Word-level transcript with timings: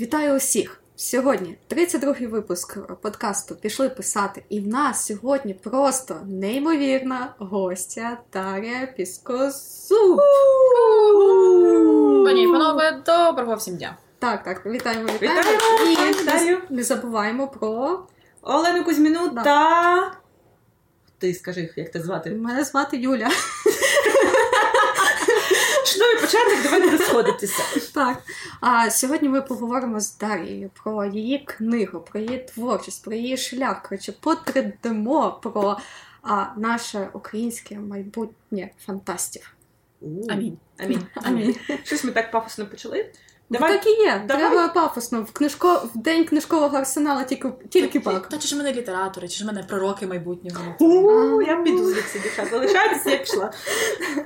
Вітаю 0.00 0.36
усіх! 0.36 0.80
Сьогодні 0.96 1.58
32-й 1.70 2.26
випуск 2.26 2.78
подкасту 3.02 3.56
пішли 3.56 3.88
писати, 3.88 4.44
і 4.48 4.60
в 4.60 4.68
нас 4.68 5.06
сьогодні 5.06 5.54
просто 5.54 6.16
неймовірна 6.26 7.34
гостя 7.38 8.18
Дар'я 8.32 8.86
Піскозуб. 8.96 10.20
Пані 12.24 12.42
і 12.44 12.46
панове, 12.46 13.02
доброго 13.06 13.54
всім 13.54 13.76
дня. 13.76 13.96
Так, 14.18 14.42
так, 14.44 14.66
вітаємо, 14.66 15.08
вітаємо. 15.22 15.40
Вітаємо, 15.40 16.10
І 16.10 16.22
вітаю. 16.22 16.58
не, 16.70 16.76
не 16.76 16.82
забуваємо 16.82 17.48
про 17.48 18.00
Олену 18.42 18.84
Кузьміну 18.84 19.28
Да. 19.28 19.42
та. 19.42 20.12
Ти 21.18 21.34
скажи, 21.34 21.72
як 21.76 21.90
тебе 21.90 22.04
звати? 22.04 22.30
мене 22.30 22.64
звати 22.64 22.96
Юля. 22.96 23.28
Чудовий 25.94 26.20
початок, 26.20 26.62
давайте 26.64 26.90
розходитися. 26.90 27.62
Так. 27.94 28.22
А 28.60 28.90
сьогодні 28.90 29.28
ми 29.28 29.42
поговоримо 29.42 30.00
з 30.00 30.16
Дарією 30.18 30.70
про 30.82 31.04
її 31.04 31.38
книгу, 31.38 32.00
про 32.00 32.20
її 32.20 32.38
творчість, 32.38 33.04
про 33.04 33.14
її 33.14 33.36
шлях. 33.36 33.82
Коротше, 33.82 34.12
потридемо 34.20 35.40
про 35.42 35.78
а, 36.22 36.46
наше 36.56 37.08
українське 37.12 37.78
майбутнє 37.78 38.70
фантастів. 38.86 39.54
Амінь. 40.02 40.58
Амінь. 40.78 41.06
Амінь. 41.14 41.56
Щось 41.84 42.04
ми 42.04 42.10
так 42.10 42.30
пафосно 42.30 42.66
почали. 42.66 43.12
Давай. 43.50 43.72
Так 43.72 43.86
і 43.86 43.90
є. 43.90 44.24
Давай. 44.28 44.42
Треба 44.50 44.68
пафосно. 44.68 45.22
В 45.22 45.32
книжко 45.32 45.88
в 45.94 45.98
день 45.98 46.24
книжкового 46.24 46.76
арсенала 46.76 47.24
тільки 47.24 47.48
тільки 47.68 48.00
пак. 48.00 48.28
Та 48.28 48.38
чи 48.38 48.48
ж 48.48 48.56
мене 48.56 48.72
літератори, 48.72 49.28
чи 49.28 49.38
ж 49.38 49.46
мене 49.46 49.62
пророки 49.62 50.06
майбутнього? 50.06 50.74
У, 50.80 51.42
Я 51.42 51.56
піду 51.56 51.84
звідси 51.84 52.18
дівчат. 52.18 52.50
Залишайтеся, 52.50 53.10
я 53.10 53.16
пішла. 53.16 53.52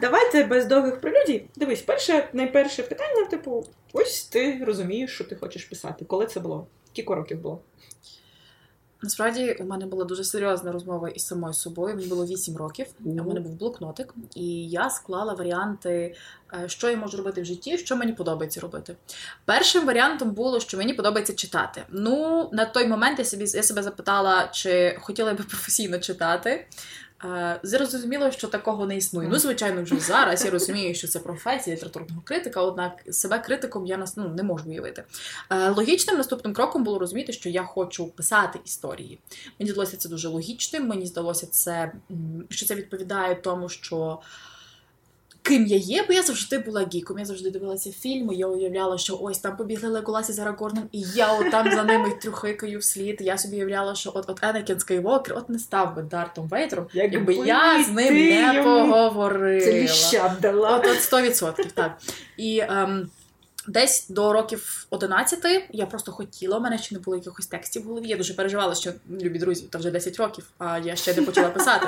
Давайте 0.00 0.44
без 0.44 0.64
довгих 0.66 1.00
прелюдій. 1.00 1.48
Дивись, 1.56 1.82
перше, 1.82 2.28
найперше 2.32 2.82
питання, 2.82 3.24
типу, 3.24 3.64
ось 3.92 4.24
ти 4.24 4.64
розумієш, 4.66 5.14
що 5.14 5.24
ти 5.24 5.36
хочеш 5.36 5.64
писати. 5.64 6.04
Коли 6.04 6.26
це 6.26 6.40
було? 6.40 6.66
Кілька 6.92 7.14
років 7.14 7.38
було? 7.38 7.60
Насправді 9.02 9.56
у 9.60 9.64
мене 9.64 9.86
була 9.86 10.04
дуже 10.04 10.24
серйозна 10.24 10.72
розмова 10.72 11.08
із 11.08 11.26
самою 11.26 11.54
собою. 11.54 11.94
Мені 11.94 12.08
було 12.08 12.26
8 12.26 12.56
років. 12.56 12.86
У 13.04 13.12
мене 13.12 13.40
був 13.40 13.54
блокнотик, 13.54 14.14
і 14.34 14.68
я 14.68 14.90
склала 14.90 15.34
варіанти, 15.34 16.14
е, 16.54 16.68
що 16.68 16.90
я 16.90 16.96
можу 16.96 17.16
робити 17.16 17.42
в 17.42 17.44
житті, 17.44 17.78
що 17.78 17.96
мені 17.96 18.12
подобається 18.12 18.60
робити. 18.60 18.96
Першим 19.44 19.86
варіантом 19.86 20.30
було, 20.30 20.60
що 20.60 20.76
мені 20.76 20.94
подобається 20.94 21.34
читати. 21.34 21.82
Ну, 21.90 22.48
на 22.52 22.64
той 22.64 22.86
момент 22.86 23.18
я 23.18 23.24
собі 23.24 23.44
я 23.54 23.62
себе 23.62 23.82
запитала, 23.82 24.48
чи 24.52 24.98
хотіла 25.00 25.34
би 25.34 25.44
професійно 25.48 25.98
читати. 25.98 26.66
Зрозуміло, 27.62 28.30
що 28.30 28.48
такого 28.48 28.86
не 28.86 28.96
існує. 28.96 29.28
Ну, 29.28 29.38
звичайно, 29.38 29.82
вже 29.82 30.00
зараз 30.00 30.44
я 30.44 30.50
розумію, 30.50 30.94
що 30.94 31.08
це 31.08 31.18
професія 31.18 31.76
літературного 31.76 32.22
критика, 32.24 32.62
однак 32.62 32.92
себе 33.10 33.38
критиком 33.38 33.86
я 33.86 33.96
нас 33.96 34.16
ну, 34.16 34.28
не 34.28 34.42
можу 34.42 34.64
уявити. 34.70 35.04
Логічним 35.50 36.16
наступним 36.16 36.54
кроком 36.54 36.84
було 36.84 36.98
розуміти, 36.98 37.32
що 37.32 37.48
я 37.48 37.62
хочу 37.62 38.06
писати 38.06 38.58
історії. 38.64 39.18
Мені 39.58 39.70
здалося 39.70 39.96
це 39.96 40.08
дуже 40.08 40.28
логічним. 40.28 40.86
Мені 40.86 41.06
здалося 41.06 41.46
це, 41.46 41.92
що 42.50 42.66
це 42.66 42.74
відповідає 42.74 43.34
тому, 43.34 43.68
що. 43.68 44.18
Ким 45.48 45.66
я 45.66 45.76
є, 45.76 46.04
бо 46.08 46.12
я 46.12 46.22
завжди 46.22 46.58
була 46.58 46.88
гіком. 46.94 47.18
Я 47.18 47.24
завжди 47.24 47.50
дивилася 47.50 47.92
фільми. 47.92 48.34
Я 48.34 48.46
уявляла, 48.46 48.98
що 48.98 49.18
ось 49.20 49.38
там 49.38 49.56
побігли 49.56 49.88
Леголас 49.88 50.30
із 50.30 50.38
Арагорном, 50.38 50.88
і 50.92 51.00
я 51.00 51.32
от 51.32 51.50
там 51.50 51.72
за 51.72 51.84
ними 51.84 52.10
трюхикаю 52.22 52.78
вслід. 52.78 53.16
Я 53.20 53.38
собі 53.38 53.56
уявляла, 53.56 53.94
що 53.94 54.12
от 54.14 54.24
от 54.28 54.44
Енакін 54.44 54.80
Скайвокер 54.80 55.38
от 55.38 55.48
не 55.48 55.58
став 55.58 55.96
би 55.96 56.02
Дартом 56.02 56.48
Вейтером, 56.48 56.86
якби 56.92 57.34
я 57.34 57.84
з 57.84 57.88
ним 57.88 58.14
не 58.14 58.54
йому 58.54 58.64
поговорила. 58.64 59.60
Це 59.60 59.72
ліща 59.72 60.36
дала. 60.42 60.76
От, 60.76 60.86
от 60.86 61.22
100%, 61.22 61.66
так. 61.74 61.98
І 62.36 62.58
ем, 62.68 63.10
десь 63.68 64.06
до 64.08 64.32
років 64.32 64.86
11 64.90 65.66
я 65.70 65.86
просто 65.86 66.12
хотіла, 66.12 66.58
у 66.58 66.60
мене 66.60 66.78
ще 66.78 66.94
не 66.94 67.00
було 67.00 67.16
якихось 67.16 67.46
текстів 67.46 67.82
в 67.82 67.86
голові. 67.86 68.08
Я 68.08 68.16
дуже 68.16 68.34
переживала, 68.34 68.74
що 68.74 68.92
любі 69.22 69.38
друзі, 69.38 69.66
та 69.70 69.78
вже 69.78 69.90
10 69.90 70.16
років, 70.16 70.44
а 70.58 70.78
я 70.78 70.96
ще 70.96 71.14
не 71.14 71.22
почала 71.22 71.48
писати. 71.48 71.86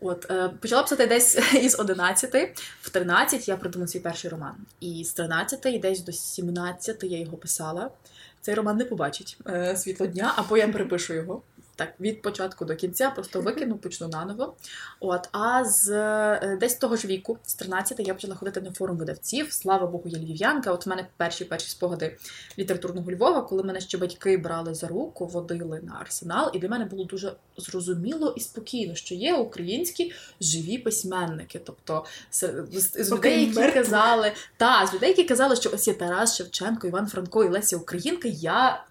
От, 0.00 0.30
е, 0.30 0.48
почала 0.60 0.82
писати 0.82 1.06
десь 1.06 1.54
із 1.54 1.80
11, 1.80 2.58
в 2.82 2.90
13 2.90 3.48
я 3.48 3.56
придумала 3.56 3.88
свій 3.88 4.00
перший 4.00 4.30
роман. 4.30 4.54
І 4.80 5.04
з 5.04 5.12
13 5.12 5.66
і 5.66 5.78
десь 5.78 6.00
до 6.00 6.12
17 6.12 7.04
я 7.04 7.18
його 7.18 7.36
писала. 7.36 7.90
Цей 8.40 8.54
роман 8.54 8.76
не 8.76 8.84
побачить 8.84 9.38
е, 9.46 9.76
світло 9.76 10.06
дня, 10.06 10.32
або 10.36 10.56
я 10.56 10.68
перепишу 10.68 11.14
його. 11.14 11.42
Так, 11.76 11.94
від 12.00 12.22
початку 12.22 12.64
до 12.64 12.76
кінця, 12.76 13.10
просто 13.10 13.40
викину, 13.40 13.76
почну 13.76 14.08
наново. 14.08 14.56
От, 15.00 15.28
а 15.32 15.64
з 15.64 15.90
е, 15.90 16.58
десь 16.60 16.74
того 16.74 16.96
ж 16.96 17.06
віку, 17.06 17.38
з 17.46 17.54
13 17.54 18.00
я 18.00 18.14
почала 18.14 18.34
ходити 18.34 18.60
на 18.60 18.72
форум 18.72 18.96
видавців. 18.96 19.52
Слава 19.52 19.86
Богу, 19.86 20.02
я 20.06 20.18
львів'янка. 20.18 20.72
От 20.72 20.86
в 20.86 20.88
мене 20.88 21.06
перші 21.16 21.44
перші 21.44 21.68
спогади 21.68 22.16
літературного 22.58 23.12
Львова, 23.12 23.42
коли 23.42 23.62
мене 23.62 23.80
ще 23.80 23.98
батьки 23.98 24.36
брали 24.36 24.74
за 24.74 24.88
руку, 24.88 25.26
водили 25.26 25.80
на 25.82 25.96
арсенал, 26.00 26.50
і 26.54 26.58
для 26.58 26.68
мене 26.68 26.84
було 26.84 27.04
дуже 27.04 27.32
зрозуміло 27.56 28.34
і 28.36 28.40
спокійно, 28.40 28.94
що 28.94 29.14
є 29.14 29.34
українські 29.34 30.12
живі 30.40 30.78
письменники. 30.78 31.60
Тобто 31.64 32.04
з, 32.30 32.64
з, 32.72 33.04
з 33.04 33.12
людей, 33.12 33.46
які 33.46 33.72
казали, 33.72 34.32
та 34.56 34.86
з 34.86 34.94
людей, 34.94 35.08
які 35.08 35.24
казали, 35.24 35.56
що 35.56 35.70
ось 35.74 35.88
є 35.88 35.94
Тарас 35.94 36.36
Шевченко, 36.36 36.86
Іван 36.86 37.06
Франко 37.06 37.44
і 37.44 37.48
Леся 37.48 37.76
Українка. 37.76 38.28
Я 38.28 38.84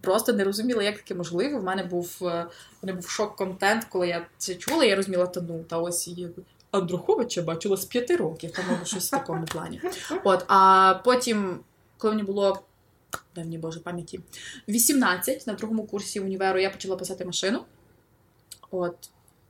просто 0.00 0.32
не 0.32 0.44
розуміла, 0.44 0.82
як 0.82 0.96
таке 0.96 1.14
можливо. 1.14 1.58
В 1.58 1.64
мене 1.64 1.84
був 1.84 2.18
е, 2.22 2.46
в 2.82 2.86
мене 2.86 2.92
був 2.92 3.08
шок-контент, 3.10 3.84
коли 3.84 4.08
я 4.08 4.26
це 4.38 4.54
чула. 4.54 4.84
Я 4.84 4.96
розуміла, 4.96 5.26
та 5.26 5.40
ну 5.40 5.64
та 5.68 5.78
ось 5.78 6.08
є. 6.08 6.28
Андруховича 6.70 7.42
бачила 7.42 7.76
з 7.76 7.84
п'яти 7.84 8.16
років, 8.16 8.58
може 8.70 8.84
щось 8.84 9.06
в 9.06 9.10
такому 9.10 9.44
плані. 9.46 9.80
От, 10.24 10.44
а 10.48 10.94
потім, 11.04 11.60
коли 11.98 12.14
мені 12.14 12.26
було 12.26 12.62
дай 13.34 13.44
мені 13.44 13.58
Боже 13.58 13.80
пам'яті, 13.80 14.20
18 14.68 15.46
на 15.46 15.52
другому 15.52 15.86
курсі 15.86 16.20
універу 16.20 16.58
я 16.58 16.70
почала 16.70 16.96
писати 16.96 17.24
машину. 17.24 17.64
От. 18.70 18.96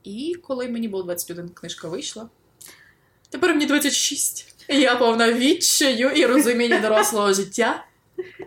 І 0.05 0.37
коли 0.43 0.69
мені 0.69 0.89
було 0.89 1.03
21, 1.03 1.49
книжка 1.49 1.89
вийшла. 1.89 2.29
Тепер 3.31 3.51
мені 3.51 3.67
26. 3.67 4.65
І 4.69 4.81
я 4.81 4.97
повна 4.97 5.33
відчаю 5.33 6.11
і 6.11 6.27
розуміння 6.27 6.81
дорослого 6.81 7.33
життя. 7.33 7.85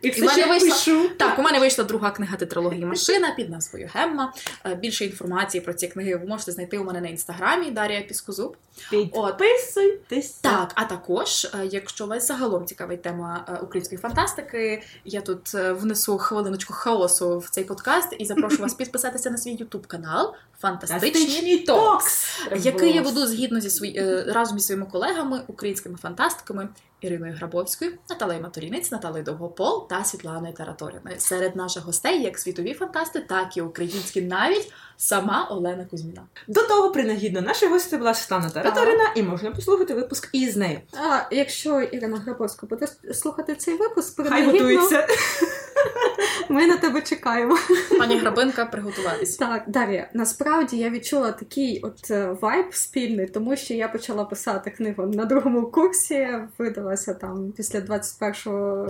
І 0.02 0.08
І 0.08 0.12
все 0.12 0.22
мене 0.22 0.34
ще 0.34 0.48
вийшла- 0.50 0.70
пишу. 0.70 1.10
Так, 1.18 1.40
у 1.40 1.42
мене 1.42 1.60
вийшла 1.60 1.84
друга 1.84 2.12
книга 2.12 2.38
тетралогії 2.38 2.86
машина 2.86 3.34
під 3.38 3.50
назвою 3.50 3.90
Гемма. 3.94 4.34
Е, 4.66 4.76
Більше 4.76 5.06
інформації 5.06 5.62
про 5.62 5.74
ці 5.74 5.88
книги 5.88 6.16
ви 6.16 6.26
можете 6.26 6.52
знайти 6.52 6.78
у 6.78 6.84
мене 6.84 7.02
на 7.02 7.08
інстаграмі 7.08 7.72
Дар'я 7.72 8.02
Піскозуб. 8.02 8.58
От. 9.14 9.38
Так, 10.42 10.72
а 10.76 10.84
також, 10.86 11.46
е, 11.46 11.50
якщо 11.72 12.06
вас 12.06 12.28
загалом 12.28 12.66
цікавить 12.66 13.02
тема 13.02 13.46
е, 13.50 13.60
української 13.64 14.02
фантастики, 14.02 14.84
я 15.06 15.22
тут 15.22 15.54
внесу 15.54 16.18
хвилиночку 16.18 16.74
хаосу 16.74 17.40
в 17.40 17.50
цей 17.50 17.64
подкаст 17.64 18.16
і 18.20 18.26
запрошу 18.26 18.58
вас 18.62 18.74
підписатися 18.82 19.30
на 19.30 19.38
свій 19.38 19.52
ютуб 19.52 19.88
канал 19.88 20.34
Фантастичні 20.62 21.12
Фантастичні 21.12 21.58
Токс, 21.58 22.28
який 22.60 22.94
я 22.94 23.02
веду 23.02 23.28
згідно 23.28 23.60
зі 23.60 23.70
свої, 23.70 24.24
разом 24.28 24.60
зі 24.60 24.66
своїми 24.66 24.86
колегами, 24.86 25.42
українськими 25.48 25.98
фантастиками 25.98 26.70
Іриною 27.02 27.34
Грабовською, 27.34 27.92
Наталею 28.10 28.42
Матурінець, 28.42 28.92
Наталею 28.92 29.24
Довгопол 29.26 29.88
та 29.88 30.04
Світланою 30.04 30.54
Тараторіною. 30.54 31.16
Серед 31.20 31.56
наших 31.56 31.84
гостей 31.84 32.24
як 32.24 32.40
світові 32.40 32.74
фантасти, 32.74 33.20
так 33.20 33.58
і 33.58 33.62
українські, 33.62 34.22
навіть 34.22 34.74
сама 35.02 35.48
Олена 35.52 35.86
Кузьміна. 35.86 36.22
До 36.48 36.64
того 36.64 36.92
принагідно 36.92 37.42
наша 37.42 37.70
гостя 37.70 37.98
була 37.98 38.14
Світлана 38.14 38.50
Тараторина, 38.50 39.04
і 39.16 39.24
можна 39.24 39.52
послухати 39.52 39.94
випуск 39.94 40.30
із 40.34 40.58
нею. 40.58 40.80
А 40.94 41.20
якщо 41.32 41.82
Ірина 41.82 42.18
Грабовська 42.18 42.68
буде 42.68 42.88
слухати 43.14 43.56
цей 43.56 43.78
випуск, 43.78 44.28
Хай 44.28 44.46
готується. 44.46 45.08
ми 46.50 46.68
на 46.68 46.78
тебе 46.78 47.02
чекаємо. 47.02 47.58
Пані 48.00 48.18
Грабинка, 48.18 48.66
приготуватись. 48.66 49.38
Так, 49.38 49.64
Дар'я, 49.68 50.10
насправді 50.14 50.78
я 50.78 50.90
відчула 50.90 51.32
такий 51.32 51.80
от 51.84 52.12
е, 52.12 52.38
вайб 52.42 52.66
спільний, 52.72 53.26
тому 53.26 53.56
що 53.56 53.74
я 53.74 53.88
почала 53.88 54.26
писати 54.26 54.70
книгу 54.70 55.06
на 55.06 55.26
другому 55.26 55.66
курсі, 55.66 56.28
видалася 56.58 57.14
там 57.14 57.54
після 57.58 57.80
21-го, 57.80 58.88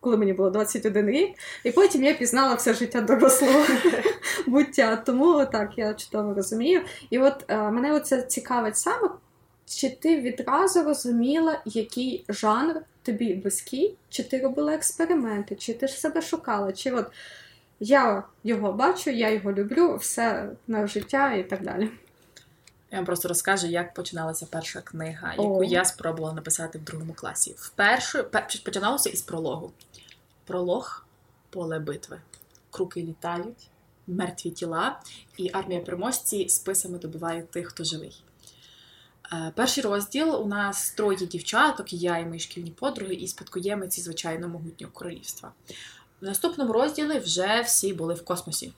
коли 0.00 0.16
мені 0.16 0.32
було 0.32 0.50
21 0.50 1.06
рік, 1.08 1.30
і 1.64 1.70
потім 1.70 2.04
я 2.04 2.14
пізнала 2.14 2.54
все 2.54 2.74
життя 2.74 3.00
дорослого 3.00 3.64
буття. 4.46 4.96
Тому 4.96 5.46
так, 5.52 5.78
я 5.78 5.94
чудово 5.94 6.34
розумію. 6.34 6.80
І 7.10 7.18
от 7.18 7.44
е, 7.48 7.56
мене 7.56 7.92
оце 7.92 8.22
цікавить 8.22 8.76
саме, 8.76 9.08
чи 9.66 9.90
ти 9.90 10.20
відразу 10.20 10.82
розуміла, 10.82 11.62
який 11.64 12.24
жанр 12.28 12.80
тобі 13.02 13.34
близький, 13.34 13.96
чи 14.08 14.22
ти 14.22 14.40
робила 14.40 14.74
експерименти, 14.74 15.56
чи 15.56 15.74
ти 15.74 15.88
ж 15.88 15.94
себе 15.94 16.22
шукала, 16.22 16.72
чи 16.72 16.90
от 16.90 17.06
я 17.80 18.22
його 18.44 18.72
бачу, 18.72 19.10
я 19.10 19.30
його 19.30 19.52
люблю, 19.52 19.96
все 19.96 20.50
на 20.66 20.86
життя 20.86 21.32
і 21.32 21.48
так 21.48 21.62
далі. 21.62 21.90
Я 22.90 22.98
вам 22.98 23.04
просто 23.04 23.28
розкажу, 23.28 23.66
як 23.66 23.94
починалася 23.94 24.46
перша 24.50 24.80
книга, 24.80 25.30
яку 25.30 25.60
О. 25.60 25.64
я 25.64 25.84
спробувала 25.84 26.34
написати 26.34 26.78
в 26.78 26.82
другому 26.82 27.12
класі. 27.12 27.54
Вперше 27.58 28.22
пер- 28.22 28.62
починалося 28.64 29.10
із 29.10 29.22
прологу. 29.22 29.72
Пролог 30.44 31.04
поле 31.50 31.78
битви. 31.78 32.20
Круки 32.70 33.02
літають, 33.02 33.70
мертві 34.10 34.50
тіла, 34.50 35.00
і 35.36 35.50
армія 35.52 35.80
переможці 35.80 36.48
списами 36.48 36.98
добиває 36.98 37.42
тих, 37.42 37.68
хто 37.68 37.84
живий. 37.84 38.24
Е, 39.32 39.52
Перший 39.56 39.84
розділ 39.84 40.42
у 40.42 40.46
нас 40.46 40.90
троє 40.90 41.26
дівчаток, 41.26 41.92
я 41.92 42.18
і 42.18 42.26
мої 42.26 42.40
шкільні 42.40 42.70
подруги, 42.70 43.14
і 43.14 43.28
спадкоємиці, 43.28 44.00
звичайно, 44.00 44.48
могутнього 44.48 44.92
королівства. 44.92 45.52
В 46.20 46.24
наступному 46.24 46.72
розділі 46.72 47.18
вже 47.18 47.60
всі 47.60 47.92
були 47.92 48.14
в 48.14 48.24
космосі. 48.24 48.72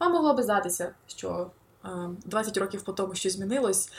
Вам 0.00 0.12
могло 0.12 0.34
би 0.34 0.42
здатися, 0.42 0.94
що 1.06 1.50
е, 1.84 1.88
20 2.24 2.56
років 2.56 2.82
по 2.82 2.92
тому 2.92 3.14
що 3.14 3.30
змінилось. 3.30 3.90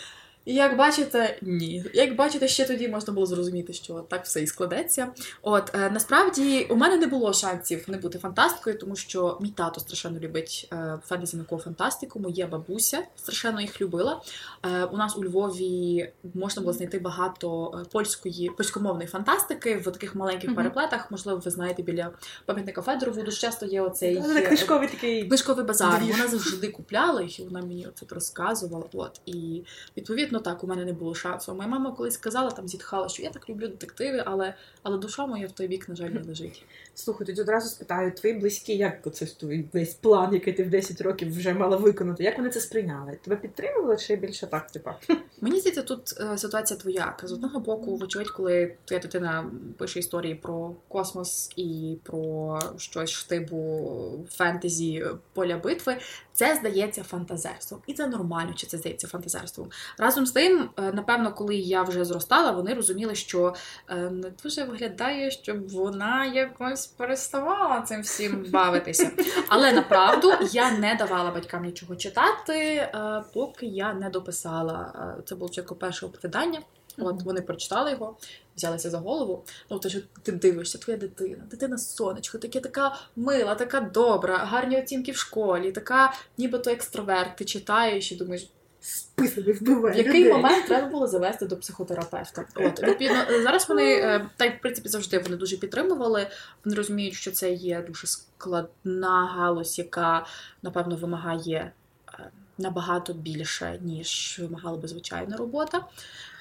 Як 0.45 0.77
бачите, 0.77 1.38
ні. 1.42 1.86
Як 1.94 2.15
бачите, 2.15 2.47
ще 2.47 2.65
тоді 2.65 2.88
можна 2.88 3.13
було 3.13 3.25
зрозуміти, 3.25 3.74
що 3.74 3.94
так 3.94 4.25
все 4.25 4.42
і 4.42 4.47
складеться. 4.47 5.07
От 5.42 5.71
е, 5.75 5.89
насправді 5.89 6.68
у 6.69 6.75
мене 6.75 6.97
не 6.97 7.07
було 7.07 7.33
шансів 7.33 7.86
не 7.88 7.97
бути 7.97 8.19
фантасткою, 8.19 8.77
тому 8.77 8.95
що 8.95 9.38
мій 9.42 9.50
тато 9.50 9.80
страшенно 9.80 10.19
любить 10.19 10.69
е, 10.74 11.00
фентезі 11.06 11.38
наукову 11.38 11.62
фантастику. 11.62 12.19
Моя 12.19 12.47
бабуся 12.47 13.03
страшенно 13.15 13.62
їх 13.62 13.81
любила. 13.81 14.21
Е, 14.63 14.83
у 14.83 14.97
нас 14.97 15.18
у 15.18 15.24
Львові 15.24 16.09
можна 16.33 16.62
було 16.62 16.74
знайти 16.74 17.00
багато 17.00 17.80
е, 17.81 17.86
польської 17.91 18.51
польськомовної 18.57 19.07
фантастики 19.07 19.77
в 19.77 19.83
таких 19.83 20.15
маленьких 20.15 20.50
Мгм. 20.50 20.56
переплетах. 20.56 21.12
Можливо, 21.12 21.41
ви 21.45 21.51
знаєте, 21.51 21.83
біля 21.83 22.12
пам'ятника 22.45 22.81
Федорову 22.81 23.21
дуже 23.24 23.38
часто 23.38 23.65
є 23.65 23.81
оцей 23.81 24.21
Це 24.21 24.41
е, 24.41 24.48
книжковий 24.48 24.88
такий. 24.88 25.27
Книжковий 25.27 25.65
базар. 25.65 26.01
Вона 26.12 26.27
завжди 26.27 26.68
купляла 26.68 27.21
їх, 27.21 27.39
і 27.39 27.44
вона 27.44 27.62
мені 27.62 27.88
це 27.95 28.06
розказувала. 28.09 28.86
От 28.94 29.21
і 29.25 29.63
відповідно 29.98 30.35
так 30.40 30.64
у 30.64 30.68
мене 30.68 30.86
не 30.86 30.94
було 30.94 31.16
шансу. 31.16 31.56
Моя 31.56 31.70
мама 31.70 31.92
колись 31.92 32.14
сказала, 32.14 32.52
там 32.52 32.68
зітхала, 32.68 33.10
що 33.10 33.24
я 33.24 33.30
так 33.30 33.50
люблю 33.50 33.68
детективи, 33.68 34.24
але, 34.26 34.54
але 34.84 34.98
душа 34.98 35.26
моя 35.26 35.48
в 35.48 35.52
той 35.52 35.68
бік, 35.68 35.90
на 35.90 35.96
жаль, 35.96 36.10
не 36.10 36.24
лежить. 36.24 36.66
Слухай, 36.97 37.27
тоді 37.27 37.42
одразу 37.42 37.69
спитаю, 37.69 38.12
твої 38.12 38.36
близькі, 38.36 38.77
як 38.77 39.07
оце 39.07 39.25
твій 39.25 39.65
весь 39.74 39.94
план, 39.94 40.33
який 40.33 40.53
ти 40.53 40.63
в 40.63 40.69
10 40.69 41.01
років 41.01 41.38
вже 41.38 41.53
мала 41.53 41.77
виконати, 41.77 42.24
як 42.24 42.38
вони 42.38 42.50
це 42.50 42.59
сприйняли? 42.59 43.18
Тебе 43.24 43.36
підтримували 43.36 43.97
чи 43.97 44.15
більше 44.15 44.47
так, 44.47 44.71
типа? 44.71 44.95
Мені 45.42 45.59
здається, 45.59 45.81
тут 45.81 46.13
е, 46.19 46.38
ситуація 46.38 46.80
твояка. 46.80 47.27
З 47.27 47.31
одного 47.31 47.59
боку, 47.59 47.95
вочевидь, 47.95 48.30
коли 48.30 48.75
твоя 48.86 49.01
дитина 49.01 49.51
пише 49.77 50.00
історії 50.00 50.36
про 50.36 50.75
космос 50.88 51.51
і 51.56 51.97
про 52.03 52.59
щось 52.77 53.09
штибу 53.09 54.25
фентезі 54.30 55.06
поля 55.33 55.57
битви, 55.57 55.98
це 56.33 56.56
здається 56.56 57.03
фантазерством. 57.03 57.81
І 57.88 57.94
це 57.94 58.07
нормально, 58.07 58.53
чи 58.56 58.68
це 58.68 58.77
здається 58.77 59.07
фантазерством. 59.07 59.69
Разом 59.98 60.25
з 60.25 60.31
тим, 60.31 60.69
е, 60.77 60.91
напевно, 60.91 61.33
коли 61.33 61.56
я 61.56 61.83
вже 61.83 62.06
зростала, 62.06 62.51
вони 62.51 62.74
розуміли, 62.74 63.15
що 63.15 63.56
е, 63.89 63.95
не 63.95 64.31
дуже 64.44 64.63
виглядає, 64.63 65.31
щоб 65.31 65.69
вона 65.69 66.25
якось 66.25 66.85
переставала 66.88 67.82
цим 67.82 68.02
всім 68.02 68.46
бавитися. 68.52 69.12
Але 69.50 69.72
направду 69.72 70.32
я 70.52 70.72
не 70.72 70.96
давала 70.96 71.32
батькам 71.32 71.64
нічого 71.66 71.96
читати, 71.96 72.60
е, 72.76 73.24
поки 73.34 73.66
я 73.66 73.94
не 73.94 74.10
дописала. 74.10 74.94
е, 75.20 75.22
Це 75.26 75.36
було 75.36 75.50
чітко 75.50 75.76
перше 75.76 76.06
оповідання. 76.06 76.62
От 76.98 77.24
вони 77.24 77.42
прочитали 77.42 77.92
його, 77.92 78.18
взялися 78.58 78.90
за 78.90 78.98
голову. 78.98 79.44
Ну, 79.70 79.80
то 79.80 79.90
що 79.90 80.00
ти 80.24 80.32
дивишся, 80.32 80.78
твоя 80.78 80.98
дитина, 81.00 81.44
дитина 81.52 81.78
сонечко, 81.78 82.38
таке 82.38 82.60
така 82.60 82.96
мила, 83.16 83.56
така 83.56 83.80
добра, 83.82 84.38
гарні 84.38 84.80
оцінки 84.80 85.12
в 85.12 85.18
школі, 85.18 85.72
така 85.72 86.14
нібито 86.38 86.70
екстраверт. 86.72 87.36
Ти 87.36 87.46
читаєш 87.46 88.12
і 88.12 88.16
думаєш, 88.16 88.50
Списами 88.86 89.52
в 89.52 89.58
вбиває. 89.60 89.98
який 89.98 90.24
людей. 90.24 90.34
момент 90.34 90.66
треба 90.66 90.88
було 90.88 91.08
завести 91.08 91.46
до 91.46 91.58
психотерапевта. 91.58 92.46
От 92.56 92.84
відповідно, 92.84 93.26
зараз 93.44 93.70
вони 93.70 93.96
е, 93.96 94.30
та 94.38 94.46
й 94.46 94.50
в 94.50 94.62
принципі 94.62 94.90
завжди 94.90 95.20
вони 95.20 95.36
дуже 95.36 95.58
підтримували. 95.58 96.28
Вони 96.66 96.78
розуміють, 96.78 97.14
що 97.14 97.32
це 97.32 97.52
є 97.52 97.82
дуже 97.88 98.08
складна 98.08 99.26
галузь, 99.26 99.78
яка 99.80 100.26
напевно 100.64 100.96
вимагає 100.96 101.72
е, 102.14 102.30
набагато 102.58 103.14
більше, 103.14 103.80
ніж 103.82 104.40
вимагала 104.42 104.78
би 104.78 104.88
звичайна 104.88 105.38
робота. 105.38 105.86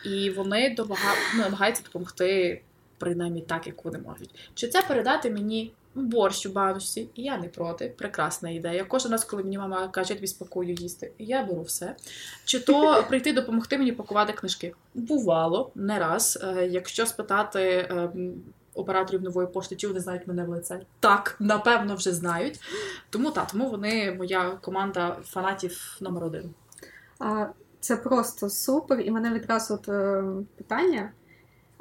І 0.05 0.31
вони 0.31 0.75
домага... 0.75 1.15
ну, 1.35 1.43
намагаються 1.43 1.83
допомогти 1.83 2.63
принаймні 2.99 3.43
так, 3.43 3.67
як 3.67 3.85
вони 3.85 3.99
можуть. 3.99 4.51
Чи 4.55 4.69
це 4.69 4.83
передати 4.83 5.31
мені 5.31 5.73
борщ 5.95 6.47
у 6.47 6.53
баночці? 6.53 7.09
Я 7.17 7.39
не 7.39 7.49
проти. 7.49 7.95
Прекрасна 7.99 8.51
ідея. 8.51 8.85
Кожен 8.85 9.13
раз, 9.13 9.25
коли 9.25 9.43
мені 9.43 9.59
мама 9.59 9.89
каже, 9.89 10.13
я 10.13 10.17
тобі 10.17 10.27
спакую 10.27 10.75
їсти, 10.75 11.13
я 11.19 11.43
беру 11.43 11.63
все. 11.63 11.97
Чи 12.45 12.61
то 12.61 13.05
прийти 13.09 13.33
допомогти 13.33 13.79
мені 13.79 13.93
пакувати 13.93 14.33
книжки? 14.33 14.75
Бувало, 14.95 15.71
не 15.75 15.99
раз. 15.99 16.39
Е, 16.43 16.67
Якщо 16.67 17.07
спитати 17.07 17.61
е, 17.61 18.11
операторів 18.75 19.23
нової 19.23 19.47
пошти, 19.49 19.77
чи 19.77 19.89
вони 19.89 20.01
знають 20.01 20.27
мене 20.27 20.45
в 20.45 20.49
лице? 20.49 20.81
Так, 21.01 21.37
напевно, 21.39 21.95
вже 21.95 22.13
знають. 22.13 22.61
Тому 23.11 23.31
так, 23.31 23.51
тому 23.53 23.71
вони 23.71 24.15
моя 24.19 24.51
команда 24.51 25.17
фанатів 25.25 25.99
номер 26.01 26.25
один. 26.25 26.55
Це 27.81 27.97
просто 27.97 28.51
супер, 28.51 29.01
і 29.01 29.11
мене 29.11 29.31
відразу 29.31 29.75
от, 29.75 29.89
е, 29.89 30.25
питання. 30.57 31.13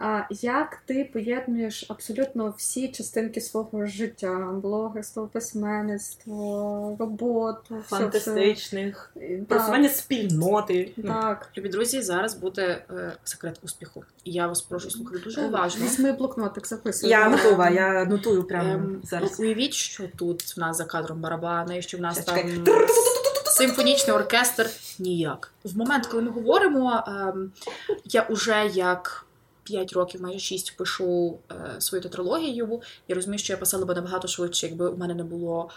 А, 0.05 0.23
як 0.29 0.81
ти 0.85 1.09
поєднуєш 1.13 1.85
абсолютно 1.89 2.53
всі 2.57 2.87
частинки 2.91 3.41
свого 3.41 3.85
життя: 3.85 4.49
блогерство, 4.63 5.27
письменництво, 5.27 6.95
роботу, 6.99 7.61
все- 7.69 7.77
все. 7.79 7.95
фантастичних, 7.95 9.11
Так, 9.15 9.45
просування 9.47 9.89
спільноти. 9.89 10.91
Ну, 10.97 11.03
Так. 11.07 11.49
Любі 11.57 11.69
друзі, 11.69 12.01
зараз 12.01 12.33
буде 12.35 12.83
е, 12.89 13.13
секрет 13.23 13.59
успіху. 13.63 14.03
І 14.23 14.31
я 14.31 14.47
вас 14.47 14.61
прошу 14.61 14.89
слухати 14.89 15.19
дуже 15.19 15.41
уважно. 15.41 15.85
Візьми 15.85 16.11
блокнотик, 16.11 16.67
записуй. 16.67 17.09
Я 17.09 17.29
готова, 17.29 17.69
я 17.69 18.05
нотую 18.05 18.43
прямо 18.43 18.73
Ем, 18.73 19.01
зараз. 19.03 19.39
уявіть, 19.39 19.73
що 19.73 20.03
тут 20.17 20.57
в 20.57 20.59
нас 20.59 20.77
за 20.77 20.85
кадром 20.85 21.21
барабани, 21.21 21.81
що 21.81 21.97
в 21.97 22.01
нас 22.01 22.17
Чекай. 22.25 22.43
там 22.65 22.75
симфонічний 23.45 24.15
оркестр. 24.15 24.69
Ніяк. 24.99 25.51
В 25.63 25.77
момент, 25.77 26.05
коли 26.05 26.23
ми 26.23 26.29
говоримо, 26.31 27.03
я 28.05 28.21
уже 28.21 28.69
як 28.73 29.25
5 29.63 29.93
років, 29.93 30.21
майже 30.21 30.39
6 30.39 30.77
пишу 30.77 31.39
е, 31.51 31.81
свою 31.81 32.01
тетралогію, 32.01 32.81
і 33.07 33.13
розумію, 33.13 33.39
що 33.39 33.53
я 33.53 33.57
писала 33.57 33.85
би 33.85 33.95
набагато 33.95 34.27
швидше, 34.27 34.67
якби 34.67 34.89
у 34.89 34.97
мене 34.97 35.13
не 35.13 35.23
було. 35.23 35.69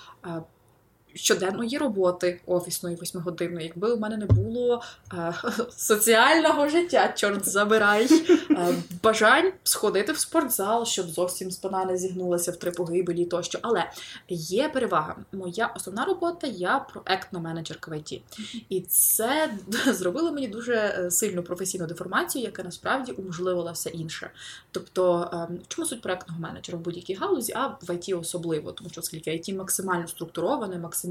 Е, 1.16 1.18
Щоденної 1.18 1.78
роботи 1.78 2.40
офісної 2.46 2.96
восьмигодинної, 2.96 3.66
якби 3.66 3.92
у 3.92 3.98
мене 3.98 4.16
не 4.16 4.26
було 4.26 4.82
е, 5.14 5.34
соціального 5.76 6.68
життя, 6.68 7.12
чорт 7.16 7.48
забирай, 7.48 8.08
е, 8.50 8.74
бажань 9.02 9.52
сходити 9.64 10.12
в 10.12 10.18
спортзал, 10.18 10.86
щоб 10.86 11.06
зовсім 11.06 11.50
спина 11.50 11.84
не 11.84 11.98
зігнулася 11.98 12.52
в 12.52 12.56
три 12.56 12.70
погибелі 12.70 13.24
тощо. 13.24 13.58
Але 13.62 13.90
є 14.28 14.68
перевага. 14.68 15.16
Моя 15.32 15.66
основна 15.76 16.04
робота 16.04 16.46
я 16.46 16.78
проектна 16.78 17.38
менеджерка 17.38 17.90
в 17.90 17.94
ІТ. 17.94 18.22
І 18.68 18.80
це 18.80 19.50
зробило 19.86 20.32
мені 20.32 20.48
дуже 20.48 20.74
е, 20.74 21.10
сильну 21.10 21.42
професійну 21.42 21.86
деформацію, 21.86 22.44
яка 22.44 22.62
насправді 22.62 23.12
уможливила 23.12 23.72
все 23.72 23.90
інше. 23.90 24.30
Тобто, 24.70 25.30
ем, 25.32 25.58
чому 25.68 25.88
суть 25.88 26.02
проектного 26.02 26.40
менеджера 26.40 26.78
в 26.78 26.80
будь-якій 26.80 27.14
галузі, 27.14 27.52
а 27.56 27.66
в 27.66 27.94
ІТ 27.94 28.14
особливо, 28.20 28.72
тому 28.72 28.90
що 28.90 29.00
оскільки 29.00 29.30
IT 29.30 29.56
максимально 29.56 30.08
структуроване, 30.08 30.78
максимально 30.78 31.05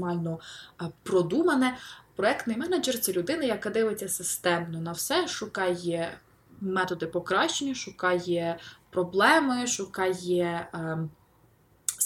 е, 0.82 0.84
продумане. 1.02 1.76
Проектний 2.16 2.56
менеджер 2.56 2.98
це 2.98 3.12
людина, 3.12 3.44
яка 3.44 3.70
дивиться 3.70 4.08
системно 4.08 4.80
на 4.80 4.92
все, 4.92 5.28
шукає 5.28 6.18
методи 6.60 7.06
покращення, 7.06 7.74
шукає 7.74 8.58
проблеми, 8.90 9.66
шукає 9.66 10.68
ем, 10.72 11.10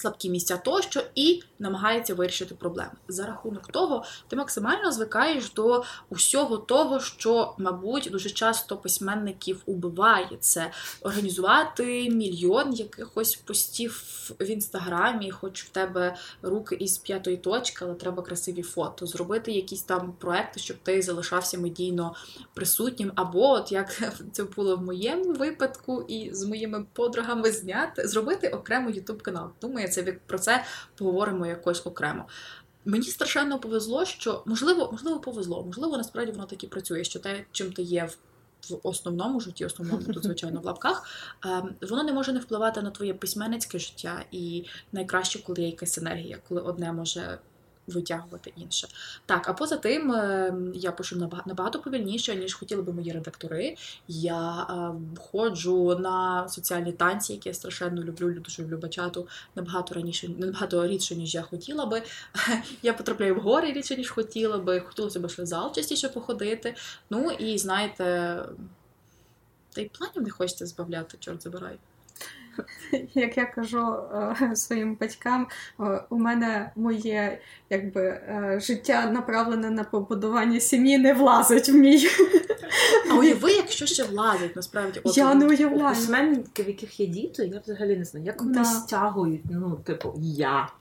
слабкі 0.00 0.30
місця 0.30 0.56
тощо 0.56 1.02
і 1.14 1.42
намагається 1.58 2.14
вирішити 2.14 2.54
проблеми. 2.54 2.90
За 3.08 3.26
рахунок 3.26 3.66
того, 3.66 4.04
ти 4.28 4.36
максимально 4.36 4.92
звикаєш 4.92 5.52
до 5.52 5.84
усього 6.10 6.56
того, 6.56 7.00
що, 7.00 7.54
мабуть, 7.58 8.08
дуже 8.12 8.30
часто 8.30 8.76
письменників 8.76 9.62
убиває. 9.66 10.28
Це 10.40 10.70
організувати 11.00 12.10
мільйон 12.10 12.72
якихось 12.72 13.36
постів 13.36 14.04
в 14.40 14.50
інстаграмі, 14.50 15.30
хоч 15.30 15.64
в 15.64 15.68
тебе 15.68 16.16
руки 16.42 16.76
із 16.76 16.98
п'ятої 16.98 17.36
точки, 17.36 17.84
але 17.84 17.94
треба 17.94 18.22
красиві 18.22 18.62
фото, 18.62 19.06
зробити 19.06 19.52
якісь 19.52 19.82
там 19.82 20.14
проекти, 20.18 20.60
щоб 20.60 20.76
ти 20.82 21.02
залишався 21.02 21.58
медійно 21.58 22.14
присутнім. 22.54 23.12
Або, 23.14 23.50
от 23.50 23.72
як 23.72 24.02
це 24.32 24.44
було 24.44 24.76
в 24.76 24.82
моєму 24.82 25.32
випадку, 25.32 26.04
і 26.08 26.34
з 26.34 26.44
моїми 26.44 26.86
подругами 26.92 27.52
зняти, 27.52 28.08
зробити 28.08 28.48
окремо 28.48 28.90
Ютуб 28.90 29.22
канал. 29.22 29.50
Думаю, 29.60 29.88
від- 29.98 30.20
про 30.20 30.38
це 30.38 30.64
поговоримо 30.94 31.46
якось 31.46 31.86
окремо. 31.86 32.24
Мені 32.84 33.04
страшенно 33.06 33.58
повезло, 33.58 34.04
що 34.04 34.42
можливо, 34.46 34.88
можливо, 34.92 35.20
повезло, 35.20 35.62
можливо, 35.64 35.96
насправді 35.96 36.32
воно 36.32 36.46
так 36.46 36.64
і 36.64 36.66
працює, 36.66 37.04
що 37.04 37.18
те, 37.18 37.44
чим 37.52 37.72
ти 37.72 37.82
є 37.82 38.04
в. 38.04 38.16
В 38.70 38.80
основному 38.82 39.40
житті, 39.40 39.64
основному 39.64 40.02
тут, 40.02 40.22
звичайно, 40.22 40.60
в 40.60 40.64
лапках, 40.64 41.08
ем, 41.44 41.74
воно 41.82 42.02
не 42.02 42.12
може 42.12 42.32
не 42.32 42.40
впливати 42.40 42.82
на 42.82 42.90
твоє 42.90 43.14
письменницьке 43.14 43.78
життя. 43.78 44.24
І 44.30 44.64
найкраще, 44.92 45.42
коли 45.42 45.62
є 45.62 45.66
якась 45.66 45.98
енергія, 45.98 46.38
коли 46.48 46.60
одне 46.60 46.92
може 46.92 47.38
витягувати 47.90 48.52
інше. 48.56 48.88
Так, 49.26 49.48
а 49.48 49.52
поза 49.52 49.76
тим 49.76 50.12
е, 50.12 50.54
я 50.74 50.92
пишу 50.92 51.16
набагато, 51.46 51.80
повільніше, 51.80 52.36
ніж 52.36 52.54
хотіли 52.54 52.82
би 52.82 52.92
мої 52.92 53.12
редактори. 53.12 53.76
Я 54.08 54.66
е, 54.70 55.20
ходжу 55.20 55.98
на 56.00 56.48
соціальні 56.48 56.92
танці, 56.92 57.32
які 57.32 57.48
я 57.48 57.54
страшенно 57.54 58.02
люблю, 58.02 58.40
дуже 58.40 58.62
люблю 58.62 58.78
бачату 58.78 59.28
набагато 59.54 59.94
раніше, 59.94 60.28
набагато 60.38 60.86
рідше, 60.86 61.16
ніж 61.16 61.34
я 61.34 61.42
хотіла 61.42 61.86
би. 61.86 62.02
Я 62.82 62.92
потрапляю 62.92 63.34
в 63.34 63.38
гори 63.38 63.72
рідше, 63.72 63.96
ніж 63.96 64.10
хотіла 64.10 64.58
би. 64.58 64.80
Хотілося 64.80 65.20
б 65.20 65.28
ще 65.28 65.42
в 65.42 65.46
зал 65.46 65.74
частіше 65.74 66.08
походити. 66.08 66.74
Ну 67.10 67.30
і 67.30 67.58
знаєте, 67.58 68.36
та 69.72 69.80
й 69.80 69.88
планів 69.88 70.22
не 70.22 70.30
хочеться 70.30 70.66
збавляти, 70.66 71.16
чорт 71.20 71.42
забирай. 71.42 71.78
Як 73.14 73.36
я 73.36 73.46
кажу 73.46 73.94
е, 74.42 74.56
своїм 74.56 74.96
батькам, 75.00 75.46
е, 75.80 76.02
у 76.10 76.18
мене 76.18 76.70
моє 76.76 77.38
якби 77.70 78.02
е, 78.02 78.58
життя 78.62 79.10
направлене 79.10 79.70
на 79.70 79.84
побудування 79.84 80.60
сім'ї 80.60 80.98
не 80.98 81.14
влазить 81.14 81.68
в 81.68 81.74
мій. 81.74 82.06
А 83.10 83.14
уяви, 83.14 83.52
якщо 83.52 83.86
ще 83.86 84.04
влазить, 84.04 84.56
насправді 84.56 85.00
От, 85.04 85.16
Я 85.16 85.34
не 85.34 85.46
уявляю. 85.46 85.94
письменників, 85.94 86.64
в 86.64 86.68
яких 86.68 87.00
є 87.00 87.06
діти, 87.06 87.46
я 87.46 87.60
взагалі 87.64 87.96
не 87.96 88.04
знаю, 88.04 88.26
як 88.26 88.42
вони 88.42 88.54
Да. 88.54 88.64
стягують, 88.64 89.42
ну, 89.50 89.76
типу, 89.84 90.14
як? 90.22 90.72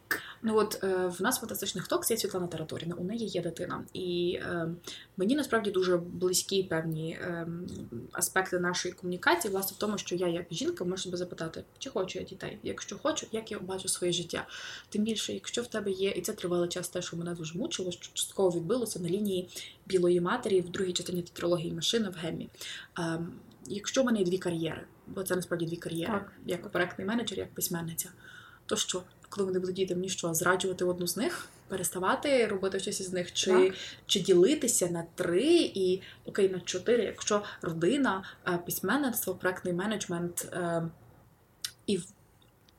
Ну 0.42 0.58
от 0.58 0.84
е, 0.84 0.88
в 1.08 1.22
нас 1.22 1.38
в 1.38 1.40
фантастичних 1.40 1.88
токс 1.88 2.12
є 2.12 2.18
Світлана 2.18 2.48
Тараторіна, 2.48 2.96
у 2.96 3.04
неї 3.04 3.28
є 3.28 3.42
дитина. 3.42 3.84
І 3.94 4.40
е, 4.42 4.70
мені 5.18 5.36
насправді 5.36 5.72
дуже 5.72 5.98
близькі 5.98 6.64
певні 6.64 7.12
е, 7.12 7.48
аспекти 8.12 8.60
нашої 8.60 8.94
комунікації, 8.94 9.52
власне, 9.52 9.76
в 9.76 9.80
тому, 9.80 9.98
що 9.98 10.16
я, 10.16 10.28
як 10.28 10.46
жінка, 10.52 10.84
можу 10.84 11.04
себе 11.04 11.18
запитати, 11.18 11.64
чи 11.78 11.90
хочу 11.90 12.20
я 12.20 12.26
дітей. 12.26 12.60
Якщо 12.64 12.98
хочу, 12.98 13.28
як 13.32 13.52
я 13.52 13.60
бачу 13.60 13.88
своє 13.88 14.14
життя. 14.14 14.48
Тим 14.90 15.04
більше, 15.04 15.34
якщо 15.34 15.62
в 15.62 15.68
тебе 15.68 15.92
є, 15.92 16.10
і 16.10 16.22
це 16.22 16.34
тривалий 16.34 16.70
час, 16.70 16.90
те, 16.90 17.02
що 17.02 17.18
мене 17.18 17.34
дуже 17.34 17.58
мучило, 17.58 17.92
що 17.92 18.14
частково 18.14 18.58
відбилося 18.58 19.00
на 19.00 19.10
лінії 19.10 19.50
білої 19.86 20.22
матері 20.22 20.62
в 20.62 20.70
другій 20.70 20.94
частині 20.94 21.22
тетралогії 21.22 21.74
машина 21.74 22.10
в 22.10 22.26
Геммі. 22.26 22.50
Е, 23.00 23.20
якщо 23.68 24.02
в 24.02 24.06
мене 24.06 24.20
є 24.20 24.26
дві 24.26 24.38
кар'єри, 24.38 24.82
бо 25.08 25.24
це 25.24 25.36
насправді 25.36 25.66
дві 25.66 25.78
кар'єри, 25.78 26.14
Так. 26.14 26.32
як 26.46 26.72
проектний 26.72 27.08
менеджер, 27.08 27.40
як 27.40 27.54
письменниця, 27.54 28.10
то 28.66 28.76
що? 28.76 29.04
Коли 29.30 29.46
вони 29.46 29.60
будуть 29.60 29.76
діти, 29.76 29.96
мені 29.96 30.10
що, 30.10 30.34
зраджувати 30.34 30.86
одну 30.86 31.08
з 31.08 31.18
них, 31.18 31.50
переставати 31.68 32.48
робити 32.48 32.80
щось 32.80 33.02
із 33.02 33.14
них, 33.14 33.34
чи, 33.34 33.52
Так. 33.52 33.74
чи 34.06 34.20
ділитися 34.20 34.88
на 34.88 35.04
три 35.16 35.48
і 35.74 36.02
окей, 36.26 36.50
на 36.50 36.60
чотири, 36.60 37.04
якщо 37.04 37.44
родина, 37.62 38.24
е, 38.48 38.60
письменництво, 38.66 39.36
проектний 39.36 39.74
менеджмент 39.74 40.48
е, 40.54 40.84
і, 41.88 42.00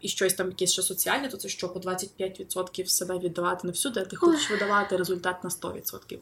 і 0.00 0.08
щось 0.08 0.34
там 0.34 0.46
якесь 0.46 0.72
ще 0.72 0.82
соціальне, 0.82 1.28
то 1.28 1.36
це 1.36 1.48
що 1.48 1.68
по 1.68 1.80
25% 1.80 2.86
себе 2.86 3.18
віддавати 3.18 3.66
не 3.66 3.72
всюди, 3.72 4.00
а 4.00 4.04
ти 4.04 4.16
хочеш 4.16 4.50
видавати 4.50 4.96
результат 4.96 5.44
на 5.44 5.50
100%. 5.50 6.18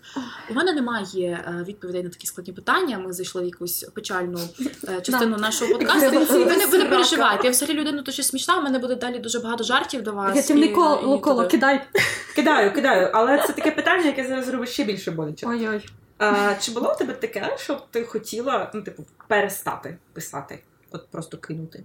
У 0.51 0.55
мене 0.55 0.73
немає 0.73 1.45
е, 1.49 1.65
відповідей 1.69 2.03
на 2.03 2.09
такі 2.09 2.27
складні 2.27 2.53
питання. 2.53 2.99
Ми 2.99 3.13
зайшли 3.13 3.43
в 3.43 3.45
якусь 3.45 3.83
печальну 3.95 4.41
е, 4.89 5.01
частину 5.03 5.37
нашого 5.37 5.73
подкасту. 5.73 6.11
Ви 6.29 6.57
не, 6.57 6.67
ви 6.67 6.79
не 6.79 6.85
переживайте. 6.85 7.45
Я 7.45 7.51
взагалі 7.51 7.79
людина 7.79 8.03
дуже 8.03 8.23
смішна. 8.23 8.59
У 8.59 8.63
мене 8.63 8.79
буде 8.79 8.95
далі 8.95 9.19
дуже 9.19 9.41
багато 9.41 9.65
жартів 9.65 10.03
до 10.03 10.13
вас. 10.13 10.37
Рятівник 10.37 10.71
і- 10.71 10.75
коло, 10.75 11.19
коло 11.19 11.47
кидай. 11.47 11.87
Кидаю, 12.35 12.75
кидаю, 12.75 13.11
але 13.15 13.45
це 13.47 13.53
таке 13.53 13.71
питання, 13.71 14.07
яке 14.07 14.27
зараз 14.27 14.47
зробить 14.47 14.69
ще 14.69 14.85
більше 14.85 15.11
боляче. 15.11 15.47
Ой-ой. 15.47 15.89
А, 16.19 16.55
чи 16.61 16.73
було 16.73 16.93
у 16.95 16.99
тебе 16.99 17.13
таке, 17.13 17.57
щоб 17.59 17.91
ти 17.91 18.05
хотіла, 18.05 18.71
ну, 18.75 18.83
типу, 18.83 19.05
перестати 19.29 19.99
писати? 20.13 20.63
От 20.91 21.09
просто 21.11 21.37
кинути? 21.37 21.85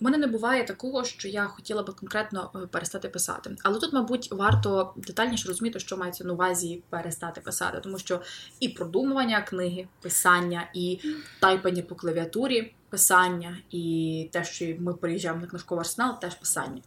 У 0.00 0.04
мене 0.04 0.18
не 0.18 0.26
буває 0.26 0.64
такого, 0.64 1.04
що 1.04 1.28
я 1.28 1.44
хотіла 1.44 1.82
би 1.82 1.92
конкретно 1.92 2.50
е, 2.54 2.58
перестати 2.66 3.08
писати. 3.08 3.56
Але 3.62 3.78
тут, 3.78 3.92
мабуть, 3.92 4.32
варто 4.32 4.94
детальніше 4.96 5.48
розуміти, 5.48 5.80
що 5.80 5.96
мається 5.96 6.24
на 6.24 6.32
увазі 6.32 6.82
перестати 6.90 7.40
писати, 7.40 7.80
тому 7.80 7.98
що 7.98 8.20
і 8.60 8.68
продумування 8.68 9.42
книги, 9.42 9.88
писання, 10.00 10.70
і 10.74 11.00
тайпання 11.40 11.82
по 11.82 11.94
клавіатурі, 11.94 12.74
писання, 12.88 13.58
і 13.70 14.28
те, 14.32 14.44
що 14.44 14.64
ми 14.78 14.94
переїжджаємо 14.94 15.40
на 15.40 15.46
книжковий 15.46 15.80
арсенал, 15.80 16.20
теж 16.20 16.34
писання. 16.34 16.82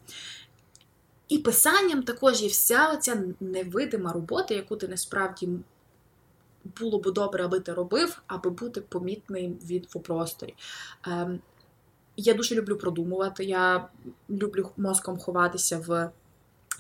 І 1.28 1.38
писанням 1.38 2.04
також 2.04 2.42
є 2.42 2.48
вся 2.48 2.90
оця 2.90 3.24
невидима 3.40 4.14
робота, 4.14 4.54
яку 4.54 4.76
ти 4.76 4.88
насправді 4.88 5.50
було 6.80 7.00
би 7.00 7.12
добре, 7.12 7.46
аби 7.46 7.60
ти 7.60 7.74
робив, 7.74 8.22
аби 8.28 8.50
бути 8.50 8.82
помітним 8.82 9.54
в 9.54 9.72
інфопросторі. 9.72 10.56
Ем, 11.08 11.40
я 12.28 12.34
дуже 12.34 12.56
люблю 12.56 12.78
продумувати, 12.78 13.44
я 13.44 13.88
люблю 14.30 14.70
мозком 14.78 15.18
ховатися 15.18 15.78
в 15.88 16.12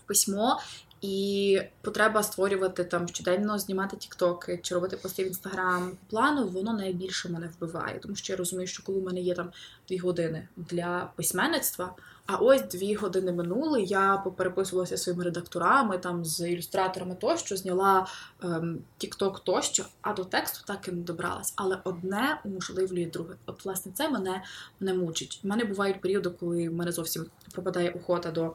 письмо, 0.05 0.59
і 1.01 1.61
потреба 1.81 2.23
створювати 2.23 2.83
там 2.83 3.07
щоденно, 3.07 3.59
знімати 3.59 3.97
тіктоки 3.97 4.59
чи 4.63 4.75
робити 4.75 4.97
пости 4.97 5.23
в 5.23 5.27
інстаграм 5.27 5.91
плану, 6.09 6.47
воно 6.47 6.73
найбільше 6.73 7.29
мене 7.29 7.49
вбиває. 7.57 7.99
Тому 7.99 8.15
що 8.15 8.33
я 8.33 8.37
розумію, 8.37 8.67
що 8.67 8.83
коли 8.83 8.99
в 8.99 9.03
мене 9.03 9.21
є 9.21 9.33
там 9.33 9.51
дві 9.87 9.97
години 9.97 10.47
для 10.57 11.11
письменництва, 11.15 11.95
а 12.25 12.35
ось 12.35 12.61
дві 12.61 12.95
години 12.95 13.31
минули, 13.31 13.81
я 13.81 14.17
попереписувалася 14.17 14.97
своїми 14.97 15.23
редакторами, 15.23 15.97
там 15.97 16.25
з 16.25 16.49
ілюстраторами 16.49 17.15
тощо, 17.15 17.57
зняла 17.57 18.07
ем, 18.43 18.79
тікток 18.97 19.39
тощо, 19.39 19.85
а 20.01 20.13
до 20.13 20.25
тексту 20.25 20.63
так 20.67 20.87
і 20.87 20.91
не 20.91 21.01
добралась. 21.01 21.53
Але 21.55 21.77
одне 21.83 22.41
уможливлює 22.45 23.05
друге. 23.05 23.35
От, 23.45 23.65
власне, 23.65 23.91
це 23.95 24.09
мене 24.09 24.43
мене 24.79 24.93
мучить. 24.93 25.39
У 25.43 25.47
мене 25.47 25.65
бувають 25.65 26.01
періоди, 26.01 26.29
коли 26.29 26.69
в 26.69 26.73
мене 26.73 26.91
зовсім 26.91 27.25
пропадає 27.51 27.89
охота 27.89 28.31
до 28.31 28.43
ем, 28.43 28.51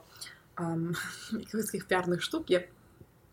якихось 1.32 1.66
таких 1.66 1.84
піарних 1.84 2.22
штук. 2.22 2.50
Я 2.50 2.64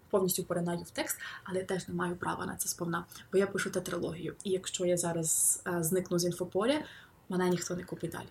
повністю 0.10 0.44
поринаю 0.44 0.80
в 0.80 0.92
текст, 0.92 1.20
але 1.44 1.60
я 1.60 1.66
теж 1.66 1.88
не 1.88 1.94
маю 1.94 2.16
права 2.16 2.46
на 2.46 2.56
це 2.56 2.70
сповна, 2.70 3.06
бо 3.32 3.38
я 3.38 3.48
пишу 3.48 3.70
тетралогію. 3.70 4.36
І 4.44 4.50
якщо 4.50 4.86
я 4.86 4.98
зараз 4.98 5.62
е, 5.68 5.84
зникну 5.84 6.20
з 6.20 6.26
інфополя, 6.26 6.80
мене 7.30 7.50
ніхто 7.50 7.76
не 7.76 7.84
купить 7.84 8.12
далі. 8.12 8.28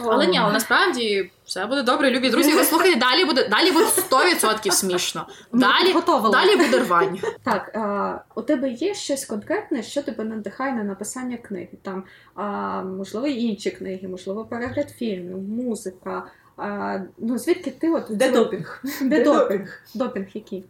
Але 0.00 0.26
ні, 0.26 0.38
але 0.38 0.52
насправді 0.52 1.30
все 1.44 1.66
буде 1.66 1.82
добре, 1.82 2.10
любі 2.10 2.30
друзі. 2.30 2.52
Ви 2.52 2.64
слухайте, 2.64 2.98
далі 2.98 3.24
буде 3.24 3.48
далі 3.48 3.72
буде 3.72 3.86
100% 3.86 4.70
смішно. 4.70 5.26
Далі, 5.52 5.94
далі 6.32 6.56
буде 6.56 6.78
рвань. 6.78 7.18
Так, 7.42 7.70
а, 7.74 8.18
у 8.34 8.42
тебе 8.42 8.70
є 8.70 8.94
щось 8.94 9.24
конкретне, 9.24 9.82
що 9.82 10.02
тебе 10.02 10.24
надихає 10.24 10.72
на 10.72 10.84
написання 10.84 11.36
книги? 11.36 11.78
Там, 11.82 12.04
а, 12.34 12.82
можливо, 12.82 13.26
інші 13.26 13.70
книги, 13.70 14.08
можливо, 14.08 14.44
перегляд 14.44 14.90
фільмів, 14.90 15.38
музика. 15.38 16.26
А, 16.56 16.98
ну, 17.18 17.38
звідки 17.38 17.70
ти 17.70 17.90
от 17.90 18.06
Де 18.10 18.30
допінг? 18.30 18.82
Де 19.02 19.24
допінг? 19.24 19.82
Допінг 19.94 20.26
який? 20.34 20.64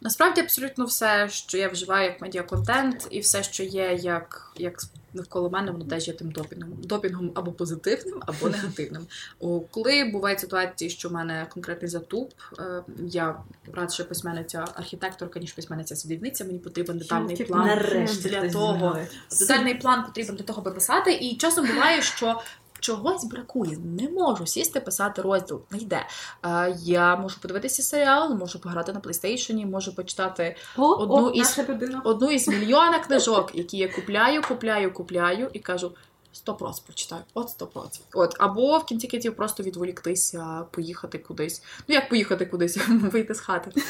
Насправді 0.00 0.40
абсолютно 0.40 0.84
все, 0.84 1.28
що 1.28 1.58
я 1.58 1.68
вживаю 1.68 2.04
як 2.04 2.20
медіаконтент, 2.20 3.06
і 3.10 3.20
все, 3.20 3.42
що 3.42 3.62
є 3.62 3.98
як, 4.02 4.52
як 4.56 4.82
навколо 5.14 5.50
мене, 5.50 5.70
воно 5.70 5.84
теж 5.84 6.08
є 6.08 6.14
тим 6.14 6.30
допінгом. 6.30 6.78
Допінгом 6.82 7.32
або 7.34 7.52
позитивним, 7.52 8.22
або 8.26 8.48
негативним. 8.48 9.06
О, 9.40 9.60
Коли 9.60 10.04
бувають 10.04 10.40
ситуації, 10.40 10.90
що 10.90 11.08
в 11.08 11.12
мене 11.12 11.46
конкретний 11.50 11.88
затуп, 11.88 12.32
е, 12.58 12.82
я 13.06 13.36
радше 13.72 14.04
письменниця 14.04 14.64
архітекторка, 14.74 15.40
ніж 15.40 15.52
письменниця 15.52 15.96
садівниця, 15.96 16.44
мені 16.44 16.58
потрібен 16.58 16.98
детальний 16.98 17.36
план. 17.36 17.66
Нарешті 17.66 18.28
для 18.28 18.48
того. 18.50 18.90
знає. 18.90 19.08
Детальний 19.40 19.74
план 19.74 20.04
потрібен 20.04 20.36
для 20.36 20.44
того, 20.44 20.60
аби 20.60 20.70
писати, 20.70 21.12
і 21.14 21.36
часом 21.36 21.66
буває, 21.66 22.02
що. 22.02 22.40
Чогось 22.82 23.24
бракує, 23.24 23.78
не 23.78 24.08
можу 24.08 24.46
сісти 24.46 24.80
писати 24.80 25.22
розділ. 25.22 25.60
Не 25.70 25.78
йде. 25.78 26.06
Е, 26.46 26.76
я 26.82 27.16
можу 27.16 27.40
подивитися 27.40 27.82
серіал, 27.82 28.34
можу 28.34 28.60
пограти 28.60 28.92
на 28.92 29.00
PlayStation, 29.00 29.66
можу 29.70 29.94
почитати 29.94 30.56
О, 30.76 30.88
Одну 30.94 31.26
о, 31.26 31.30
із- 31.30 31.58
одну 32.04 32.30
із 32.30 32.48
мільйона 32.48 32.98
книжок, 33.06 33.50
які 33.54 33.76
я 33.76 33.88
купляю, 33.88 34.42
купляю, 34.42 34.92
купляю, 34.94 35.50
і 35.52 35.58
кажу: 35.58 35.92
100% 36.34 36.84
прочитаю, 36.86 37.22
от 37.34 37.48
100%. 37.60 38.00
От, 38.14 38.36
або 38.38 38.78
в 38.78 38.84
кінці 38.84 39.06
кінців 39.06 39.36
просто 39.36 39.62
відволіктися, 39.62 40.64
поїхати 40.70 41.18
кудись. 41.18 41.62
Ну 41.88 41.94
як 41.94 42.08
поїхати 42.08 42.46
кудись, 42.46 42.78
вийти 42.88 43.34
з 43.34 43.40
хати. 43.40 43.80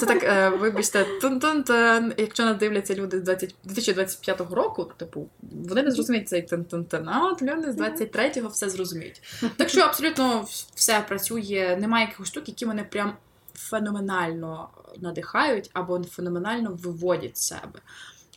Це 0.00 0.06
так, 0.06 0.24
е, 0.24 0.48
вибачте, 0.48 1.06
тун-тун-тун. 1.22 2.12
Якщо 2.16 2.44
нас 2.44 2.56
дивляться 2.56 2.94
люди 2.94 3.18
з 3.18 3.22
20 3.22 3.54
2025 3.64 4.40
року, 4.50 4.90
типу, 4.96 5.28
вони 5.42 5.82
не 5.82 5.90
зрозуміють 5.90 6.28
цей 6.28 6.42
тун-тун-тун, 6.42 7.08
а 7.08 7.26
от 7.26 7.42
люди 7.42 7.72
з 7.72 7.76
23-го 7.76 8.48
все 8.48 8.68
зрозуміють. 8.68 9.22
Так 9.56 9.68
що 9.68 9.80
абсолютно 9.80 10.46
все 10.74 11.00
працює, 11.00 11.76
немає 11.80 12.04
якихось 12.04 12.28
штук, 12.28 12.48
які 12.48 12.66
мене 12.66 12.84
прям 12.84 13.12
феноменально 13.54 14.68
надихають 14.96 15.70
або 15.72 16.02
феноменально 16.02 16.78
виводять 16.82 17.38
з 17.38 17.46
себе. 17.46 17.80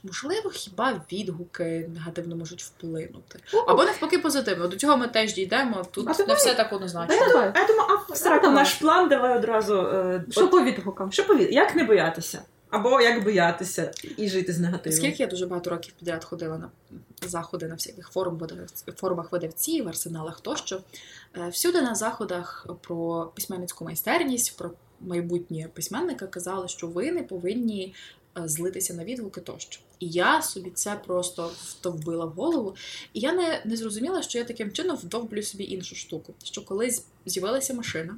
Можливо, 0.03 0.49
хіба 0.49 1.01
відгуки 1.11 1.89
негативно 1.93 2.35
можуть 2.35 2.63
вплинути. 2.63 3.39
Або 3.67 3.83
навпаки 3.83 4.19
позитивно. 4.19 4.67
До 4.67 4.75
цього 4.75 4.97
ми 4.97 5.07
теж 5.07 5.33
дійдемо. 5.33 5.85
Тут 5.91 6.07
А 6.07 6.11
не 6.11 6.17
давай. 6.17 6.35
все 6.35 6.53
так 6.53 6.73
однозначно. 6.73 7.15
Давай, 7.15 7.29
давай. 7.33 7.51
А 7.55 7.59
я 7.59 7.67
думаю, 7.67 7.87
а 8.09 8.13
в 8.13 8.17
сраку 8.17 8.49
наш 8.49 8.73
план 8.73 9.09
давай 9.09 9.37
одразу. 9.37 9.75
Е, 9.77 10.23
Що 10.29 10.43
от, 10.43 10.51
по 10.51 10.61
відгукам? 10.63 11.11
що 11.11 11.27
повід? 11.27 11.53
Як 11.53 11.75
не 11.75 11.83
боятися? 11.83 12.41
Або 12.69 13.01
як 13.01 13.23
боятися 13.23 13.91
і 14.17 14.29
жити 14.29 14.53
з 14.53 14.59
негативом? 14.59 14.97
Оскільки 14.99 15.23
я 15.23 15.29
дуже 15.29 15.45
багато 15.45 15.69
років 15.69 15.93
підряд 15.99 16.23
ходила 16.23 16.57
на 16.57 16.69
заходи 17.27 17.67
на 17.67 17.73
всяких 17.73 18.09
форум, 18.11 18.37
видавців- 18.37 18.93
форумах 18.95 19.31
видавців, 19.31 19.87
арсеналах 19.87 20.41
тощо, 20.41 20.81
е, 21.37 21.49
всюди 21.49 21.81
на 21.81 21.95
заходах 21.95 22.67
про 22.81 23.31
письменницьку 23.35 23.85
майстерність, 23.85 24.57
про 24.57 24.71
майбутні 25.07 25.67
письменника 25.73 26.27
казали, 26.27 26.67
що 26.67 26.87
ви 26.87 27.11
не 27.11 27.23
повинні 27.23 27.93
е, 28.37 28.47
злитися 28.47 28.93
на 28.93 29.03
відгуки 29.03 29.41
тощо. 29.41 29.79
І 29.99 30.07
я 30.09 30.41
собі 30.41 30.69
це 30.69 31.01
просто 31.05 31.51
втовбила 31.63 32.25
в 32.25 32.29
голову. 32.29 32.75
І 33.13 33.19
я 33.19 33.33
не, 33.33 33.61
не 33.65 33.77
зрозуміла, 33.77 34.21
що 34.21 34.37
я 34.37 34.43
таким 34.43 34.71
чином 34.71 34.97
вдовблю 34.97 35.43
собі 35.43 35.63
іншу 35.63 35.95
штуку. 35.95 36.33
Що 36.43 36.65
коли 36.65 36.89
з'явилася 37.25 37.73
машина 37.73 38.15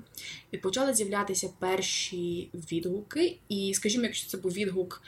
і 0.52 0.58
почали 0.58 0.94
з'являтися 0.94 1.50
перші 1.60 2.50
відгуки, 2.54 3.38
і, 3.50 3.74
скажімо, 3.74 4.04
якщо 4.04 4.30
це 4.30 4.38
був 4.38 4.52
відгук 4.52 5.02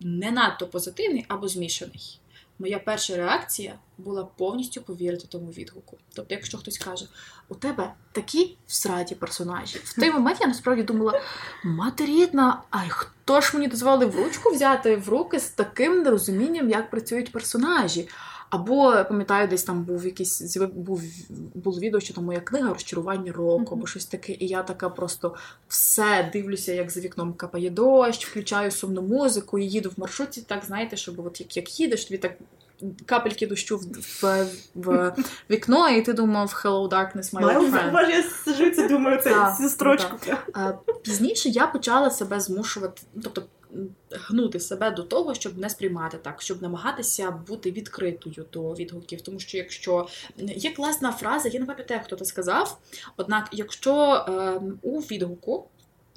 не 0.00 0.30
надто 0.30 0.66
позитивний 0.66 1.24
або 1.28 1.48
змішаний 1.48 2.20
моя 2.58 2.78
перша 2.78 3.16
реакція 3.16 3.74
була 3.98 4.24
повністю 4.24 4.82
повірити 4.82 5.26
тому 5.28 5.50
відгуку. 5.50 5.98
Тобто, 6.14 6.34
якщо 6.34 6.58
хтось 6.58 6.78
каже, 6.78 7.06
у 7.48 7.54
тебе 7.54 7.94
такі 8.12 8.56
всраті 8.66 9.14
персонажі, 9.14 9.78
в 9.78 9.94
той 9.94 10.10
момент 10.10 10.38
я 10.40 10.46
насправді 10.46 10.82
думала, 10.82 11.20
мати 11.64 12.06
рідна, 12.06 12.62
а 12.70 12.78
хто 12.88 13.40
ж 13.40 13.50
мені 13.54 13.68
дозволив 13.68 14.16
ручку 14.16 14.50
взяти 14.50 14.96
в 14.96 15.08
руки 15.08 15.40
з 15.40 15.48
таким 15.48 16.02
нерозумінням, 16.02 16.70
як 16.70 16.90
працюють 16.90 17.32
персонажі? 17.32 18.08
Або 18.50 19.04
пам'ятаю, 19.08 19.48
десь 19.48 19.62
там 19.62 19.82
був 19.82 20.04
якийсь 20.04 20.56
був 20.74 21.02
було 21.54 21.80
відео, 21.80 22.00
що 22.00 22.14
там 22.14 22.24
моя 22.24 22.40
книга 22.40 22.72
розчарування 22.72 23.32
року, 23.32 23.74
або 23.74 23.86
щось 23.86 24.06
таке. 24.06 24.32
І 24.32 24.46
я 24.46 24.62
така 24.62 24.88
просто 24.88 25.34
все 25.68 26.30
дивлюся, 26.32 26.72
як 26.72 26.90
за 26.90 27.00
вікном 27.00 27.32
капає 27.32 27.70
дощ, 27.70 28.26
включаю 28.26 28.70
сумну 28.70 29.02
музику 29.02 29.58
і 29.58 29.66
їду 29.66 29.88
в 29.96 30.00
маршрутці. 30.00 30.42
Так 30.42 30.64
знаєте, 30.64 30.96
щоб 30.96 31.26
от 31.26 31.40
як 31.40 31.56
як 31.56 31.80
їдеш, 31.80 32.04
тобі 32.04 32.18
так. 32.18 32.32
Капельки 33.06 33.46
дощу 33.46 33.76
в, 33.76 33.82
в, 34.22 34.46
в 34.74 35.14
вікно, 35.50 35.88
і 35.88 36.02
ти 36.02 36.12
думав 36.12 36.62
Hello 36.64 36.88
Darkness, 36.88 37.32
my 37.32 37.44
old 37.44 37.72
friend. 37.72 37.92
Боже, 37.92 38.10
я 38.10 38.22
сижу 38.22 38.70
це 38.70 38.88
думаю, 38.88 39.20
це 39.22 39.54
цю 39.60 39.68
строчку. 39.68 40.16
Пізніше 41.02 41.48
я 41.48 41.66
почала 41.66 42.10
себе 42.10 42.40
змушувати, 42.40 43.02
тобто 43.22 43.42
гнути 44.10 44.60
себе 44.60 44.90
до 44.90 45.02
того, 45.02 45.34
щоб 45.34 45.58
не 45.58 45.70
сприймати 45.70 46.18
так, 46.22 46.42
щоб 46.42 46.62
намагатися 46.62 47.30
бути 47.30 47.70
відкритою 47.70 48.46
до 48.52 48.72
відгуків. 48.72 49.20
Тому 49.20 49.40
що 49.40 49.56
якщо 49.56 50.08
є 50.38 50.70
класна 50.70 51.12
фраза, 51.12 51.48
я 51.48 51.60
не 51.60 51.66
пам'ятаю, 51.66 52.00
хто 52.04 52.16
це 52.16 52.24
сказав. 52.24 52.78
Однак, 53.16 53.48
якщо 53.52 54.24
е, 54.28 54.60
у 54.82 55.00
відгуку 55.00 55.68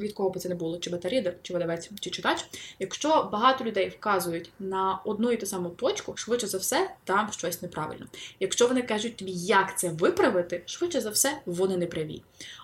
від 0.01 0.13
кого 0.13 0.29
би 0.29 0.39
це 0.39 0.49
не 0.49 0.55
було, 0.55 0.77
чи 0.77 0.89
бета-рідер, 0.89 1.35
чи 1.41 1.53
видавець, 1.53 1.89
чи 1.99 2.09
читач. 2.09 2.45
Якщо 2.79 3.29
багато 3.31 3.63
людей 3.63 3.89
вказують 3.89 4.51
на 4.59 4.99
одну 5.05 5.31
і 5.31 5.37
ту 5.37 5.45
саму 5.45 5.69
точку, 5.69 6.17
швидше 6.17 6.47
за 6.47 6.57
все, 6.57 6.91
там 7.03 7.31
щось 7.31 7.61
неправильно. 7.61 8.05
Якщо 8.39 8.67
вони 8.67 8.81
кажуть 8.81 9.15
тобі, 9.15 9.31
як 9.31 9.79
це 9.79 9.89
виправити, 9.89 10.61
швидше 10.65 11.01
за 11.01 11.09
все, 11.09 11.37
вони 11.45 11.77
не 11.77 11.87
праві. 11.87 12.21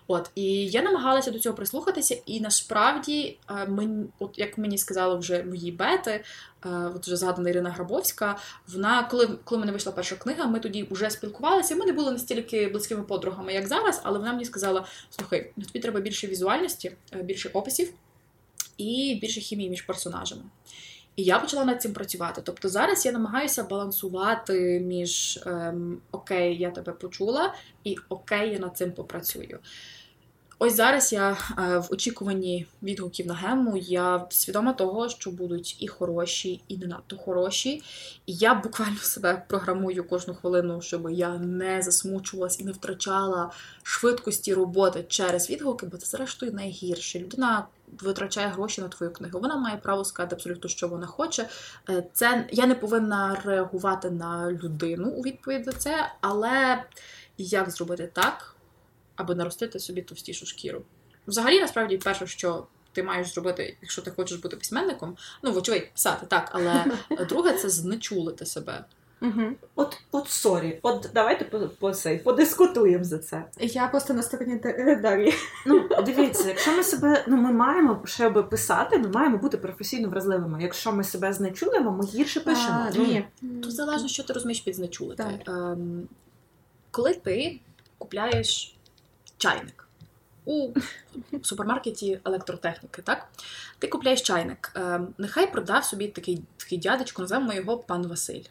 От 0.08 0.30
і 0.36 0.68
я 0.68 0.82
намагалася 0.82 1.32
до 1.32 1.40
цього 1.40 1.56
прислухатися, 1.56 2.18
і 2.26 2.42
насправді, 2.42 3.38
е, 3.50 3.68
мені, 3.68 4.06
от 4.20 4.40
як 4.40 4.58
мені 4.58 4.78
сказали 4.78 5.18
вже 5.20 5.44
мої 5.44 5.72
бети, 5.72 6.12
е, 6.12 6.70
от 6.96 7.08
вже 7.08 7.18
згадана 7.18 7.50
Ірина 7.50 7.70
Грабовська, 7.70 8.38
вона, 8.68 9.04
коли 9.04 9.28
коли 9.44 9.60
мене 9.60 9.72
вийшла 9.72 9.92
перша 9.92 10.16
книга, 10.16 10.46
ми 10.46 10.60
тоді 10.60 10.88
вже 10.92 11.10
спілкувалися. 11.10 11.76
Ми 11.76 11.86
не 11.86 11.92
були 11.92 12.12
настільки 12.12 12.68
близькими 12.68 13.04
подругами, 13.04 13.54
як 13.54 13.68
зараз, 13.68 14.02
але 14.04 14.20
вона 14.20 14.32
мені 14.32 14.46
сказала: 14.46 14.86
слухай, 15.10 15.52
ну, 15.58 15.66
тобі 15.66 15.80
треба 15.80 16.00
більше 16.00 16.28
візуальності, 16.28 16.96
е, 17.14 17.24
більше 17.24 17.50
описів 17.54 17.94
і 18.78 19.20
більше 19.22 19.42
хімії 19.42 19.70
між 19.70 19.82
персонажами. 19.82 20.44
І 21.16 21.24
я 21.24 21.40
почала 21.40 21.66
над 21.66 21.82
цим 21.82 21.94
працювати. 21.94 22.42
Тобто 22.46 22.70
зараз 22.70 23.06
я 23.06 23.12
намагаюся 23.12 23.64
балансувати 23.64 24.80
між 24.80 25.40
ем, 25.46 26.02
Окей, 26.12 26.58
я 26.58 26.72
тебе 26.72 26.94
почула, 26.94 27.54
і 27.84 27.98
Окей, 28.10 28.54
я 28.54 28.60
над 28.60 28.78
цим 28.78 28.92
попрацюю. 28.92 29.60
Ось 30.60 30.76
зараз 30.76 31.14
я 31.14 31.32
е, 31.32 31.78
в 31.78 31.88
очікуванні 31.92 32.68
відгуків 32.84 33.28
на 33.28 33.34
гему. 33.34 33.78
Я 33.78 34.26
свідома 34.30 34.74
того, 34.74 35.10
що 35.10 35.32
будуть 35.32 35.76
і 35.80 35.88
хороші, 35.88 36.62
і 36.68 36.78
не 36.78 36.88
надто 36.88 37.18
хороші. 37.18 37.84
І 38.26 38.34
я 38.34 38.54
буквально 38.54 38.98
себе 38.98 39.44
програмую 39.48 40.04
кожну 40.04 40.34
хвилину, 40.34 40.82
щоб 40.82 41.10
я 41.12 41.38
не 41.38 41.82
засмучувалась 41.82 42.60
і 42.60 42.64
не 42.64 42.72
втрачала 42.72 43.52
швидкості 43.84 44.54
роботи 44.54 45.06
через 45.08 45.50
відгуки, 45.50 45.86
бо 45.86 45.98
це 45.98 46.06
зрештою 46.06 46.52
найгірше. 46.52 47.20
Людина 47.20 47.68
витрачає 48.02 48.48
гроші 48.48 48.82
на 48.82 48.88
твою 48.88 49.14
книгу. 49.14 49.40
Вона 49.40 49.56
має 49.56 49.78
право 49.78 50.06
сказати 50.06 50.36
абсолютно, 50.36 50.70
що 50.70 50.88
вона 50.88 51.08
хоче. 51.08 51.50
Е, 51.90 52.04
це 52.14 52.48
я 52.52 52.66
не 52.66 52.76
повинна 52.76 53.42
реагувати 53.46 54.10
на 54.10 54.52
людину 54.52 55.10
у 55.10 55.22
відповідь 55.22 55.66
на 55.66 55.72
це, 55.72 56.12
але 56.22 56.84
як 57.38 57.70
зробити 57.70 58.10
так? 58.14 58.57
Аби 59.17 59.36
наростити 59.36 59.79
собі 59.79 60.01
товстішу 60.01 60.45
шкіру. 60.45 60.81
Взагалі, 61.27 61.59
насправді, 61.59 61.97
перше, 61.97 62.27
що 62.27 62.67
ти 62.91 63.03
маєш 63.03 63.33
зробити, 63.33 63.77
якщо 63.81 64.01
ти 64.01 64.12
хочеш 64.12 64.38
бути 64.38 64.57
письменником, 64.57 65.17
ну, 65.43 65.51
вочевидь, 65.51 65.91
писати 65.93 66.25
так, 66.25 66.49
але 66.51 66.86
друге 67.30 67.53
це 67.53 67.69
знечулити 67.69 68.45
себе. 68.45 68.86
Угу. 69.21 69.41
От 69.75 69.97
от 70.12 70.30
sorry, 70.30 70.80
от 70.82 71.10
давайте 71.13 71.45
по, 71.45 71.60
по 71.60 71.91
цей, 71.91 72.17
подискутуємо 72.17 73.03
за 73.03 73.17
це. 73.17 73.43
Я 73.60 73.88
просто 73.88 74.13
на 74.13 74.23
стороні 74.23 74.62
Дар'ї. 75.01 75.34
Ну, 75.65 75.89
дивіться, 76.06 76.47
якщо 76.47 76.77
ми 76.77 76.84
себе, 76.84 77.23
ну 77.27 77.38
ми 77.38 77.51
маємо 77.51 78.01
щоб 78.06 78.49
писати, 78.49 78.97
ми 78.97 79.08
маємо 79.10 79.38
бути 79.38 79.58
професійно 79.58 80.10
вразливими. 80.10 80.63
Якщо 80.63 80.91
ми 80.91 81.03
себе 81.03 81.34
знечулимо, 81.34 81.91
ми 81.91 82.06
гірше 82.06 82.39
пишемо. 82.39 82.88
А, 82.88 82.97
ні. 82.97 83.25
Тут 83.41 83.71
залежно, 83.75 84.08
що 84.08 84.23
ти 84.23 84.34
розумієш 84.34 84.62
під 84.62 84.75
знечулити. 84.75 85.25
Ем, 85.47 86.08
коли 86.91 87.13
ти 87.13 87.60
купляєш 87.97 88.77
чайник. 89.38 89.88
У 90.45 90.73
супермаркеті 91.43 92.19
електротехніки, 92.26 93.02
так? 93.02 93.28
Ти 93.80 93.88
купляєш 93.88 94.21
чайник. 94.21 94.71
Е, 94.76 95.02
нехай 95.17 95.52
продав 95.52 95.86
собі 95.86 96.08
такий 96.08 96.41
такий 96.58 96.78
дядечко, 96.78 97.21
називаємо 97.21 97.54
його 97.54 97.78
пан 97.78 98.08
Василь. 98.08 98.43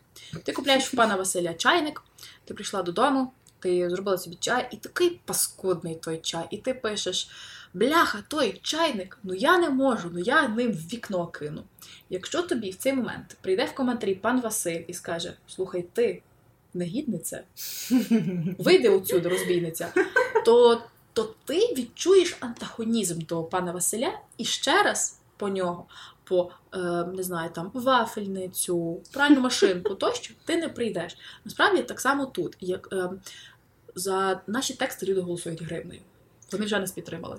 Ти 0.45 0.53
купляєш 0.53 0.93
в 0.93 0.97
пана 0.97 1.17
Василя 1.17 1.55
чайник, 1.55 2.03
ти 2.45 2.55
прийшла 2.55 2.83
додому, 2.83 3.33
ти 3.59 3.91
зробила 3.91 4.19
собі 4.19 4.37
чай, 4.41 4.69
і 4.71 4.77
такий 4.77 5.21
паскудний 5.25 5.95
той 5.95 6.19
чай. 6.19 6.47
І 6.51 6.57
ти 6.57 6.75
пишеш: 6.75 7.31
бляха, 7.75 8.23
той 8.29 8.61
чайник, 8.63 9.19
ну 9.23 9.35
я 9.35 9.59
не 9.59 9.71
можу, 9.71 10.11
ну 10.13 10.19
я 10.19 10.49
ним 10.49 10.73
в 10.73 10.93
вікно 10.93 11.27
кину. 11.27 11.65
Якщо 12.11 12.43
тобі 12.43 12.71
в 12.71 12.77
цей 12.77 12.93
момент 12.93 13.37
прийде 13.41 13.65
в 13.65 13.75
коментарі 13.75 14.15
пан 14.15 14.41
Василь 14.41 14.83
і 14.89 14.95
скаже: 14.95 15.35
Слухай, 15.47 15.83
ти 15.93 16.23
негідниця, 16.77 17.43
вийди 18.59 18.89
отсюди, 18.89 19.29
розбійниця, 19.29 19.93
то 20.45 20.83
то 21.13 21.35
ти 21.45 21.59
відчуєш 21.59 22.37
антагонізм 22.41 23.21
до 23.21 23.43
пана 23.43 23.73
Василя 23.73 24.19
і 24.39 24.45
ще 24.45 24.83
раз 24.83 25.21
по 25.37 25.49
нього, 25.49 25.87
по 26.25 26.51
е, 26.75 26.79
не 27.15 27.23
знаю, 27.23 27.51
там 27.51 27.71
вафельницю, 27.75 29.01
пральну 29.13 29.41
машинку, 29.41 29.95
тощо 29.95 30.35
ти 30.45 30.57
не 30.57 30.69
прийдеш. 30.69 31.17
Насправді 31.45 31.83
так 31.83 32.01
само 32.01 32.27
тут. 32.27 32.57
Як 32.61 32.89
е, 32.93 33.11
за 33.95 34.41
наші 34.47 34.75
тексти 34.75 35.07
люди 35.07 35.21
голосують 35.21 35.63
гривнею. 35.63 36.01
Вони 36.53 36.65
вже 36.65 36.79
нас 36.79 36.93
підтримали. 36.93 37.37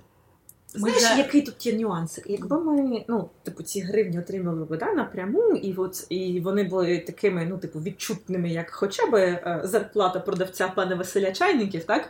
Знаєш, 0.73 1.03
вже... 1.03 1.17
який 1.17 1.41
тут 1.41 1.65
є 1.65 1.73
нюанс? 1.73 2.19
Якби 2.25 2.59
ми, 2.59 3.05
ну, 3.07 3.29
типу, 3.43 3.63
ці 3.63 3.81
гривні 3.81 4.19
отримали 4.19 4.65
б 4.65 4.77
да, 4.77 4.93
напряму, 4.93 5.49
і 5.49 5.73
от 5.73 6.05
і 6.09 6.39
вони 6.39 6.63
були 6.63 6.99
такими, 6.99 7.45
ну, 7.45 7.57
типу, 7.57 7.79
відчутними, 7.79 8.49
як 8.49 8.71
хоча 8.71 9.05
б 9.05 9.15
е, 9.15 9.61
зарплата 9.63 10.19
продавця 10.19 10.67
пана 10.67 10.95
Василя 10.95 11.31
Чайників, 11.31 11.83
так? 11.83 12.09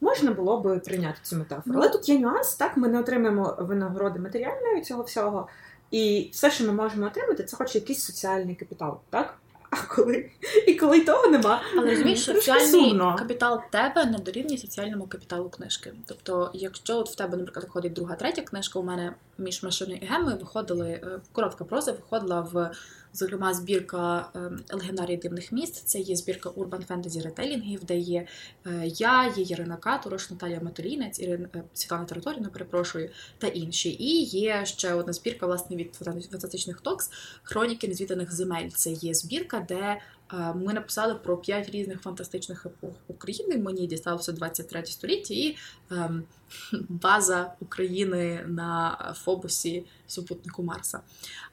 Можна 0.00 0.30
було 0.30 0.60
би 0.60 0.78
прийняти 0.78 1.18
цю 1.22 1.36
метафору. 1.36 1.78
Але 1.78 1.88
тут 1.88 2.08
є 2.08 2.18
нюанс, 2.18 2.54
так, 2.54 2.76
ми 2.76 2.88
не 2.88 3.00
отримаємо 3.00 3.56
винагороди 3.60 4.20
матеріальної 4.20 4.82
цього 4.82 5.02
всього. 5.02 5.48
І 5.90 6.28
все, 6.32 6.50
що 6.50 6.64
ми 6.64 6.72
можемо 6.72 7.06
отримати, 7.06 7.44
це 7.44 7.56
хоч 7.56 7.74
якийсь 7.74 8.04
соціальний 8.04 8.54
капітал, 8.54 9.00
так? 9.10 9.34
А 9.70 9.76
коли 9.94 10.30
і 10.66 10.74
коли 10.74 11.00
того 11.00 11.26
нема, 11.26 11.62
але 11.76 11.90
розумієш, 11.90 12.24
соціальний 12.24 12.98
капітал 13.18 13.60
тебе 13.70 14.04
не 14.04 14.18
дорівнює 14.18 14.58
соціальному 14.58 15.06
капіталу 15.06 15.48
книжки. 15.48 15.92
Тобто, 16.06 16.50
якщо 16.54 16.96
от 16.96 17.10
в 17.10 17.14
тебе, 17.14 17.36
наприклад, 17.36 17.64
виходить 17.64 17.92
друга, 17.92 18.14
третя 18.14 18.42
книжка, 18.42 18.78
у 18.78 18.82
мене 18.82 19.14
між 19.38 19.62
машиною 19.62 19.98
і 20.02 20.06
гемою 20.06 20.36
виходили 20.36 20.88
е, 20.88 21.20
коротка 21.32 21.64
проза, 21.64 21.92
виходила 21.92 22.40
в 22.40 22.70
Зокрема, 23.12 23.54
збірка 23.54 24.30
Легендарії 24.72 24.98
легендарій 24.98 25.16
дивних 25.16 25.52
міст. 25.52 25.88
Це 25.88 25.98
є 25.98 26.16
збірка 26.16 26.48
Urban 26.50 26.86
Fantasy 26.86 27.22
ретелінгів, 27.22 27.84
де 27.84 27.98
є 27.98 28.26
я, 28.84 29.26
є 29.36 29.42
Ярина 29.44 29.76
Каторош, 29.76 30.30
Наталія 30.30 30.60
Матолінець, 30.60 31.20
Ірина 31.20 31.48
е, 31.54 31.62
Світлана 31.74 32.04
Територіна, 32.04 32.48
перепрошую, 32.48 33.10
та 33.38 33.46
інші. 33.46 33.90
І 33.90 34.24
є 34.24 34.66
ще 34.66 34.94
одна 34.94 35.12
збірка 35.12 35.46
власне 35.46 35.76
від 35.76 35.94
фантастичних 35.94 36.80
токс 36.80 37.10
Хроніки 37.42 37.88
незвіданих 37.88 38.32
земель. 38.32 38.68
Це 38.68 38.90
є 38.90 39.14
збірка, 39.14 39.66
де 39.68 40.00
ми 40.32 40.72
написали 40.72 41.14
про 41.14 41.36
п'ять 41.36 41.70
різних 41.70 42.02
фантастичних 42.02 42.66
епох 42.66 42.94
України. 43.08 43.58
Мені 43.58 43.86
дісталося 43.86 44.32
23 44.32 44.86
століття 44.86 45.34
і 45.34 45.56
ем, 45.90 46.22
база 46.88 47.54
України 47.60 48.44
на 48.48 48.96
Фобосі 49.18 49.84
супутнику 50.06 50.62
Марса. 50.62 51.00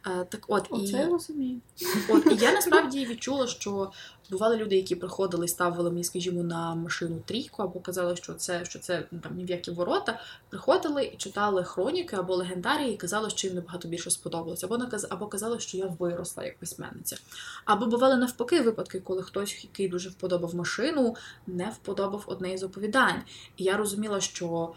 Е, 0.07 0.25
так 0.29 0.45
от 0.47 0.67
Оце 0.69 0.97
і, 0.97 0.99
я 0.99 1.07
розумію. 1.07 1.61
От 2.09 2.25
і 2.25 2.35
я 2.35 2.51
насправді 2.51 3.05
відчула, 3.05 3.47
що 3.47 3.91
Бували 4.29 4.57
люди, 4.57 4.75
які 4.75 4.95
приходили, 4.95 5.47
ставили 5.47 5.89
мені, 5.89 6.03
скажімо, 6.03 6.43
на 6.43 6.75
машину 6.75 7.21
трійку, 7.25 7.63
або 7.63 7.79
казали, 7.79 8.15
що 8.15 8.33
це 8.33 8.65
що 8.65 8.79
це 8.79 9.07
ну, 9.11 9.19
там 9.19 9.35
ні 9.35 9.45
в 9.45 9.49
які 9.49 9.71
ворота. 9.71 10.19
Приходили 10.49 11.05
і 11.05 11.17
читали 11.17 11.63
хроніки 11.63 12.15
або 12.15 12.35
легендарії, 12.35 12.93
і 12.93 12.97
казали, 12.97 13.29
що 13.29 13.47
їм 13.47 13.55
набагато 13.55 13.87
більше 13.87 14.11
сподобалось, 14.11 14.63
або 14.63 14.77
наказ, 14.77 15.07
або 15.09 15.27
казали, 15.27 15.59
що 15.59 15.77
я 15.77 15.85
виросла 15.99 16.43
як 16.43 16.57
письменниця. 16.57 17.17
Або 17.65 17.85
бували 17.85 18.15
навпаки 18.15 18.61
випадки, 18.61 18.99
коли 18.99 19.23
хтось, 19.23 19.63
який 19.63 19.89
дуже 19.89 20.09
вподобав 20.09 20.55
машину, 20.55 21.15
не 21.47 21.69
вподобав 21.69 22.23
одне 22.27 22.53
із 22.53 22.63
оповідань. 22.63 23.21
І 23.57 23.63
я 23.63 23.77
розуміла, 23.77 24.21
що 24.21 24.73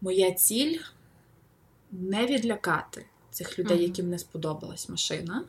моя 0.00 0.32
ціль 0.32 0.78
не 1.92 2.26
відлякати 2.26 3.06
цих 3.30 3.58
людей, 3.58 3.82
яким 3.82 4.10
не 4.10 4.18
сподобалась 4.18 4.88
машина, 4.88 5.44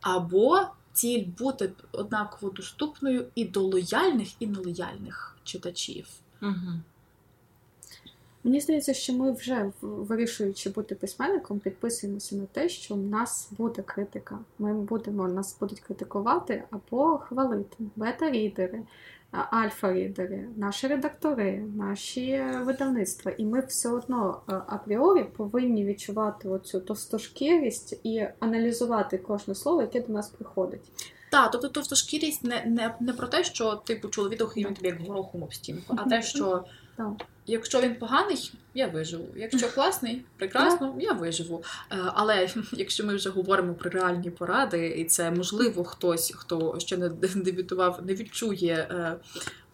або 0.00 0.60
ціль 0.92 1.26
бути 1.38 1.72
однаково 1.92 2.52
доступною 2.52 3.26
і 3.34 3.44
до 3.44 3.62
лояльних, 3.62 4.28
і 4.42 4.46
нелояльних 4.46 5.36
читачів. 5.44 6.06
Угу. 6.42 6.80
Мені 8.44 8.60
здається, 8.60 8.94
що 8.94 9.12
ми 9.12 9.32
вже 9.32 9.70
вирішуючи 9.80 10.70
бути 10.70 10.94
письменником, 10.94 11.58
підписуємося 11.58 12.36
на 12.36 12.46
те, 12.46 12.68
що 12.68 12.94
в 12.94 12.98
нас 12.98 13.48
буде 13.58 13.82
критика. 13.82 14.38
Ми 14.58 14.74
будемо 14.74 15.28
нас 15.28 15.56
будуть 15.60 15.80
критикувати 15.80 16.64
або 16.70 17.18
хвалити 17.18 17.76
бета-рідери, 17.96 18.82
альфа-рідери, 19.32 20.48
наші 20.56 20.86
редактори, 20.86 21.64
наші 21.76 22.30
е, 22.30 22.62
видавництва. 22.64 23.32
І 23.38 23.44
ми 23.44 23.60
все 23.60 23.88
одно 23.88 24.40
е, 24.48 24.52
апріорі 24.66 25.24
повинні 25.24 25.84
відчувати 25.84 26.48
оцю 26.48 26.80
товстошкірість 26.80 28.00
і 28.04 28.26
аналізувати 28.40 29.18
кожне 29.18 29.54
слово, 29.54 29.82
яке 29.82 30.00
до 30.00 30.12
нас 30.12 30.28
приходить. 30.28 30.80
Так, 31.30 31.50
тобто 31.50 31.68
товстошкірість 31.68 32.44
не, 32.44 32.64
не, 32.66 32.94
не 33.00 33.12
про 33.12 33.26
те, 33.26 33.44
що 33.44 33.74
ти 33.74 33.96
почула 33.96 34.30
і 34.56 34.64
він 34.64 34.74
тобі 34.74 34.88
як 34.88 35.00
горохом 35.00 35.42
об 35.42 35.54
стінку, 35.54 35.96
а 35.98 36.08
те, 36.08 36.22
що 36.22 36.64
Так. 36.96 37.12
Якщо 37.46 37.80
він 37.80 37.94
поганий, 37.94 38.52
я 38.74 38.86
виживу. 38.86 39.28
Якщо 39.36 39.68
класний, 39.68 40.24
прекрасно, 40.36 40.94
я 41.00 41.12
виживу. 41.12 41.64
Е, 41.90 41.96
Але 42.14 42.48
якщо 42.72 43.06
ми 43.06 43.14
вже 43.14 43.30
говоримо 43.30 43.74
про 43.74 43.90
реальні 43.90 44.30
поради, 44.30 44.88
і 44.88 45.04
це 45.04 45.30
можливо 45.30 45.84
хтось, 45.84 46.32
хто 46.36 46.76
ще 46.78 46.96
не 46.96 47.08
дебютував, 47.34 48.00
не 48.06 48.14
відчує 48.14 48.88
е, 48.90 49.16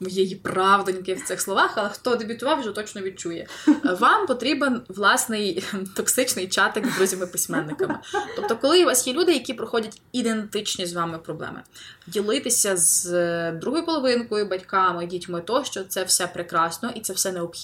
моєї 0.00 0.34
правдоньки 0.34 1.14
в 1.14 1.22
цих 1.22 1.40
словах, 1.40 1.72
але 1.74 1.88
хто 1.88 2.16
дебютував, 2.16 2.60
вже 2.60 2.72
точно 2.72 3.02
відчує. 3.02 3.46
Е, 3.68 3.74
Вам 4.00 4.26
потрібен 4.26 4.82
власний 4.88 5.64
токсичний 5.96 6.48
чатик 6.48 6.86
з 6.86 6.96
друзями-письменниками. 6.96 7.98
Тобто, 8.36 8.56
коли 8.56 8.82
у 8.82 8.86
вас 8.86 9.06
є 9.06 9.12
люди, 9.12 9.32
які 9.32 9.54
проходять 9.54 10.00
ідентичні 10.12 10.86
з 10.86 10.92
вами 10.92 11.18
проблеми, 11.18 11.62
ділитися 12.06 12.76
з 12.76 13.52
другою 13.52 13.84
половинкою, 13.84 14.46
батьками, 14.46 15.06
дітьми, 15.06 15.40
тощо 15.40 15.84
це 15.84 16.04
все 16.04 16.26
прекрасно 16.26 16.92
і 16.94 17.00
це 17.00 17.12
все 17.12 17.32
необхідно. 17.32 17.57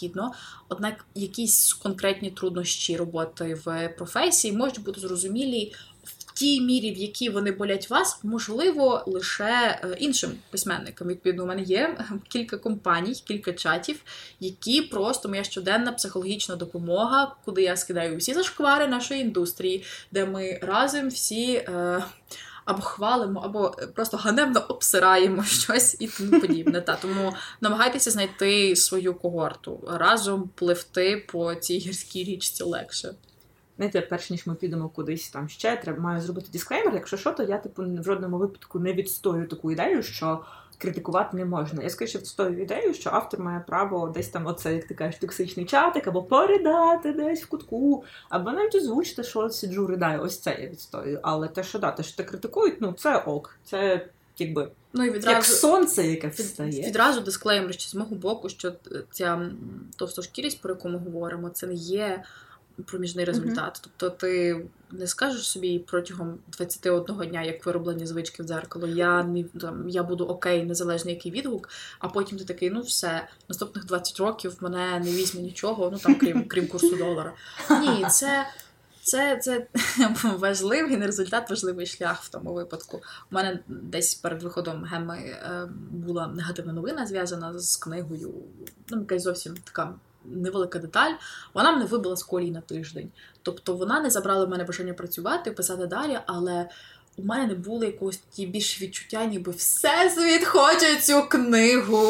Однак 0.68 1.04
якісь 1.14 1.72
конкретні 1.72 2.30
труднощі 2.30 2.96
роботи 2.96 3.61
в 3.64 3.88
професії 3.88 4.57
можуть 4.57 4.83
бути 4.83 5.00
зрозумілі 5.00 5.72
в 6.04 6.33
тій 6.38 6.61
мірі, 6.61 6.92
в 6.92 6.96
якій 6.96 7.28
вони 7.28 7.52
болять 7.52 7.90
вас, 7.90 8.18
можливо, 8.22 9.04
лише 9.07 9.80
е, 9.85 9.96
іншим 9.98 10.30
письменникам. 10.50 11.09
Відповідно, 11.09 11.42
у 11.44 11.46
мене 11.46 11.62
є 11.62 11.98
кілька 12.28 12.57
компаній, 12.57 13.14
кілька 13.14 13.52
чатів, 13.52 14.02
які 14.40 14.83
просто 14.83 15.28
моя 15.28 15.44
щоденна 15.44 15.92
психологічна 15.92 16.57
допомога, 16.57 17.35
куди 17.44 17.62
я 17.62 17.76
скидаю 17.76 18.16
усі 18.16 18.35
зашквари 18.35 18.87
нашої 18.87 19.20
індустрії, 19.20 19.85
де 20.12 20.26
ми 20.26 20.59
разом 20.62 21.09
всі. 21.09 21.52
Е, 21.54 22.04
або 22.64 22.83
хвалимо, 22.83 23.40
або 23.40 23.77
просто 23.94 24.16
ганебно 24.16 24.64
обсираємо 24.68 25.42
щось 25.44 25.96
і 26.00 26.09
тому 26.09 26.40
подібне. 26.40 26.81
Та 26.81 26.96
тому 26.96 27.35
намагайтеся 27.61 28.11
знайти 28.11 28.77
свою 28.77 29.14
когорту, 29.14 29.88
разом 29.92 30.50
пливти 30.55 31.27
по 31.29 31.55
цій 31.55 31.79
гірській 31.79 32.24
річці 32.24 32.64
легше. 32.64 33.14
Знаєте, 33.77 34.00
перш 34.00 34.31
ніж 34.31 34.46
ми 34.46 34.55
підемо 34.55 34.88
кудись 34.88 35.29
там 35.29 35.48
ще, 35.48 35.77
треба 35.77 36.03
маю 36.03 36.20
зробити 36.20 36.48
дисклеймер. 36.53 36.94
Якщо 36.94 37.16
що, 37.16 37.33
то 37.33 37.42
я 37.42 37.59
типу 37.59 37.83
в 37.83 38.05
жодному 38.05 38.38
випадку 38.38 38.79
не 38.79 38.92
відстою 38.92 39.48
таку 39.48 39.72
ідею, 39.72 40.03
що 40.03 40.44
критикувати 40.78 41.37
не 41.37 41.44
можна. 41.44 41.82
Я 41.82 41.90
скоріше 41.90 42.18
відстою 42.18 42.62
ідею, 42.62 42.94
що 42.94 43.10
автор 43.12 43.40
має 43.40 43.64
право 43.66 44.08
десь 44.08 44.28
там, 44.28 44.46
оце, 44.46 44.74
як 44.74 44.84
ти 44.84 44.94
кажеш, 44.94 45.20
токсичний 45.20 45.66
чатик, 45.66 46.06
або 46.06 46.22
передати 46.22 47.12
десь 47.12 47.42
в 47.44 47.48
кутку, 47.48 48.04
або 48.28 48.50
навіть 48.52 48.74
озвучити, 48.74 49.22
що 49.22 49.50
сиджу, 49.50 49.87
ридаю. 49.87 50.22
Ось 50.22 50.38
це 50.38 50.56
я 50.60 50.68
відстою. 50.68 51.20
Але 51.22 51.48
те, 51.48 51.62
що 51.62 51.78
да, 51.78 51.90
те, 51.90 52.02
що 52.02 52.16
ти 52.16 52.22
критикують, 52.24 52.80
ну 52.80 52.92
це 52.92 53.16
ок. 53.16 53.56
Це 53.64 54.06
якби 54.38 54.68
Ну 54.92 55.04
і 55.04 55.20
як 55.24 55.44
сонце, 55.44 56.06
яке 56.06 56.26
від- 56.26 56.34
встає. 56.34 56.82
відразу 56.88 57.20
дисклеймер 57.20 57.74
ще 57.74 57.90
з 57.90 57.94
мого 57.94 58.16
боку, 58.16 58.48
що 58.48 58.72
ця 59.10 59.34
м, 59.34 59.56
товстошкірість, 59.96 60.60
про 60.62 60.70
яку 60.74 60.88
ми 60.88 60.98
говоримо, 60.98 61.48
це 61.50 61.66
не 61.66 61.74
є 61.74 62.22
проміжний 62.87 63.24
результат. 63.24 63.80
Тобто 63.82 64.10
ти 64.10 64.60
не 64.90 65.06
скажеш 65.06 65.48
собі 65.48 65.78
протягом 65.78 66.38
21 66.52 67.28
дня, 67.28 67.42
як 67.42 67.66
вироблені 67.66 68.06
звички 68.06 68.42
в 68.42 68.46
дзеркало, 68.46 68.87
я 68.87 69.22
не 69.22 69.44
там, 69.44 69.88
я 69.88 70.02
буду 70.02 70.24
окей, 70.24 70.64
незалежно 70.64 71.10
який 71.10 71.32
відгук, 71.32 71.68
а 71.98 72.08
потім 72.08 72.38
ти 72.38 72.44
такий, 72.44 72.70
ну 72.70 72.80
все, 72.80 73.28
наступних 73.48 73.84
20 73.84 74.20
років 74.20 74.56
мене 74.60 75.00
не 75.04 75.10
візьме 75.10 75.40
нічого, 75.40 75.90
ну 75.92 75.98
там 75.98 76.14
крім 76.14 76.48
крім 76.48 76.66
курсу 76.66 76.96
долара. 76.96 77.32
Ні, 77.70 78.06
це. 78.10 78.46
Це, 79.06 79.37
це 79.37 79.66
важливий 80.38 80.96
не 80.96 81.06
результат, 81.06 81.50
важливий 81.50 81.87
шлях 81.87 82.22
в 82.22 82.28
тому 82.28 82.54
випадку. 82.54 83.02
У 83.30 83.34
мене 83.34 83.58
десь 83.68 84.14
перед 84.14 84.42
виходом 84.42 84.84
геми 84.84 85.18
е, 85.18 85.68
була 85.90 86.26
негативна 86.26 86.72
новина 86.72 87.06
зв'язана 87.06 87.58
з 87.58 87.76
книгою. 87.76 88.34
Ну, 88.88 89.00
якась 89.00 89.22
зовсім 89.22 89.56
така 89.56 89.94
невелика 90.24 90.78
деталь. 90.78 91.12
Вона 91.54 91.72
мене 91.72 91.84
вибила 91.84 92.16
з 92.16 92.22
колії 92.22 92.50
на 92.50 92.60
тиждень. 92.60 93.08
Тобто 93.42 93.74
вона 93.74 94.00
не 94.00 94.10
забрала 94.10 94.44
в 94.44 94.48
мене 94.48 94.64
бажання 94.64 94.94
працювати, 94.94 95.50
писати 95.50 95.87
далі, 95.87 96.18
але 96.26 96.68
у 97.16 97.22
мене 97.24 97.46
не 97.46 97.54
було 97.54 97.84
якогось 97.84 98.16
ті 98.16 98.46
більш 98.46 98.82
відчуття, 98.82 99.24
ніби 99.24 99.52
всесвіт 99.52 100.44
хоче 100.44 100.96
цю 101.00 101.22
книгу. 101.28 102.06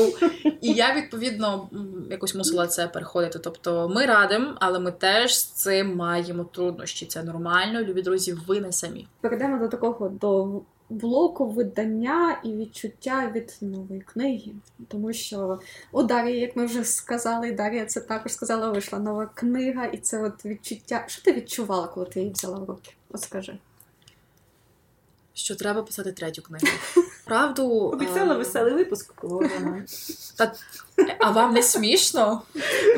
І 0.61 0.73
я, 0.73 0.95
відповідно, 0.95 1.69
якось 2.11 2.35
мусила 2.35 2.67
це 2.67 2.89
переходити. 2.89 3.39
Тобто 3.39 3.89
ми 3.89 4.07
радимо, 4.07 4.55
але 4.61 4.79
ми 4.79 4.93
теж 4.93 5.39
з 5.39 5.45
цим 5.45 5.97
маємо 5.97 6.45
труднощі. 6.45 7.07
Це 7.07 7.23
нормально. 7.23 7.81
Любі 7.81 8.03
друзі, 8.03 8.37
ви 8.47 8.61
не 8.61 8.73
самі. 8.73 9.07
Перейдемо 9.21 9.59
до 9.59 9.69
такого 9.69 10.09
до 10.09 10.61
блоку 10.91 11.47
видання 11.47 12.41
і 12.45 12.53
відчуття 12.53 13.33
від 13.35 13.57
нової 13.61 14.01
книги. 14.01 14.53
Тому 14.89 15.13
що 15.13 15.61
у 15.93 16.03
Дар'ї, 16.03 16.41
як 16.41 16.57
ми 16.57 16.67
вже 16.67 16.85
сказали, 16.85 17.53
Дар'я 17.53 17.87
це 17.87 18.01
також 18.01 18.33
сказала, 18.33 18.71
вийшла 18.71 18.99
нова 18.99 19.27
книга, 19.35 19.87
і 19.87 19.99
це 19.99 20.23
от 20.23 20.45
відчуття. 20.45 21.05
Що 21.07 21.23
ти 21.23 21.33
відчувала, 21.33 21.89
коли 21.89 22.07
ти 22.07 22.21
її 22.21 22.33
взяла 22.33 22.59
в 22.59 22.65
руки? 22.65 22.93
От 23.11 23.21
скажи. 23.21 23.59
Що 25.35 25.55
треба 25.57 25.83
писати 25.83 26.13
третю 26.13 26.43
книгу. 26.43 26.67
Правду 27.25 27.71
Обіцяла 27.71 28.35
е, 28.35 28.39
веселий 28.39 28.75
випуск, 28.75 29.15
коли 29.15 29.51
вона. 29.59 29.85
А 31.19 31.31
вам 31.31 31.55
не 31.55 31.63
смішно? 31.63 32.43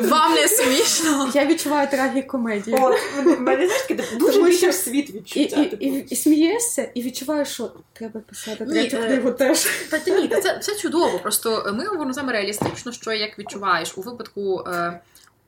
Вам 0.01 0.35
не 0.35 0.49
смішно? 0.49 1.31
Я 1.35 1.47
відчуваю 1.47 1.89
трагікомедію. 1.91 2.77
В 3.25 3.41
мене 3.41 3.69
знаєш, 3.69 4.13
дуже 4.19 4.39
Тому 4.39 4.53
що- 4.53 4.73
світ 4.73 5.11
відчуття. 5.11 5.61
і, 5.61 5.71
типу. 5.71 5.85
і, 5.85 6.07
і 6.11 6.17
смієшся, 6.17 6.91
і 6.95 7.03
відчуваєш, 7.03 7.49
що 7.49 7.71
треба 7.93 8.21
писати 8.21 8.67
третю 8.67 8.97
е, 8.97 9.07
книгу 9.07 9.31
теж. 9.31 9.67
Та 9.91 9.99
та 9.99 10.21
ні, 10.21 10.29
та 10.29 10.41
це, 10.41 10.59
це 10.59 10.75
чудово. 10.75 11.19
Просто 11.19 11.73
ми 11.75 11.85
говоримо 11.85 12.15
саме 12.15 12.33
реалістично, 12.33 12.93
що 12.93 13.13
як 13.13 13.39
відчуваєш 13.39 13.99
у 13.99 14.01
випадку. 14.01 14.65
Е, 14.67 15.01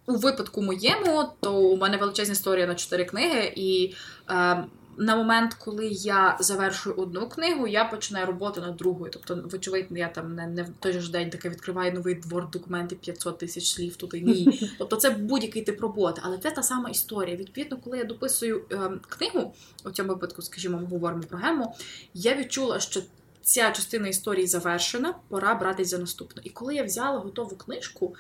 у 0.07 0.15
випадку 0.17 0.63
моєму, 0.63 1.25
то 1.41 1.61
у 1.61 1.77
мене 1.77 1.97
величезна 1.97 2.33
історія 2.33 2.67
на 2.67 2.75
чотири 2.75 3.05
книги, 3.05 3.53
і 3.57 3.95
е, 4.31 4.65
на 4.99 5.17
момент, 5.17 5.55
коли 5.55 5.87
я 5.87 6.37
завершую 6.41 6.97
одну 6.97 7.29
книгу, 7.29 7.67
я 7.67 7.85
починаю 7.85 8.27
роботу 8.27 8.61
над 8.61 8.77
другою. 8.77 9.11
Тобто, 9.13 9.49
вочевидь, 9.49 9.87
я 9.91 10.09
там 10.09 10.35
не, 10.35 10.47
не 10.47 10.63
в 10.63 10.69
той 10.81 10.93
же 10.93 11.01
ж 11.01 11.13
день 11.13 11.31
таке 11.31 11.49
відкриваю 11.49 11.93
новий 11.93 12.21
word 12.21 12.51
документи 12.51 12.97
500 12.97 13.39
тисяч 13.39 13.71
слів 13.71 13.97
тут 13.97 14.15
і 14.15 14.21
ні. 14.21 14.71
Тобто 14.79 14.97
це 14.97 15.11
будь-який 15.11 15.63
тип 15.63 15.81
роботи, 15.81 16.21
але 16.25 16.39
це 16.39 16.51
та 16.51 16.63
сама 16.63 16.91
історія. 16.91 17.37
Відповідно, 17.37 17.77
коли 17.85 17.99
я 17.99 18.05
дописую 18.05 18.65
е, 18.73 18.91
книгу, 19.09 19.55
у 19.85 19.91
цьому 19.91 20.09
випадку, 20.09 20.43
скажімо, 20.43 20.79
ми 20.79 20.87
говоримо 20.87 21.23
про 21.23 21.39
гему, 21.39 21.75
я 22.15 22.35
відчула, 22.35 22.81
що 22.81 23.01
ця 23.43 23.71
частина 23.71 24.09
історії 24.09 24.47
завершена, 24.47 25.15
пора 25.29 25.55
братись 25.55 25.89
за 25.89 25.99
наступну. 25.99 26.43
І 26.45 26.51
коли 26.51 26.75
я 26.75 26.83
взяла 26.83 27.19
готову 27.19 27.57
книжку, 27.57 28.15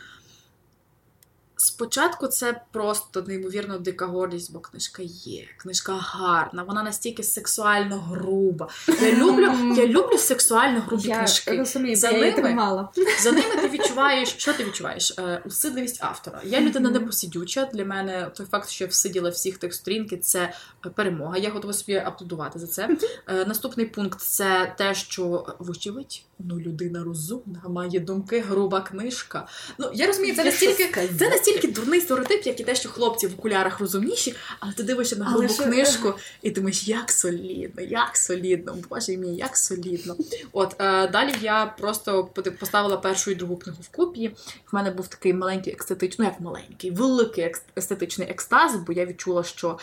Спочатку 1.60 2.26
це 2.26 2.60
просто 2.72 3.22
неймовірно 3.22 3.78
дика 3.78 4.06
гордість, 4.06 4.52
бо 4.52 4.60
книжка 4.60 5.02
є, 5.04 5.44
книжка 5.56 5.92
гарна, 5.92 6.62
вона 6.62 6.82
настільки 6.82 7.22
сексуально 7.22 7.98
груба. 7.98 8.68
Я 9.02 9.12
люблю, 9.12 9.74
я 9.76 9.86
люблю 9.86 10.18
сексуально 10.18 10.80
грубі 10.80 11.08
Я 11.08 11.16
книжки. 11.16 11.56
розумію, 11.56 11.96
За 11.96 12.10
я 12.10 12.18
ними-. 12.18 12.88
За 13.22 13.32
ними 13.32 13.56
ти 13.56 13.68
відчуваєш, 13.68 14.28
що 14.28 14.52
ти 14.52 14.64
відчуваєш? 14.64 15.14
Е, 15.18 15.42
Усидливість 15.46 16.04
автора. 16.04 16.40
Я 16.44 16.60
людина 16.60 16.90
не 16.90 17.00
посидюча. 17.00 17.68
Для 17.72 17.84
мене 17.84 18.30
той 18.36 18.46
факт, 18.46 18.68
що 18.68 18.84
я 18.84 18.88
всиділа 18.90 19.30
всіх 19.30 19.58
тих 19.58 19.74
сторінки, 19.74 20.16
це 20.16 20.52
перемога. 20.94 21.36
Я 21.38 21.50
готова 21.50 21.72
собі 21.74 21.96
аплодувати 21.96 22.58
за 22.58 22.66
це. 22.66 22.96
Е, 23.28 23.44
Наступний 23.44 23.86
пункт 23.86 24.20
це 24.20 24.74
те, 24.78 24.94
що 24.94 25.46
вочевидь, 25.58 26.22
ну 26.38 26.60
людина 26.60 27.04
розумна, 27.04 27.62
має 27.68 28.00
думки, 28.00 28.40
груба 28.40 28.80
книжка. 28.80 29.46
Ну 29.78 29.90
я 29.94 30.06
розумію, 30.06 30.36
це 30.36 30.44
настільки 30.44 31.08
це 31.18 31.28
настільки 31.28 31.68
дурний 31.68 32.00
стереотип, 32.00 32.46
як 32.46 32.60
і 32.60 32.64
те, 32.64 32.74
що 32.74 32.88
хлопці 32.88 33.26
в 33.26 33.32
окулярах 33.38 33.80
розумніші, 33.80 34.34
але 34.60 34.72
ти 34.72 34.82
дивишся 34.82 35.16
на 35.16 35.24
грубу 35.24 35.48
ж- 35.48 35.62
книжку 35.64 36.14
і 36.42 36.50
думаєш, 36.50 36.88
як 36.88 37.10
солідно, 37.10 37.82
як 37.82 38.16
солідно, 38.16 38.76
боже 38.90 39.16
мій, 39.16 39.36
як 39.36 39.56
солідно. 39.56 40.16
От 40.52 40.76
е, 40.80 41.08
далі 41.08 41.32
я 41.42 41.66
просто 41.78 42.24
поставила 42.60 42.96
першу 42.96 43.30
і 43.30 43.34
другу 43.34 43.56
книгу 43.56 43.78
вкупі. 43.82 44.28
В 44.72 44.74
мене 44.74 44.90
був 44.90 45.08
такий 45.08 45.34
маленький 45.34 45.76
естетичний, 45.80 46.28
ну 46.28 46.32
як 46.32 46.40
маленький, 46.40 46.90
великий 46.90 47.44
екс- 47.44 47.62
естетичний 47.78 48.28
екстаз, 48.30 48.76
бо 48.86 48.92
я 48.92 49.06
відчула, 49.06 49.44
що 49.44 49.78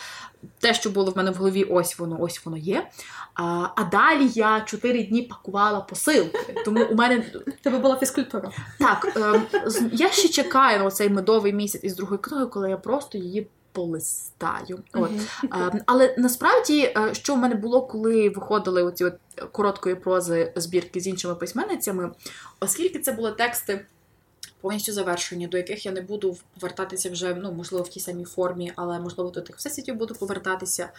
те, 0.60 0.74
що 0.74 0.90
було 0.90 1.12
в 1.12 1.18
мене 1.18 1.32
в 1.32 1.36
голові, 1.36 1.64
ось 1.64 2.00
воно, 2.00 2.18
ось 2.20 2.46
воно 2.46 2.58
є. 2.58 2.88
А, 3.34 3.68
а 3.76 3.84
далі 3.84 4.28
я 4.34 4.62
чотири 4.62 5.04
дні 5.04 5.22
пакувала 5.22 5.80
посилки. 5.82 6.62
Тому 6.66 6.86
у 6.86 6.96
мене 6.96 7.26
Тебе 7.62 7.78
була 7.80 7.96
фізкультура. 7.96 8.52
так, 8.80 9.12
ем, 9.16 9.42
я 9.92 10.10
ще 10.12 10.30
чекаю 10.30 10.84
на 10.84 10.92
цей 10.92 11.10
медовий 11.10 11.54
місяць 11.54 11.84
із 11.84 11.96
другої 11.96 12.20
книги, 12.20 12.46
коли 12.46 12.70
я 12.70 12.78
просто 12.78 13.18
її 13.18 13.48
полистаю. 13.72 14.80
От. 14.94 15.12
Ем, 15.44 15.82
Але 15.86 16.16
насправді, 16.18 16.82
е, 16.82 17.10
що 17.14 17.36
в 17.36 17.38
мене 17.38 17.56
було, 17.56 17.82
коли 17.88 18.30
виходили 18.30 18.84
оці 18.84 19.06
от 19.06 19.14
короткої 19.52 19.96
прози 19.96 20.54
збірки 20.56 21.00
з 21.00 21.08
іншими 21.08 21.36
письменницями, 21.36 22.12
оскільки 22.60 23.00
це 23.00 23.12
були 23.12 23.32
тексти. 23.32 23.86
Повністю 24.66 24.94
завершені, 24.94 25.48
до 25.48 25.58
яких 25.58 25.86
я 25.86 25.92
не 25.92 26.02
буду 26.02 26.38
повертатися 26.60 27.10
вже, 27.10 27.36
ну, 27.36 27.52
можливо, 27.52 27.84
в 27.84 27.90
тій 27.90 28.00
самій 28.00 28.24
формі, 28.26 28.74
але 28.76 29.00
можливо 29.00 29.30
до 29.30 29.42
тих 29.42 29.58
всесвітів 29.58 29.96
буду 29.96 30.16
повертатися. 30.16 30.90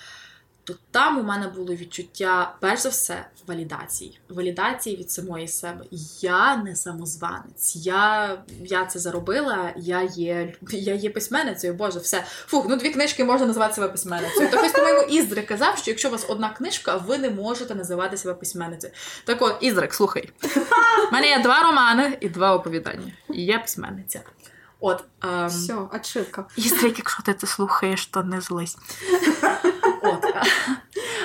То 0.66 0.74
там 0.90 1.18
у 1.18 1.22
мене 1.22 1.48
було 1.48 1.74
відчуття, 1.74 2.54
перш 2.60 2.80
за 2.80 2.88
все, 2.88 3.26
валідації. 3.46 4.20
Валідації 4.28 4.96
від 4.96 5.10
самої 5.10 5.48
себе. 5.48 5.84
Я 6.20 6.56
не 6.56 6.76
самозванець. 6.76 7.76
Я, 7.76 8.38
я 8.60 8.84
це 8.86 8.98
заробила, 8.98 9.72
я 9.76 10.02
є, 10.02 10.54
я 10.70 10.94
є 10.94 11.10
письменницею. 11.10 11.74
Боже, 11.74 11.98
все. 11.98 12.24
Фух, 12.26 12.66
ну 12.68 12.76
дві 12.76 12.90
книжки 12.90 13.24
можна 13.24 13.46
називати 13.46 13.74
себе 13.74 13.88
письменницею. 13.88 14.50
То 14.50 14.58
хтось, 14.58 14.72
по-моєму, 14.72 15.02
Іздрик 15.02 15.46
казав, 15.46 15.78
що 15.78 15.90
якщо 15.90 16.08
у 16.08 16.12
вас 16.12 16.26
одна 16.28 16.50
книжка, 16.50 16.96
ви 16.96 17.18
не 17.18 17.30
можете 17.30 17.74
називати 17.74 18.16
себе 18.16 18.34
письменницею. 18.34 18.92
Так 19.24 19.42
от, 19.42 19.56
Іздрик, 19.60 19.94
слухай. 19.94 20.30
У 21.10 21.12
мене 21.12 21.28
є 21.28 21.38
два 21.42 21.62
романи 21.62 22.18
і 22.20 22.28
два 22.28 22.54
оповідання. 22.54 23.12
І 23.30 23.44
я 23.44 23.58
письменниця. 23.58 24.20
От, 24.80 25.04
ем, 25.24 25.46
Все, 25.46 25.74
отшивка. 25.92 26.44
Іздрик, 26.56 26.98
якщо 26.98 27.22
ти 27.22 27.34
це 27.34 27.46
слухаєш, 27.46 28.06
то 28.06 28.22
не 28.22 28.40
злись. 28.40 28.76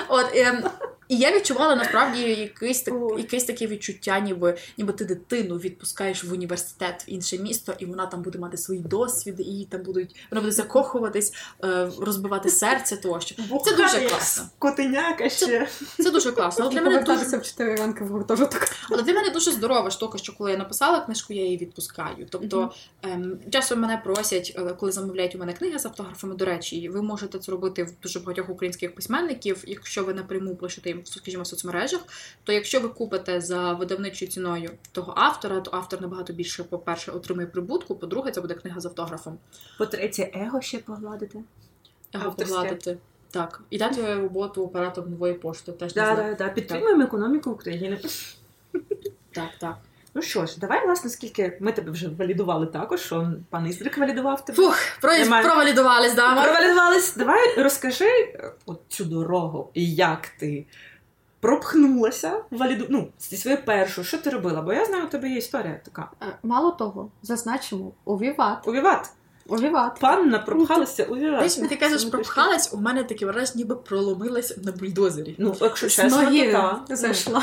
От, 0.08 0.26
от 0.26 0.34
ем, 0.34 0.64
і 1.12 1.16
я 1.16 1.36
відчувала 1.36 1.76
насправді 1.76 2.22
якесь, 2.22 2.82
так, 2.82 2.94
якесь 3.18 3.44
таке 3.44 3.66
відчуття, 3.66 4.20
ніби, 4.20 4.56
ніби 4.78 4.92
ти 4.92 5.04
дитину 5.04 5.56
відпускаєш 5.56 6.24
в 6.24 6.32
університет 6.32 7.04
в 7.08 7.10
інше 7.10 7.38
місто, 7.38 7.74
і 7.78 7.86
вона 7.86 8.06
там 8.06 8.22
буде 8.22 8.38
мати 8.38 8.56
свої 8.56 8.80
досвіди, 8.80 9.42
і 9.42 9.68
там 9.70 9.82
будуть 9.82 10.16
вона 10.30 10.40
буде 10.40 10.52
закохуватись, 10.52 11.32
е, 11.64 11.90
розбивати 12.00 12.50
серце 12.50 12.96
тощо. 12.96 13.34
Це 13.64 13.76
дуже 13.76 14.08
класно. 14.08 14.44
Котеняка 14.58 15.28
ще. 15.28 15.68
Це 15.98 16.10
дуже 16.10 16.32
класно. 16.32 16.64
Але 16.64 16.74
для 16.74 16.82
мене 16.82 17.02
дуже 17.02 17.38
в 17.38 17.42
4 17.42 17.76
ранки 17.76 18.04
в 18.04 18.08
гуртожиток. 18.08 18.68
але 18.90 19.02
для 19.02 19.12
мене 19.12 19.30
дуже 19.30 19.52
здорова 19.52 19.90
штука, 19.90 20.18
що 20.18 20.36
коли 20.36 20.50
я 20.50 20.56
написала 20.56 21.00
книжку, 21.00 21.32
я 21.32 21.44
її 21.44 21.56
відпускаю. 21.56 22.26
Тобто 22.30 22.72
ем, 23.02 23.38
часом 23.50 23.80
мене 23.80 24.00
просять, 24.04 24.52
е, 24.56 24.74
коли 24.80 24.92
замовляють 24.92 25.34
у 25.34 25.38
мене 25.38 25.52
книги 25.52 25.78
з 25.78 25.86
автографами. 25.86 26.34
До 26.34 26.44
речі, 26.44 26.88
ви 26.88 27.02
можете 27.02 27.38
це 27.38 27.52
робити 27.52 27.84
в 27.84 27.92
дуже 28.02 28.20
багатьох 28.20 28.48
українських 28.48 28.94
письменників. 28.94 29.64
Якщо 29.66 30.04
ви 30.04 30.14
напряму 30.14 30.56
пишете 30.56 30.88
їм, 30.88 31.01
скажімо, 31.04 31.42
в 31.42 31.46
соцмережах, 31.46 32.00
то 32.44 32.52
якщо 32.52 32.80
ви 32.80 32.88
купите 32.88 33.40
за 33.40 33.72
видавничою 33.72 34.30
ціною 34.30 34.70
того 34.92 35.12
автора, 35.16 35.60
то 35.60 35.70
автор 35.74 36.00
набагато 36.02 36.32
більше, 36.32 36.64
по-перше, 36.64 37.10
отримує 37.12 37.46
прибутку. 37.46 37.94
По-друге, 37.94 38.30
це 38.30 38.40
буде 38.40 38.54
книга 38.54 38.80
з 38.80 38.86
автографом. 38.86 39.38
По-третє, 39.78 40.30
его 40.34 40.60
ще 40.60 40.78
погладити. 40.78 41.38
Його 42.14 42.26
Авторське. 42.26 42.54
погладити. 42.54 42.98
Так, 43.30 43.62
і 43.70 43.78
дати 43.78 44.14
роботу 44.14 44.64
оператором 44.64 45.10
нової 45.10 45.34
пошти. 45.34 45.72
Теж 45.72 45.96
не 45.96 46.02
Да, 46.02 46.14
знаю. 46.14 46.36
да, 46.38 46.44
да. 46.44 46.50
Підтримуємо 46.52 47.02
економіку 47.02 47.50
України. 47.50 47.98
Так, 49.32 49.48
так. 49.60 49.76
Ну 50.14 50.22
що 50.22 50.46
ж, 50.46 50.58
давай, 50.60 50.86
власне, 50.86 51.10
скільки 51.10 51.58
ми 51.60 51.72
тебе 51.72 51.90
вже 51.90 52.08
валідували 52.08 52.66
також, 52.66 53.00
що 53.00 53.32
пан 53.50 53.66
Іздрик 53.66 53.98
валідував 53.98 54.44
тебе. 54.44 54.56
Фух, 54.56 54.78
про... 55.00 55.12
Немає. 55.12 55.44
провалідувались, 55.44 56.14
да. 56.14 56.34
Марк? 56.34 56.52
Провалідувались. 56.52 57.16
Давай 57.16 57.62
розкажи 57.62 58.04
е, 58.04 58.52
от 58.66 58.80
цю 58.88 59.04
дорогу, 59.04 59.70
і 59.74 59.94
як 59.94 60.28
ти 60.28 60.66
пропхнулася 61.42 62.44
в 62.50 62.56
валіду... 62.56 62.86
ну, 62.88 63.08
зі 63.20 63.36
своєю 63.36 63.64
першою, 63.64 64.06
що 64.06 64.18
ти 64.18 64.30
робила? 64.30 64.62
Бо 64.62 64.72
я 64.72 64.84
знаю, 64.84 65.04
у 65.04 65.08
тебе 65.08 65.28
є 65.28 65.36
історія 65.36 65.80
така. 65.84 66.10
Е, 66.22 66.38
Мало 66.42 66.70
того, 66.70 67.10
зазначимо, 67.22 67.92
у 68.04 68.16
Віват. 68.16 68.68
У 68.68 68.72
Віват. 68.72 69.10
У 69.46 69.56
Панна 70.00 70.38
пропхалася 70.38 71.04
у 71.04 71.16
Віват. 71.16 71.50
Знаєш, 71.50 71.70
ти 71.70 71.76
кажеш, 71.76 72.04
пропхалась, 72.04 72.74
у 72.74 72.76
мене 72.76 73.04
таке 73.04 73.26
враження, 73.26 73.56
ніби 73.56 73.76
проломилась 73.76 74.56
на 74.64 74.72
бульдозері. 74.72 75.34
Ну, 75.38 75.56
якщо 75.60 75.88
чесно, 75.88 76.30
то 76.30 76.52
та. 76.52 76.84
зайшла. 76.96 77.42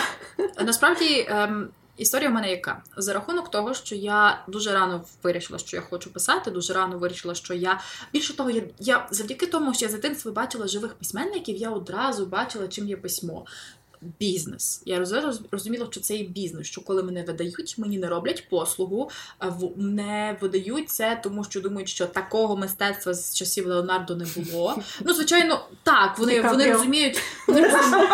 Насправді, 0.65 1.25
ем, 1.29 1.69
історія 1.97 2.29
в 2.29 2.33
мене 2.33 2.51
яка? 2.51 2.83
За 2.97 3.13
рахунок 3.13 3.51
того, 3.51 3.73
що 3.73 3.95
я 3.95 4.43
дуже 4.47 4.73
рано 4.73 5.03
вирішила, 5.23 5.59
що 5.59 5.77
я 5.77 5.83
хочу 5.89 6.13
писати, 6.13 6.51
дуже 6.51 6.73
рано 6.73 6.97
вирішила, 6.97 7.35
що 7.35 7.53
я 7.53 7.79
більше 8.13 8.37
того, 8.37 8.49
я, 8.49 8.61
я 8.79 9.07
завдяки 9.11 9.45
тому, 9.45 9.73
що 9.73 9.85
я 9.85 9.91
з 9.91 9.93
дитинства 9.93 10.31
бачила 10.31 10.67
живих 10.67 10.93
письменників, 10.93 11.55
я 11.55 11.69
одразу 11.69 12.25
бачила, 12.25 12.67
чим 12.67 12.87
є 12.87 12.97
письмо. 12.97 13.45
Бізнес. 14.19 14.81
Я 14.85 14.99
роз- 14.99 15.39
розуміла, 15.51 15.87
що 15.91 15.99
це 15.99 16.15
є 16.15 16.23
бізнес. 16.23 16.67
Що 16.67 16.81
коли 16.81 17.03
мене 17.03 17.23
видають, 17.23 17.77
мені 17.77 17.97
не 17.97 18.07
роблять 18.07 18.49
послугу, 18.49 19.09
не 19.75 20.37
видають 20.41 20.89
це, 20.89 21.19
тому 21.23 21.43
що 21.43 21.61
думають, 21.61 21.89
що 21.89 22.05
такого 22.05 22.57
мистецтва 22.57 23.13
з 23.13 23.35
часів 23.35 23.67
Леонардо 23.67 24.15
не 24.15 24.25
було. 24.35 24.81
Ну, 25.05 25.13
звичайно, 25.13 25.67
так, 25.83 26.19
вони, 26.19 26.41
вони 26.41 26.63
розуміють, 26.73 27.21
вони 27.47 27.61
розуміють, 27.61 28.09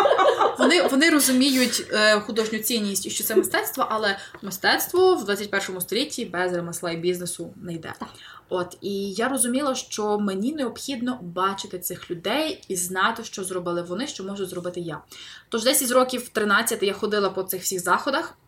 вони, 0.58 0.82
вони 0.82 1.10
розуміють 1.10 1.86
е, 1.92 2.20
художню 2.20 2.58
цінність 2.58 3.06
і 3.06 3.10
що 3.10 3.24
це 3.24 3.36
мистецтво, 3.36 3.86
але 3.90 4.18
мистецтво 4.42 5.14
в 5.14 5.24
21 5.24 5.80
столітті 5.80 6.24
без 6.24 6.52
ремесла 6.52 6.90
і 6.90 6.96
бізнесу 6.96 7.54
не 7.62 7.72
йде. 7.74 7.92
От 8.48 8.78
і 8.80 9.12
я 9.12 9.28
розуміла, 9.28 9.74
що 9.74 10.18
мені 10.18 10.52
необхідно 10.52 11.18
бачити 11.22 11.78
цих 11.78 12.10
людей 12.10 12.64
і 12.68 12.76
знати, 12.76 13.24
що 13.24 13.44
зробили 13.44 13.82
вони, 13.82 14.06
що 14.06 14.24
можу 14.24 14.46
зробити 14.46 14.80
я. 14.80 15.00
Тож 15.48 15.64
десь 15.64 15.82
із 15.82 15.90
років 15.90 16.28
13 16.28 16.82
я 16.82 16.92
ходила 16.92 17.30
по 17.30 17.42
цих 17.42 17.62
всіх 17.62 17.80
заходах. 17.80 18.38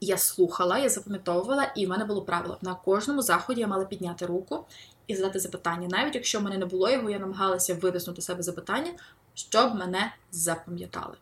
Я 0.00 0.18
слухала, 0.18 0.78
я 0.78 0.88
запам'ятовувала, 0.88 1.72
і 1.76 1.86
в 1.86 1.88
мене 1.88 2.04
було 2.04 2.22
правило. 2.22 2.58
На 2.62 2.74
кожному 2.74 3.22
заході 3.22 3.60
я 3.60 3.66
мала 3.66 3.84
підняти 3.84 4.26
руку 4.26 4.64
і 5.06 5.16
задати 5.16 5.38
запитання. 5.38 5.88
Навіть 5.90 6.14
якщо 6.14 6.38
в 6.38 6.42
мене 6.42 6.58
не 6.58 6.66
було 6.66 6.90
його, 6.90 7.10
я 7.10 7.18
намагалася 7.18 7.74
витиснути 7.74 8.22
себе 8.22 8.42
запитання, 8.42 8.90
щоб 9.34 9.74
мене 9.74 10.14
запам'ятали. 10.32 11.14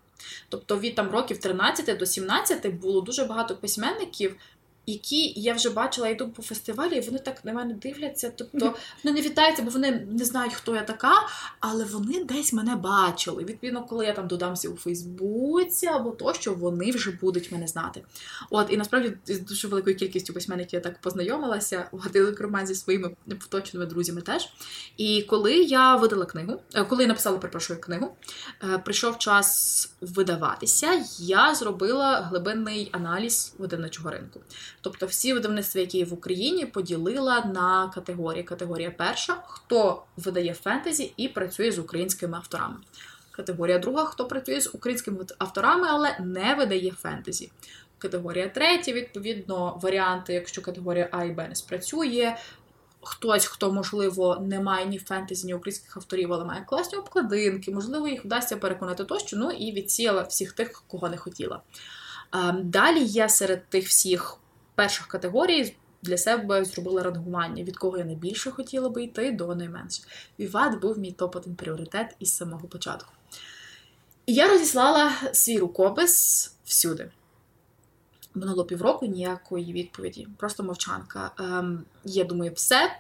Тобто 0.48 0.79
від 0.79 0.94
там 0.94 1.11
років 1.11 1.38
13 1.38 1.98
до 1.98 2.07
17 2.07 2.74
було 2.74 3.00
дуже 3.00 3.24
багато 3.24 3.57
письменників, 3.57 4.37
які 4.86 5.32
я 5.36 5.54
вже 5.54 5.70
бачила, 5.70 6.08
йду 6.08 6.28
по 6.28 6.42
фестивалі, 6.42 6.96
і 6.96 7.00
вони 7.00 7.18
так 7.18 7.44
на 7.44 7.52
мене 7.52 7.74
дивляться. 7.74 8.32
Тобто 8.36 8.58
вони 9.04 9.16
не 9.16 9.22
вітаються, 9.26 9.62
бо 9.62 9.70
вони 9.70 10.06
не 10.10 10.24
знають, 10.24 10.54
хто 10.54 10.74
я 10.74 10.82
така, 10.82 11.12
але 11.60 11.84
вони 11.84 12.24
десь 12.24 12.52
мене 12.52 12.76
бачили. 12.76 13.44
Відповідно, 13.44 13.84
коли 13.84 14.06
я 14.06 14.12
там 14.12 14.28
додамся 14.28 14.68
у 14.68 14.76
Фейсбуці 14.76 15.86
або 15.86 16.10
то, 16.10 16.34
що 16.34 16.54
вони 16.54 16.90
вже 16.90 17.10
будуть 17.10 17.52
мене 17.52 17.66
знати. 17.66 18.02
От 18.50 18.66
і 18.70 18.76
насправді 18.76 19.12
з 19.26 19.40
дуже 19.40 19.68
великою 19.68 19.96
кількістю 19.96 20.32
письменників 20.32 20.74
я 20.74 20.80
так 20.80 21.00
познайомилася, 21.00 21.88
от, 21.92 22.16
і 22.16 22.22
зокрема 22.22 22.66
зі 22.66 22.74
своїми 22.74 23.10
поточними 23.26 23.86
друзями 23.86 24.20
теж. 24.20 24.48
І 24.96 25.22
коли 25.22 25.54
я 25.54 25.96
видала 25.96 26.26
книгу, 26.26 26.60
е, 26.74 26.84
коли 26.84 27.02
я 27.02 27.08
написала 27.08 27.38
перепрошую 27.38 27.80
книгу, 27.80 28.16
е, 28.64 28.78
прийшов 28.78 29.18
час 29.18 29.90
видаватися, 30.00 31.04
я 31.18 31.54
зробила 31.54 32.20
глибинний 32.20 32.88
аналіз 32.92 33.54
видавничого 33.58 34.10
ринку. 34.10 34.40
Тобто 34.80 35.06
всі 35.06 35.32
видавництва, 35.32 35.80
які 35.80 35.98
є 35.98 36.04
в 36.04 36.12
Україні, 36.12 36.66
поділила 36.66 37.44
на 37.44 37.88
категорії. 37.94 38.42
Категорія 38.42 38.90
перша, 38.90 39.42
хто 39.46 40.02
видає 40.16 40.54
фентезі 40.54 41.12
і 41.16 41.28
працює 41.28 41.72
з 41.72 41.78
українськими 41.78 42.36
авторами. 42.36 42.76
Категорія 43.30 43.78
друга, 43.78 44.04
хто 44.04 44.26
працює 44.26 44.60
з 44.60 44.74
українськими 44.74 45.26
авторами, 45.38 45.86
але 45.90 46.18
не 46.20 46.54
видає 46.54 46.90
фентезі. 46.90 47.50
Категорія 47.98 48.48
третя, 48.48 48.92
відповідно, 48.92 49.78
варіанти, 49.82 50.34
якщо 50.34 50.62
категорія 50.62 51.08
А 51.12 51.24
і 51.24 51.30
Б 51.30 51.48
не 51.48 51.54
спрацює, 51.54 52.36
хтось, 53.02 53.46
хто, 53.46 53.72
можливо, 53.72 54.38
не 54.40 54.60
має 54.60 54.86
ні 54.86 54.98
фентезі, 54.98 55.46
ні 55.46 55.54
українських 55.54 55.96
авторів, 55.96 56.32
але 56.32 56.44
має 56.44 56.64
класні 56.64 56.98
обкладинки, 56.98 57.70
можливо, 57.70 58.08
їх 58.08 58.24
вдасться 58.24 58.56
переконати 58.56 59.04
тощо, 59.04 59.36
ну 59.36 59.50
і 59.50 59.72
відсіяла 59.72 60.22
всіх 60.22 60.52
тих, 60.52 60.82
кого 60.88 61.08
не 61.08 61.16
хотіла. 61.16 61.60
Далі 62.62 63.04
я 63.04 63.28
серед 63.28 63.68
тих 63.68 63.88
всіх 63.88 64.36
перших 64.80 65.06
категорій 65.06 65.76
для 66.02 66.18
себе 66.18 66.64
зробила 66.64 67.02
рангування, 67.02 67.64
від 67.64 67.76
кого 67.76 67.98
я 67.98 68.04
найбільше 68.04 68.50
хотіла 68.50 68.88
би 68.88 69.02
йти 69.02 69.32
до 69.32 69.54
найменше. 69.54 70.02
Віват 70.38 70.80
був 70.80 70.98
мій 70.98 71.14
топ-1 71.18 71.54
пріоритет 71.54 72.16
із 72.18 72.36
самого 72.36 72.68
початку. 72.68 73.12
І 74.26 74.34
я 74.34 74.48
розіслала 74.48 75.12
свій 75.32 75.58
рукопис 75.58 76.54
всюди. 76.64 77.10
Минуло 78.34 78.64
півроку 78.64 79.06
ніякої 79.06 79.72
відповіді, 79.72 80.28
просто 80.36 80.62
мовчанка. 80.62 81.30
Ем, 81.38 81.84
Я 82.04 82.24
думаю, 82.24 82.52
все 82.54 82.96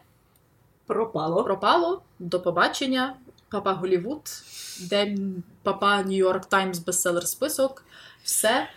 пропало. 0.86 1.44
Пропало. 1.44 2.02
До 2.18 2.40
побачення. 2.40 3.16
Папа 3.48 3.72
Голівуд, 3.72 4.22
День 4.80 5.42
Папа 5.62 6.02
Нью-Йорк 6.02 6.48
Таймс 6.48 6.78
бестселер 6.78 7.26
список. 7.26 7.84
Все 8.22 8.68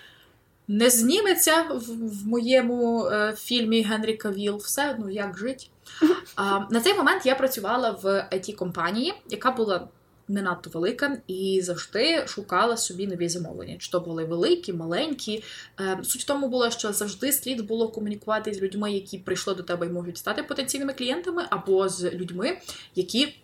не 0.67 0.89
зніметься 0.89 1.61
в, 1.61 1.79
в 2.23 2.27
моєму 2.27 3.05
е, 3.05 3.33
фільмі 3.37 3.81
Генрі 3.81 4.13
Кавіл. 4.13 4.55
Все, 4.55 4.95
ну 4.99 5.09
як 5.09 5.37
жить. 5.37 5.69
А, 6.35 6.59
На 6.69 6.81
цей 6.81 6.93
момент 6.93 7.25
я 7.25 7.35
працювала 7.35 7.91
в 7.91 8.05
it 8.05 8.55
компанії 8.55 9.13
яка 9.29 9.51
була 9.51 9.87
не 10.27 10.41
надто 10.41 10.69
велика, 10.69 11.17
і 11.27 11.61
завжди 11.63 12.27
шукала 12.27 12.77
собі 12.77 13.07
нові 13.07 13.29
замовлення. 13.29 13.75
Чи 13.79 13.91
то 13.91 13.99
були 13.99 14.25
великі, 14.25 14.73
маленькі. 14.73 15.43
Е, 15.79 15.99
суть 16.03 16.21
в 16.21 16.25
тому 16.25 16.47
була, 16.47 16.71
що 16.71 16.93
завжди 16.93 17.31
слід 17.31 17.67
було 17.67 17.89
комунікувати 17.89 18.53
з 18.53 18.61
людьми, 18.61 18.91
які 18.91 19.17
прийшли 19.17 19.55
до 19.55 19.63
тебе 19.63 19.85
і 19.85 19.89
можуть 19.89 20.17
стати 20.17 20.43
потенційними 20.43 20.93
клієнтами, 20.93 21.43
або 21.49 21.89
з 21.89 22.11
людьми, 22.11 22.57
які 22.95 23.35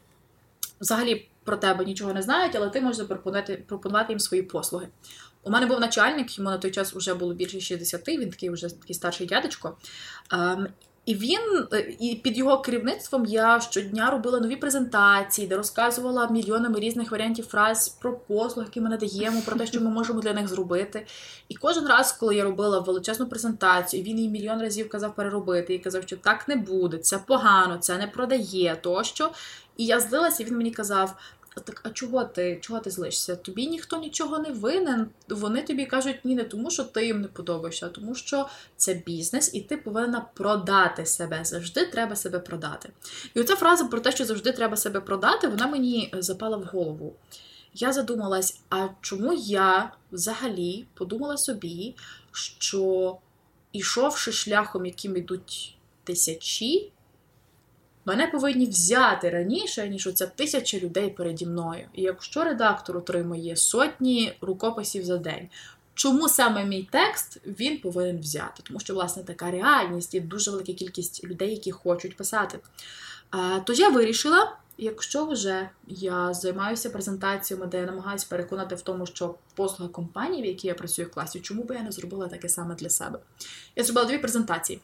взагалі 0.81 1.27
про 1.43 1.57
тебе 1.57 1.85
нічого 1.85 2.13
не 2.13 2.21
знають, 2.21 2.55
але 2.55 2.69
ти 2.69 2.81
можеш 2.81 2.97
запропонувати 2.97 3.63
пропонувати 3.67 4.13
їм 4.13 4.19
свої 4.19 4.43
послуги. 4.43 4.87
У 5.43 5.49
мене 5.49 5.65
був 5.65 5.79
начальник, 5.79 6.37
йому 6.37 6.49
на 6.49 6.57
той 6.57 6.71
час 6.71 6.93
вже 6.93 7.13
було 7.13 7.33
більше 7.33 7.59
60, 7.59 8.07
він 8.07 8.29
такий 8.29 8.49
вже 8.49 8.69
такий 8.69 8.95
старший 8.95 9.27
дядечко. 9.27 9.77
Ем, 10.31 10.67
і 11.09 11.15
він, 11.15 11.67
е, 11.73 11.95
і 11.99 12.15
під 12.15 12.37
його 12.37 12.61
керівництвом 12.61 13.25
я 13.25 13.59
щодня 13.59 14.11
робила 14.11 14.39
нові 14.39 14.55
презентації, 14.55 15.47
де 15.47 15.57
розказувала 15.57 16.27
мільйонами 16.27 16.79
різних 16.79 17.11
варіантів 17.11 17.45
фраз 17.45 17.89
про 17.89 18.13
послуги, 18.17 18.67
які 18.67 18.81
ми 18.81 18.89
надаємо, 18.89 19.41
про 19.41 19.57
те, 19.57 19.67
що 19.67 19.81
ми 19.81 19.89
можемо 19.89 20.21
для 20.21 20.33
них 20.33 20.47
зробити. 20.47 21.05
І 21.49 21.55
кожен 21.55 21.87
раз, 21.87 22.11
коли 22.11 22.35
я 22.35 22.43
робила 22.43 22.79
величезну 22.79 23.27
презентацію, 23.27 24.03
він 24.03 24.17
її 24.17 24.29
мільйон 24.29 24.61
разів 24.61 24.89
казав 24.89 25.15
переробити 25.15 25.73
і 25.73 25.79
казав, 25.79 26.03
що 26.03 26.17
так 26.17 26.47
не 26.47 26.55
буде, 26.55 26.97
це 26.97 27.17
погано, 27.17 27.77
це 27.77 27.97
не 27.97 28.07
продає 28.07 28.75
тощо. 28.81 29.31
І 29.77 29.85
я 29.85 29.99
злилася, 29.99 30.43
і 30.43 30.45
він 30.45 30.57
мені 30.57 30.71
казав: 30.71 31.15
так, 31.55 31.81
а 31.83 31.89
чого 31.89 32.23
ти 32.23 32.59
чого 32.61 32.79
ти 32.79 32.91
злишся? 32.91 33.35
Тобі 33.35 33.67
ніхто 33.67 33.97
нічого 33.97 34.39
не 34.39 34.51
винен. 34.51 35.07
Вони 35.29 35.61
тобі 35.61 35.85
кажуть 35.85 36.19
ні, 36.23 36.35
не 36.35 36.43
тому, 36.43 36.71
що 36.71 36.83
ти 36.83 37.05
їм 37.05 37.21
не 37.21 37.27
подобаєшся, 37.27 37.85
а 37.85 37.89
тому, 37.89 38.15
що 38.15 38.49
це 38.77 38.93
бізнес, 38.93 39.53
і 39.53 39.61
ти 39.61 39.77
повинна 39.77 40.25
продати 40.33 41.05
себе. 41.05 41.45
Завжди 41.45 41.85
треба 41.85 42.15
себе 42.15 42.39
продати. 42.39 42.89
І 43.33 43.39
оця 43.39 43.55
фраза 43.55 43.85
про 43.85 43.99
те, 43.99 44.11
що 44.11 44.25
завжди 44.25 44.51
треба 44.51 44.77
себе 44.77 45.01
продати, 45.01 45.47
вона 45.47 45.67
мені 45.67 46.13
запала 46.13 46.57
в 46.57 46.63
голову. 46.63 47.15
Я 47.73 47.93
задумалась, 47.93 48.59
а 48.69 48.87
чому 49.01 49.33
я 49.33 49.93
взагалі 50.11 50.85
подумала 50.93 51.37
собі, 51.37 51.95
що 52.31 53.17
ішовши 53.71 54.31
шляхом, 54.31 54.85
яким 54.85 55.17
йдуть 55.17 55.75
тисячі, 56.03 56.91
Мене 58.09 58.27
повинні 58.27 58.65
взяти 58.65 59.29
раніше, 59.29 59.89
ніж 59.89 60.07
оця 60.07 60.27
тисяча 60.27 60.79
людей 60.79 61.09
переді 61.09 61.45
мною. 61.45 61.85
І 61.93 62.01
якщо 62.01 62.43
редактор 62.43 62.97
отримує 62.97 63.55
сотні 63.55 64.33
рукописів 64.41 65.05
за 65.05 65.17
день, 65.17 65.49
чому 65.93 66.29
саме 66.29 66.65
мій 66.65 66.89
текст 66.91 67.41
він 67.45 67.77
повинен 67.77 68.19
взяти? 68.19 68.63
Тому 68.63 68.79
що, 68.79 68.93
власне, 68.93 69.23
така 69.23 69.51
реальність 69.51 70.15
і 70.15 70.19
дуже 70.19 70.51
велика 70.51 70.73
кількість 70.73 71.23
людей, 71.23 71.51
які 71.51 71.71
хочуть 71.71 72.17
писати. 72.17 72.59
Тож 73.65 73.79
я 73.79 73.89
вирішила. 73.89 74.57
Якщо 74.77 75.25
вже 75.25 75.69
я 75.87 76.33
займаюся 76.33 76.89
презентаціями, 76.89 77.67
де 77.67 77.77
я 77.79 77.85
намагаюся 77.85 78.27
переконати 78.29 78.75
в 78.75 78.81
тому, 78.81 79.05
що 79.05 79.35
послуга 79.55 79.91
компанії, 79.91 80.43
в 80.43 80.45
якій 80.45 80.67
я 80.67 80.73
працюю 80.73 81.07
в 81.07 81.11
класі, 81.11 81.39
чому 81.39 81.63
би 81.63 81.75
я 81.75 81.81
не 81.81 81.91
зробила 81.91 82.27
таке 82.27 82.49
саме 82.49 82.75
для 82.75 82.89
себе? 82.89 83.19
Я 83.75 83.83
зробила 83.83 84.07
дві 84.07 84.17
презентації. 84.17 84.79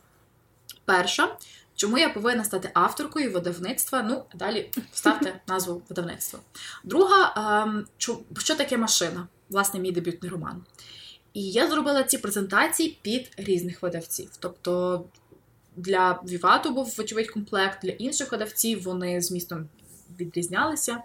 Перша 0.85 1.38
Чому 1.75 1.97
я 1.97 2.09
повинна 2.09 2.43
стати 2.43 2.69
авторкою 2.73 3.31
видавництва? 3.31 4.01
Ну, 4.01 4.23
далі 4.35 4.71
ставте 4.93 5.41
назву 5.47 5.81
видавництва. 5.89 6.39
Друга, 6.83 7.33
ем, 7.63 7.88
що 8.38 8.55
таке 8.55 8.77
машина? 8.77 9.27
Власне, 9.49 9.79
мій 9.79 9.91
дебютний 9.91 10.31
роман. 10.31 10.63
І 11.33 11.51
я 11.51 11.67
зробила 11.67 12.03
ці 12.03 12.17
презентації 12.17 12.99
під 13.01 13.31
різних 13.38 13.81
видавців. 13.81 14.29
Тобто 14.39 15.03
для 15.75 16.19
Вівату 16.29 16.71
був 16.71 16.95
вочевидь 16.97 17.31
комплект, 17.31 17.79
для 17.83 17.91
інших 17.91 18.31
видавців 18.31 18.83
вони 18.83 19.21
змістом 19.21 19.69
відрізнялися. 20.19 20.97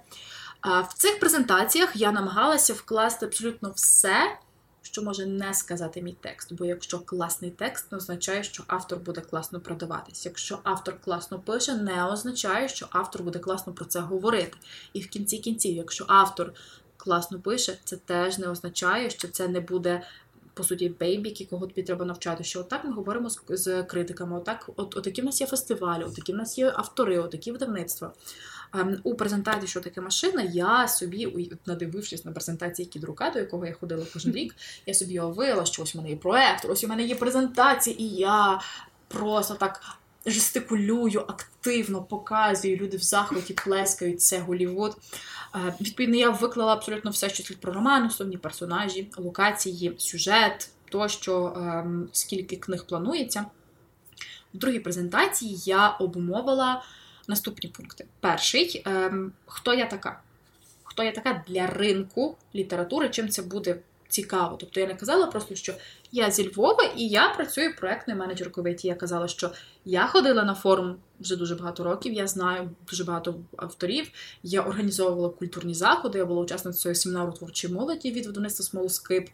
В 0.65 0.95
цих 0.95 1.21
презентаціях 1.21 1.97
я 1.97 2.13
намагалася 2.13 2.73
вкласти 2.73 3.27
абсолютно 3.27 3.71
все, 3.71 4.39
що 4.83 5.03
може 5.03 5.27
не 5.27 5.55
сказати 5.55 6.03
мій 6.03 6.17
текст. 6.21 6.53
Бо 6.53 6.65
якщо 6.65 6.99
класний 6.99 7.51
текст, 7.51 7.93
не 7.93 7.99
означає, 7.99 8.43
що 8.43 8.65
автор 8.67 8.99
буде 8.99 9.21
класно 9.21 9.61
продаватись. 9.61 10.27
Якщо 10.27 10.59
автор 10.63 11.01
класно 11.05 11.39
пише, 11.39 11.75
не 11.75 12.07
означає, 12.07 12.69
що 12.69 12.87
автор 12.91 13.23
буде 13.23 13.39
класно 13.39 13.73
про 13.73 13.85
це 13.85 14.01
говорити. 14.01 14.59
І 14.93 15.01
в 15.01 15.09
кінці 15.09 15.39
кінців, 15.39 15.77
якщо 15.77 16.05
автор 16.09 16.53
класно 16.97 17.41
пише, 17.41 17.79
це 17.85 17.97
теж 17.97 18.39
не 18.39 18.49
означає, 18.49 19.11
що 19.11 19.29
це 19.29 19.49
не 19.49 19.61
буде. 19.61 20.03
По 20.55 20.65
суті, 20.65 20.89
бейбік, 20.89 21.41
якого 21.41 21.67
тобі 21.67 21.83
треба 21.83 22.05
навчати, 22.05 22.45
що 22.45 22.61
отак 22.61 22.85
ми 22.85 22.93
говоримо 22.93 23.31
з, 23.31 23.41
з 23.49 23.83
критиками, 23.83 24.39
отак, 24.39 24.71
от, 24.77 24.97
отакі 24.97 25.23
в 25.23 25.25
нас 25.25 25.41
є 25.41 25.47
фестивалі, 25.47 26.05
отакі 26.05 26.33
в 26.33 26.37
нас 26.37 26.59
є 26.59 26.73
автори, 26.77 27.19
отакі 27.19 27.53
видавництва. 27.53 28.13
Ем, 28.75 29.01
у 29.03 29.15
презентації, 29.15 29.69
що 29.69 29.81
таке 29.81 30.01
машина, 30.01 30.43
я 30.43 30.89
собі, 30.89 31.49
надивившись 31.67 32.25
на 32.25 32.33
презентації 32.33 32.87
Кідрука, 32.87 33.31
до 33.31 33.39
якого 33.39 33.67
я 33.67 33.73
ходила 33.73 34.07
кожен 34.13 34.33
рік, 34.33 34.57
я 34.87 34.95
собі 34.95 35.21
уявила, 35.21 35.65
що 35.65 35.83
ось 35.83 35.95
у 35.95 35.99
мене 35.99 36.11
є 36.11 36.17
проект, 36.17 36.65
ось 36.69 36.85
у 36.85 36.89
мене 36.89 37.03
є 37.03 37.15
презентації, 37.15 38.03
і 38.03 38.09
я 38.09 38.61
просто 39.09 39.55
так. 39.55 39.81
Жестикулюю, 40.27 41.21
активно 41.21 42.03
показую, 42.03 42.77
люди 42.77 42.97
в 42.97 43.03
захваті 43.03 43.55
плескають 43.55 44.23
це 44.23 44.39
Голівуд. 44.39 44.97
Е, 45.55 45.75
відповідно, 45.81 46.17
я 46.17 46.31
виклала 46.31 46.73
абсолютно 46.73 47.11
все, 47.11 47.29
що 47.29 47.43
слід 47.43 47.61
про 47.61 47.73
роман, 47.73 48.07
основні 48.07 48.37
персонажі, 48.37 49.11
локації, 49.17 49.95
сюжет, 49.99 50.71
тощо, 50.91 51.53
ем, 51.57 52.09
скільки 52.13 52.57
книг 52.57 52.87
планується. 52.87 53.47
В 54.55 54.59
другій 54.59 54.81
презентації 54.81 55.57
я 55.65 55.89
обумовила 55.89 56.83
наступні 57.31 57.71
пункти. 57.71 58.07
Перший 58.21 58.83
ем, 58.87 59.33
хто 59.47 59.75
я 59.75 59.87
така? 59.87 60.21
Хто 60.85 61.03
я 61.03 61.13
така 61.13 61.45
для 61.49 61.67
ринку 61.67 62.37
літератури, 62.55 63.09
чим 63.09 63.29
це 63.29 63.43
буде 63.43 63.77
цікаво? 64.09 64.57
Тобто 64.61 64.81
я 64.81 64.87
не 64.87 64.95
казала 64.95 65.27
просто, 65.27 65.55
що 65.55 65.75
я 66.13 66.31
зі 66.31 66.49
Львова 66.49 66.85
і 66.97 67.09
я 67.09 67.29
працюю 67.29 67.77
проектною 67.77 68.21
менеджеркою 68.21 68.65
в 68.65 68.69
ІТ. 68.69 68.85
Я 68.85 68.95
казала, 68.95 69.29
що 69.29 69.51
я 69.85 70.07
ходила 70.07 70.43
на 70.43 70.55
форум 70.55 70.97
вже 71.21 71.37
дуже 71.37 71.55
багато 71.55 71.85
років, 71.85 72.13
я 72.13 72.27
знаю 72.27 72.71
дуже 72.91 73.05
багато 73.05 73.35
авторів. 73.57 74.11
Я 74.43 74.63
організовувала 74.63 75.29
культурні 75.29 75.75
заходи, 75.75 76.19
я 76.19 76.27
була 76.27 76.43
учасницею 76.43 76.95
семінару 76.95 77.33
творчої 77.33 77.75
молоді 77.75 78.13
від 78.13 78.27
видавництва 78.27 78.65
Смолоскип. 78.65 79.29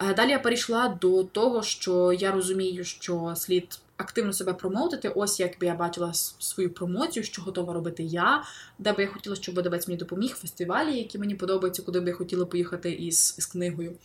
Е, 0.00 0.14
далі 0.14 0.30
я 0.30 0.38
перейшла 0.38 0.98
до 1.00 1.24
того, 1.24 1.62
що 1.62 2.12
я 2.12 2.32
розумію, 2.32 2.84
що 2.84 3.34
слід 3.36 3.78
активно 3.98 4.32
себе 4.32 4.54
промоутити. 4.54 5.08
Ось 5.08 5.40
як 5.40 5.58
би 5.58 5.66
я 5.66 5.74
бачила 5.74 6.14
свою 6.14 6.70
промоцію, 6.70 7.24
що 7.24 7.42
готова 7.42 7.74
робити 7.74 8.02
я, 8.02 8.44
де 8.78 8.92
би 8.92 9.02
я 9.02 9.08
хотіла, 9.08 9.36
щоб 9.36 9.54
видавець 9.54 9.88
мені 9.88 9.98
допоміг, 9.98 10.34
фестивалі, 10.34 10.98
які 10.98 11.18
мені 11.18 11.34
подобаються, 11.34 11.82
куди 11.82 12.00
би 12.00 12.08
я 12.08 12.14
хотіла 12.14 12.46
поїхати 12.46 12.92
із, 12.92 13.34
із 13.38 13.46
книгою. 13.46 13.96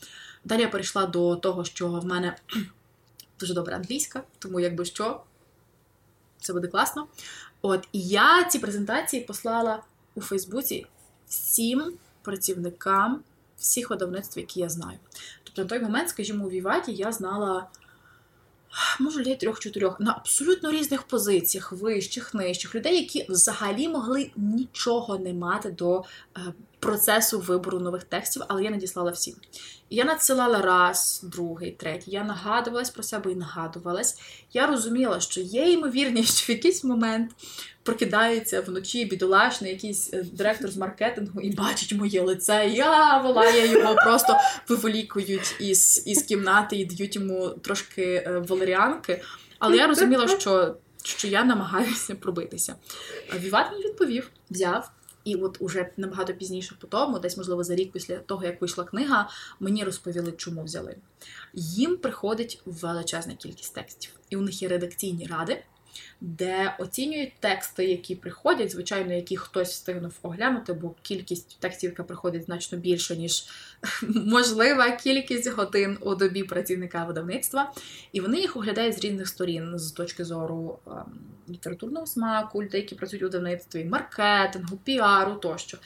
Далі 0.45 0.61
я 0.61 0.69
перейшла 0.69 1.05
до 1.05 1.35
того, 1.35 1.63
що 1.63 1.87
в 1.87 2.05
мене 2.05 2.37
дуже 3.39 3.53
добра 3.53 3.75
англійська, 3.75 4.23
тому 4.39 4.59
якби 4.59 4.85
що, 4.85 5.21
це 6.39 6.53
буде 6.53 6.67
класно. 6.67 7.07
От, 7.61 7.87
і 7.91 8.01
я 8.01 8.43
ці 8.43 8.59
презентації 8.59 9.23
послала 9.23 9.83
у 10.15 10.21
Фейсбуці 10.21 10.85
всім 11.27 11.93
працівникам 12.21 13.23
всіх 13.57 13.89
видавництв, 13.89 14.39
які 14.39 14.59
я 14.59 14.69
знаю. 14.69 14.97
Тобто 15.43 15.61
на 15.61 15.67
той 15.67 15.79
момент, 15.79 16.09
скажімо, 16.09 16.45
у 16.45 16.49
Віваті 16.49 16.93
я 16.93 17.11
знала 17.11 17.67
може 18.99 19.19
людей 19.19 19.35
трьох-чотирьох 19.35 19.99
на 19.99 20.11
абсолютно 20.11 20.71
різних 20.71 21.03
позиціях, 21.03 21.71
вищих, 21.71 22.33
нижчих, 22.33 22.75
людей, 22.75 22.95
які 22.95 23.25
взагалі 23.29 23.87
могли 23.87 24.31
нічого 24.35 25.17
не 25.17 25.33
мати 25.33 25.71
до 25.71 26.03
е, 26.37 26.39
процесу 26.83 27.39
вибору 27.39 27.79
нових 27.79 28.03
текстів, 28.03 28.41
але 28.47 28.63
я 28.63 28.69
надіслала 28.69 29.11
всім. 29.11 29.35
Я 29.89 30.03
надсилала 30.03 30.61
раз, 30.61 31.21
другий, 31.23 31.71
третій. 31.71 32.11
Я 32.11 32.23
нагадувалась 32.23 32.89
про 32.89 33.03
себе 33.03 33.31
і 33.31 33.35
нагадувалась. 33.35 34.19
Я 34.53 34.67
розуміла, 34.67 35.19
що 35.19 35.41
є 35.41 35.71
ймовірність, 35.71 36.37
що 36.37 36.53
в 36.53 36.55
якийсь 36.55 36.83
момент 36.83 37.31
прокидається 37.83 38.61
вночі 38.61 39.05
бідолашний 39.05 39.71
якийсь 39.71 40.13
е, 40.13 40.25
директор 40.31 40.71
з 40.71 40.77
маркетингу 40.77 41.41
і 41.41 41.55
бачить 41.55 41.93
моє 41.93 42.21
лице. 42.21 42.71
Я 42.73 43.17
волає 43.17 43.71
його, 43.71 43.95
просто 43.95 44.37
виволікують 44.69 45.55
із, 45.59 46.03
із 46.05 46.23
кімнати 46.23 46.75
і 46.75 46.85
дають 46.85 47.15
йому 47.15 47.49
трошки 47.49 48.03
е, 48.03 48.43
валеріанки. 48.47 49.21
Але 49.59 49.77
я 49.77 49.87
розуміла, 49.87 50.27
що, 50.27 50.75
що 51.03 51.27
я 51.27 51.43
намагаюся 51.43 52.15
пробитися. 52.15 52.75
Віват 53.39 53.71
мені 53.71 53.83
відповів, 53.83 54.29
взяв. 54.49 54.91
І 55.23 55.35
от 55.35 55.57
уже 55.59 55.89
набагато 55.97 56.33
пізніше 56.33 56.75
по 56.79 56.87
тому, 56.87 57.19
десь, 57.19 57.37
можливо, 57.37 57.63
за 57.63 57.75
рік 57.75 57.91
після 57.91 58.17
того, 58.17 58.43
як 58.45 58.61
вийшла 58.61 58.83
книга, 58.83 59.29
мені 59.59 59.83
розповіли, 59.83 60.31
чому 60.31 60.63
взяли. 60.63 60.95
Їм 61.53 61.97
приходить 61.97 62.61
величезна 62.65 63.33
кількість 63.33 63.75
текстів, 63.75 64.11
і 64.29 64.37
у 64.37 64.41
них 64.41 64.61
є 64.61 64.67
редакційні 64.67 65.25
ради, 65.25 65.63
де 66.21 66.75
оцінюють 66.79 67.33
тексти, 67.39 67.85
які 67.85 68.15
приходять, 68.15 68.71
звичайно, 68.71 69.13
які 69.13 69.37
хтось 69.37 69.69
встигнув 69.69 70.13
оглянути, 70.21 70.73
бо 70.73 70.93
кількість 71.01 71.59
текстів, 71.59 71.89
яка 71.89 72.03
приходить, 72.03 72.45
значно 72.45 72.77
більше, 72.77 73.17
ніж 73.17 73.45
можлива 74.07 74.91
кількість 74.91 75.51
годин 75.51 75.97
у 76.01 76.15
добі 76.15 76.43
працівника 76.43 77.05
видавництва. 77.05 77.71
І 78.11 78.21
вони 78.21 78.39
їх 78.39 78.57
оглядають 78.57 78.95
з 78.95 78.99
різних 78.99 79.27
сторін, 79.27 79.79
з 79.79 79.91
точки 79.91 80.25
зору 80.25 80.79
ем, 80.87 80.93
літературного 81.49 82.05
смаку, 82.05 82.63
людей, 82.63 82.81
які 82.81 82.95
працюють 82.95 83.23
у 83.23 83.25
видавництві, 83.25 83.85
маркетингу, 83.85 84.77
піару 84.83 85.33
тощо. 85.33 85.77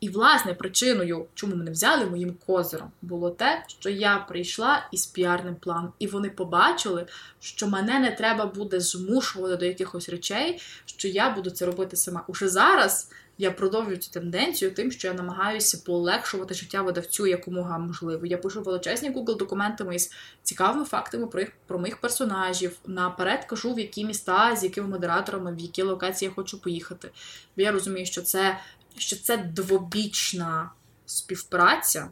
І, 0.00 0.08
власне, 0.08 0.54
причиною, 0.54 1.26
чому 1.34 1.56
мене 1.56 1.70
взяли 1.70 2.06
моїм 2.06 2.34
козиром, 2.46 2.90
було 3.02 3.30
те, 3.30 3.64
що 3.66 3.90
я 3.90 4.16
прийшла 4.28 4.88
із 4.92 5.06
піарним 5.06 5.54
планом, 5.54 5.92
і 5.98 6.06
вони 6.06 6.30
побачили, 6.30 7.06
що 7.40 7.68
мене 7.68 8.00
не 8.00 8.10
треба 8.10 8.46
буде 8.46 8.80
змушувати 8.80 9.56
до 9.56 9.64
якихось 9.64 10.08
речей, 10.08 10.60
що 10.86 11.08
я 11.08 11.30
буду 11.30 11.50
це 11.50 11.66
робити 11.66 11.96
сама. 11.96 12.24
Уже 12.28 12.48
зараз 12.48 13.10
я 13.38 13.50
продовжую 13.50 13.96
цю 13.96 14.10
тенденцію 14.10 14.74
тим, 14.74 14.92
що 14.92 15.08
я 15.08 15.14
намагаюся 15.14 15.82
полегшувати 15.86 16.54
життя 16.54 16.82
видавцю 16.82 17.26
якомога 17.26 17.78
можливо. 17.78 18.26
Я 18.26 18.38
пишу 18.38 18.62
величезні 18.62 19.10
Google 19.10 19.36
документами 19.36 19.94
із 19.94 20.12
цікавими 20.42 20.84
фактами 20.84 21.26
про 21.26 21.40
їх 21.40 21.52
про 21.66 21.78
моїх 21.78 22.00
персонажів. 22.00 22.78
Наперед 22.86 23.44
кажу, 23.44 23.74
в 23.74 23.78
які 23.78 24.04
міста, 24.04 24.56
з 24.56 24.64
якими 24.64 24.88
модераторами, 24.88 25.54
в 25.54 25.58
які 25.58 25.82
локації 25.82 26.28
я 26.28 26.34
хочу 26.34 26.60
поїхати. 26.60 27.10
Бо 27.56 27.62
я 27.62 27.72
розумію, 27.72 28.06
що 28.06 28.22
це 28.22 28.58
що 28.98 29.16
це 29.16 29.36
двобічна 29.36 30.70
співпраця, 31.06 32.10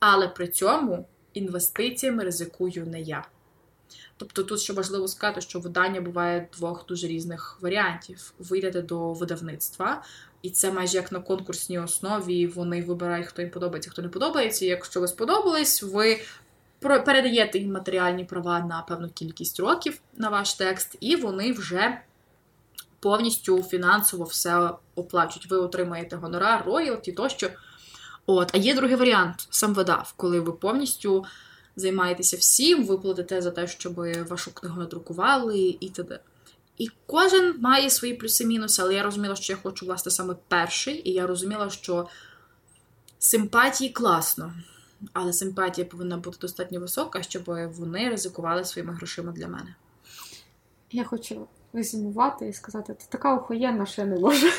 але 0.00 0.28
при 0.28 0.48
цьому 0.48 1.08
інвестиціями 1.34 2.24
ризикую 2.24 2.86
не 2.86 3.00
я. 3.00 3.24
Тобто 4.20 4.42
тут 4.42 4.60
ще 4.60 4.72
важливо 4.72 5.08
сказати, 5.08 5.40
що 5.40 5.60
видання 5.60 6.00
буває 6.00 6.48
двох 6.56 6.86
дуже 6.86 7.06
різних 7.06 7.58
варіантів. 7.60 8.32
Ви 8.38 8.58
йдете 8.58 8.82
до 8.82 9.12
видавництва, 9.12 10.02
і 10.42 10.50
це 10.50 10.72
майже 10.72 10.96
як 10.96 11.12
на 11.12 11.20
конкурсній 11.20 11.78
основі. 11.78 12.46
Вони 12.46 12.82
вибирають, 12.82 13.26
хто 13.26 13.42
їм 13.42 13.50
подобається, 13.50 13.90
хто 13.90 14.02
не 14.02 14.08
подобається. 14.08 14.64
Якщо 14.64 15.00
ви 15.00 15.08
сподобались, 15.08 15.82
ви 15.82 16.20
передаєте 16.80 17.58
їм 17.58 17.72
матеріальні 17.72 18.24
права 18.24 18.60
на 18.60 18.82
певну 18.82 19.08
кількість 19.08 19.60
років 19.60 20.00
на 20.16 20.28
ваш 20.28 20.54
текст, 20.54 20.96
і 21.00 21.16
вони 21.16 21.52
вже 21.52 22.00
повністю 23.00 23.62
фінансово 23.62 24.24
все 24.24 24.70
оплачують. 24.94 25.50
Ви 25.50 25.56
отримаєте 25.56 26.16
гонорар, 26.16 26.64
роялті 26.66 27.12
тощо. 27.12 27.48
От, 28.26 28.50
А 28.54 28.58
є 28.58 28.74
другий 28.74 28.96
варіант, 28.96 29.48
сам 29.50 29.74
видав, 29.74 30.14
коли 30.16 30.40
ви 30.40 30.52
повністю 30.52 31.24
займаєтеся 31.80 32.36
всім, 32.36 32.86
ви 32.86 32.98
платите 32.98 33.42
за 33.42 33.50
те, 33.50 33.66
щоб 33.66 33.94
вашу 34.28 34.54
книгу 34.54 34.80
надрукували 34.80 35.76
і 35.80 35.88
т.д. 35.88 36.20
І 36.78 36.88
кожен 37.06 37.60
має 37.60 37.90
свої 37.90 38.14
плюси-мінуси, 38.14 38.82
але 38.82 38.94
я 38.94 39.02
розуміла, 39.02 39.36
що 39.36 39.52
я 39.52 39.56
хочу 39.56 39.86
власне 39.86 40.12
саме 40.12 40.36
перший, 40.48 41.08
і 41.08 41.12
я 41.12 41.26
розуміла, 41.26 41.70
що 41.70 42.08
симпатії 43.18 43.90
класно, 43.90 44.54
але 45.12 45.32
симпатія 45.32 45.84
повинна 45.84 46.16
бути 46.16 46.38
достатньо 46.40 46.80
висока, 46.80 47.22
щоб 47.22 47.42
вони 47.78 48.10
ризикували 48.10 48.64
своїми 48.64 48.94
грошима 48.94 49.32
для 49.32 49.48
мене. 49.48 49.74
Я 50.92 51.04
хочу 51.04 51.48
резюмувати 51.72 52.48
і 52.48 52.52
сказати, 52.52 52.94
це 52.98 53.06
така 53.08 53.34
охуєнна, 53.34 53.86
що 53.86 54.02
я 54.02 54.08
не 54.08 54.18
можу. 54.18 54.46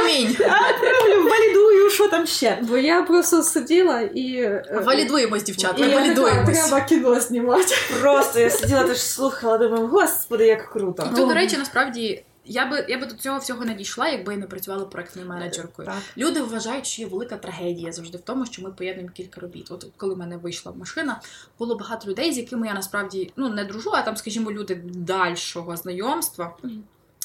Амінь! 0.00 0.36
Аправлю, 0.40 1.28
валідую, 1.30 1.90
що 1.90 2.08
там 2.08 2.26
ще. 2.26 2.58
Бо 2.62 2.76
я 2.76 3.02
просто 3.02 3.42
сиділа 3.42 4.00
і. 4.00 4.32
е, 4.34 4.82
Валідуємось, 4.86 5.42
дівчата, 5.42 5.86
і 5.86 5.90
я 5.90 5.96
валідуємось. 6.00 6.68
Треба 6.68 6.84
кіно 6.84 7.20
знімати. 7.20 7.74
Просто 8.00 8.40
я 8.40 8.50
сиділа 8.50 8.82
теж 8.82 9.00
слухала, 9.02 9.58
думаю, 9.58 9.86
господи, 9.86 10.46
як 10.46 10.72
круто. 10.72 11.02
Тут, 11.16 11.28
до 11.28 11.34
речі, 11.34 11.56
насправді. 11.56 12.24
Я 12.44 12.66
би 12.66 12.86
я 12.88 12.98
би 12.98 13.06
до 13.06 13.14
цього 13.14 13.38
всього 13.38 13.64
не 13.64 13.74
дійшла, 13.74 14.08
якби 14.08 14.32
я 14.32 14.38
не 14.38 14.46
працювала 14.46 14.84
проектною 14.84 15.28
менеджеркою. 15.28 15.88
Так. 15.88 15.98
Люди 16.16 16.40
вважають, 16.42 16.86
що 16.86 17.02
є 17.02 17.08
велика 17.08 17.36
трагедія 17.36 17.92
завжди 17.92 18.18
в 18.18 18.20
тому, 18.20 18.46
що 18.46 18.62
ми 18.62 18.70
поєднуємо 18.70 19.12
кілька 19.14 19.40
робіт. 19.40 19.70
От 19.70 19.86
коли 19.96 20.14
в 20.14 20.18
мене 20.18 20.36
вийшла 20.36 20.72
машина, 20.72 21.20
було 21.58 21.76
багато 21.76 22.10
людей, 22.10 22.32
з 22.32 22.38
якими 22.38 22.66
я 22.66 22.74
насправді 22.74 23.32
ну 23.36 23.48
не 23.48 23.64
дружу, 23.64 23.90
а 23.94 24.02
там, 24.02 24.16
скажімо, 24.16 24.52
люди 24.52 24.74
дальшого 24.84 25.76
знайомства. 25.76 26.56
Мгм. 26.62 26.82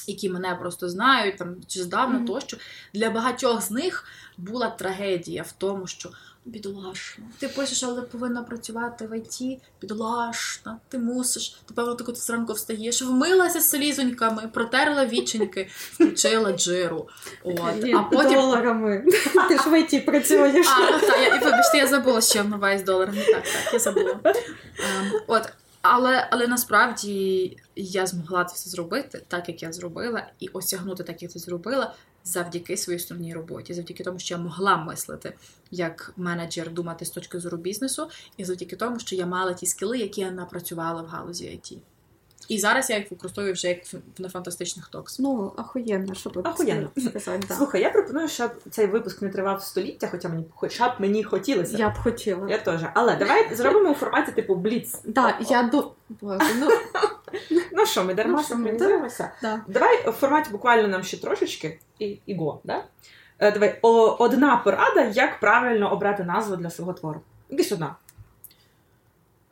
Які 0.07 0.29
мене 0.29 0.55
просто 0.55 0.89
знають 0.89 1.37
там 1.37 1.55
чи 1.67 1.83
здавна 1.83 2.15
Мгм. 2.15 2.27
тощо 2.27 2.57
для 2.93 3.09
багатьох 3.09 3.61
з 3.61 3.71
них 3.71 4.05
була 4.37 4.69
трагедія 4.69 5.43
в 5.43 5.51
тому, 5.51 5.87
що 5.87 6.09
бідолашна, 6.45 7.25
ти 7.39 7.47
пишеш, 7.47 7.83
але 7.83 8.01
повинна 8.01 8.43
працювати 8.43 9.07
в 9.07 9.17
ІТ, 9.17 9.61
бідолашна, 9.81 10.77
ти 10.89 10.97
мусиш. 10.99 11.49
Ти 11.65 11.73
певно 11.73 11.95
таку 11.95 12.15
зранку 12.15 12.53
встаєш, 12.53 13.01
вмилася 13.01 13.61
з 13.61 13.69
слізоньками, 13.69 14.49
протерла 14.53 15.05
віченьки, 15.05 15.67
включила 15.93 16.51
джиру. 16.51 17.07
От. 17.43 17.83
Ні, 17.83 17.93
А 17.93 17.99
потім 18.03 18.33
доларами. 18.33 19.05
Ти 19.49 19.57
ж 19.57 19.69
в 19.69 19.79
ІТ 19.79 20.05
працюєш. 20.05 20.67
а, 20.69 20.91
ну, 20.91 20.99
так, 20.99 21.19
я, 21.19 21.35
і 21.35 21.43
вибачте, 21.43 21.77
я 21.77 21.87
забула, 21.87 22.21
що 22.21 22.43
вмиваю 22.43 22.79
з 22.79 22.83
доларами. 22.83 23.17
Так, 23.25 23.43
так, 23.43 23.73
я 23.73 23.79
забула. 23.79 24.19
Ем, 24.23 25.11
от, 25.27 25.49
але, 25.81 26.27
але 26.31 26.47
насправді 26.47 27.57
я 27.75 28.05
змогла 28.05 28.45
це 28.45 28.55
все 28.55 28.69
зробити 28.69 29.21
так, 29.27 29.49
як 29.49 29.63
я 29.63 29.71
зробила, 29.71 30.27
і 30.39 30.47
осягнути 30.47 31.03
так, 31.03 31.21
як 31.21 31.31
це 31.31 31.39
зробила, 31.39 31.93
завдяки 32.25 32.77
своїй 32.77 32.99
основній 32.99 33.33
роботі, 33.33 33.73
завдяки 33.73 34.03
тому, 34.03 34.19
що 34.19 34.35
я 34.35 34.41
могла 34.41 34.77
мислити 34.77 35.33
як 35.71 36.13
менеджер, 36.17 36.71
думати 36.71 37.05
з 37.05 37.09
точки 37.09 37.39
зору 37.39 37.57
бізнесу, 37.57 38.09
і 38.37 38.45
завдяки 38.45 38.75
тому, 38.75 38.99
що 38.99 39.15
я 39.15 39.25
мала 39.25 39.53
ті 39.53 39.65
скіли, 39.65 39.97
які 39.97 40.21
я 40.21 40.31
напрацювала 40.31 41.01
в 41.01 41.07
галузі 41.07 41.45
IT. 41.45 41.77
І 42.47 42.59
зараз 42.59 42.89
я 42.89 42.97
їх 42.97 43.11
використовую 43.11 43.53
вже 43.53 43.67
як 43.67 43.77
на 44.17 44.29
фантастичних 44.29 44.87
токсах. 44.87 45.19
Ну, 45.19 45.53
охуєнно, 45.57 46.13
що 46.15 46.29
тут 46.29 46.47
Охуєнно. 46.47 46.89
сказати. 47.09 47.43
да. 47.47 47.55
Слухай, 47.55 47.81
я 47.81 47.89
пропоную, 47.89 48.27
щоб 48.27 48.51
цей 48.69 48.85
випуск 48.87 49.21
не 49.21 49.29
тривав 49.29 49.63
століття, 49.63 50.07
хоча 50.11 50.29
мені 50.29 50.45
хоча 50.55 50.89
б 50.89 50.91
мені 50.99 51.23
хотілося. 51.23 51.77
Я 51.77 51.89
б 51.89 51.97
хотіла. 51.97 52.49
Я 52.49 52.57
теж. 52.57 52.81
Але 52.93 53.15
давай 53.15 53.55
зробимо 53.55 53.91
у 53.91 53.93
форматі 53.93 54.31
типу 54.31 54.55
бліц. 54.55 54.99
Да, 55.05 55.37
я 55.49 55.63
ду... 55.63 55.91
Боже, 56.09 56.39
ну, 56.59 56.69
Ну 57.71 57.85
що, 57.85 58.03
ми 58.03 58.13
дарма 58.13 58.43
синхронізуємося? 58.43 59.31
да. 59.41 59.61
Давай 59.67 60.09
у 60.09 60.11
форматі 60.11 60.51
буквально 60.51 60.87
нам 60.87 61.03
ще 61.03 61.17
трошечки 61.17 61.79
і, 61.99 62.17
і 62.25 62.35
го, 62.37 62.61
да? 62.63 62.83
Е, 63.39 63.51
давай, 63.51 63.79
о, 63.81 64.15
одна 64.19 64.57
порада, 64.57 65.01
як 65.03 65.39
правильно 65.39 65.91
обрати 65.93 66.23
назву 66.23 66.55
для 66.55 66.69
свого 66.69 66.93
твору. 66.93 67.21
Якась 67.49 67.71
одна. 67.71 67.95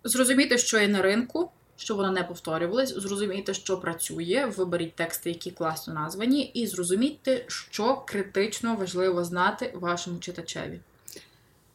Зрозуміти, 0.03 0.57
що 0.57 0.79
є 0.79 0.87
на 0.87 1.01
ринку, 1.01 1.49
щоб 1.77 1.97
вони 1.97 2.11
не 2.11 2.23
повторювалось, 2.23 2.93
зрозумійте, 2.93 3.53
що 3.53 3.77
працює, 3.77 4.51
виберіть 4.57 4.95
тексти, 4.95 5.29
які 5.29 5.51
класно 5.51 5.93
названі, 5.93 6.43
і 6.43 6.67
зрозумійте, 6.67 7.45
що 7.47 8.03
критично 8.07 8.75
важливо 8.75 9.23
знати 9.23 9.71
вашому 9.75 10.19
читачеві. 10.19 10.79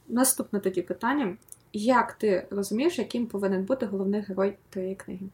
наступне 0.08 0.60
тоді 0.60 0.82
питання. 0.82 1.36
Як 1.72 2.12
ти 2.12 2.46
розумієш, 2.50 2.98
яким 2.98 3.26
повинен 3.26 3.64
бути 3.64 3.86
головний 3.86 4.20
герой 4.20 4.56
твоєї 4.70 4.94
книги? 4.94 5.26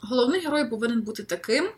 Головний 0.00 0.40
герой 0.40 0.70
повинен 0.70 1.02
бути 1.02 1.22
таким, 1.22 1.68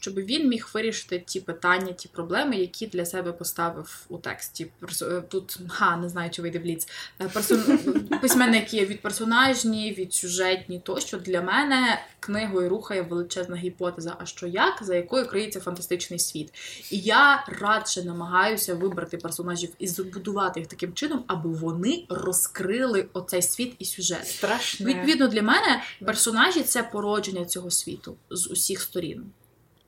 щоб 0.00 0.14
він 0.14 0.48
міг 0.48 0.68
вирішити 0.74 1.22
ті 1.26 1.40
питання, 1.40 1.92
ті 1.92 2.08
проблеми, 2.08 2.56
які 2.56 2.86
для 2.86 3.06
себе 3.06 3.32
поставив 3.32 4.06
у 4.08 4.18
тексті. 4.18 4.70
Е, 5.02 5.22
Тут 5.28 5.58
ха, 5.68 5.96
не 5.96 6.08
знаю, 6.08 6.30
чи 6.30 6.42
вийде 6.42 6.58
в 6.58 6.64
ліц. 6.64 6.88
Е, 7.20 7.28
персон... 7.28 7.78
Письменники 8.20 8.76
є 8.76 8.86
від 8.86 9.02
персонажні, 9.02 9.92
від 9.92 10.14
сюжетні, 10.14 10.80
тощо 10.84 11.18
для 11.18 11.42
мене 11.42 12.02
книгою 12.20 12.68
рухає 12.68 13.02
величезна 13.02 13.56
гіпотеза. 13.56 14.16
А 14.18 14.26
що 14.26 14.46
як, 14.46 14.78
за 14.82 14.94
якою 14.94 15.26
криється 15.26 15.60
фантастичний 15.60 16.18
світ? 16.18 16.54
І 16.90 16.98
я 16.98 17.44
радше 17.60 18.02
намагаюся 18.02 18.74
вибрати 18.74 19.16
персонажів 19.16 19.70
і 19.78 19.88
збудувати 19.88 20.60
їх 20.60 20.68
таким 20.68 20.92
чином, 20.92 21.24
аби 21.26 21.50
вони 21.50 22.06
розкрили 22.08 23.08
оцей 23.12 23.42
світ 23.42 23.74
і 23.78 23.84
сюжет. 23.84 24.28
Страшне. 24.28 24.86
Відповідно, 24.86 25.28
для 25.28 25.42
мене 25.42 25.82
персонажі 26.06 26.62
це 26.62 26.82
породження 26.82 27.44
цього 27.44 27.70
світу 27.70 28.16
з 28.30 28.50
усіх 28.50 28.80
сторін. 28.80 29.24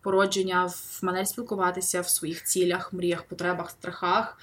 Породження, 0.04 0.64
в 0.66 0.98
манері 1.02 1.26
спілкуватися, 1.26 2.00
в 2.00 2.08
своїх 2.08 2.44
цілях, 2.44 2.92
мріях, 2.92 3.22
потребах, 3.22 3.70
страхах. 3.70 4.38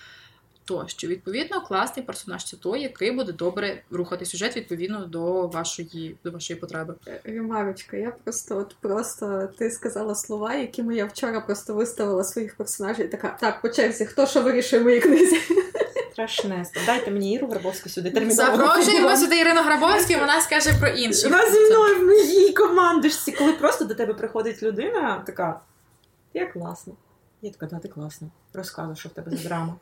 Тощо, 0.66 1.08
відповідно, 1.08 1.62
класний 1.62 2.06
персонаж 2.06 2.46
це 2.46 2.58
той, 2.58 2.82
який 2.82 3.12
буде 3.12 3.32
добре 3.32 3.82
рухати 3.92 4.26
сюжет 4.26 4.58
відповідно 4.58 5.06
до 5.06 5.48
вашої 5.48 6.16
до 6.24 6.32
вашої 6.32 6.60
потреби. 6.60 6.96
Ремарочка, 7.24 7.98
я 7.98 8.12
просто 8.12 8.58
от 8.58 8.76
просто 8.82 9.50
ти 9.58 9.72
сказала 9.72 10.16
слова, 10.16 10.54
якими 10.56 10.96
я 10.96 11.06
вчора 11.06 11.42
просто 11.42 11.74
виставила 11.74 12.24
своїх 12.24 12.56
персонажів. 12.56 13.10
Така 13.10 13.38
так, 13.42 13.62
по 13.62 13.70
черзі, 13.70 14.06
хто 14.06 14.26
що 14.26 14.42
вирішує 14.42 14.82
в 14.82 14.86
моїй 14.86 15.00
книзі? 15.00 15.38
Страшне. 16.28 16.66
Дайте 16.86 17.12
мені 17.12 17.34
Іру 17.34 17.48
Грабовську 17.48 17.90
сюди. 17.90 18.12
терміново. 18.12 18.58
Запрошуємо 18.58 19.18
сюди 19.18 19.40
Ірину 19.40 19.62
Грабовську, 19.62 20.14
вона 20.20 20.42
скаже 20.42 20.74
про 20.80 20.90
інше. 20.90 21.30
Вона 21.30 21.52
зі 21.52 21.60
мною 21.60 22.00
в 22.00 22.04
моїй 22.04 22.54
командишці, 22.54 23.32
коли 23.32 23.54
просто 23.54 23.86
до 23.86 23.96
тебе 23.96 24.14
приходить 24.14 24.64
людина, 24.64 25.24
така, 25.26 25.60
я 26.34 26.46
класна. 26.46 26.94
Я 27.42 27.52
така, 27.52 27.66
да, 27.66 27.80
ти 27.80 27.88
класно. 27.88 28.28
Розказуй, 28.54 28.96
що 28.96 29.10
в 29.10 29.12
тебе 29.12 29.38
за 29.38 29.44
драма. 29.44 29.76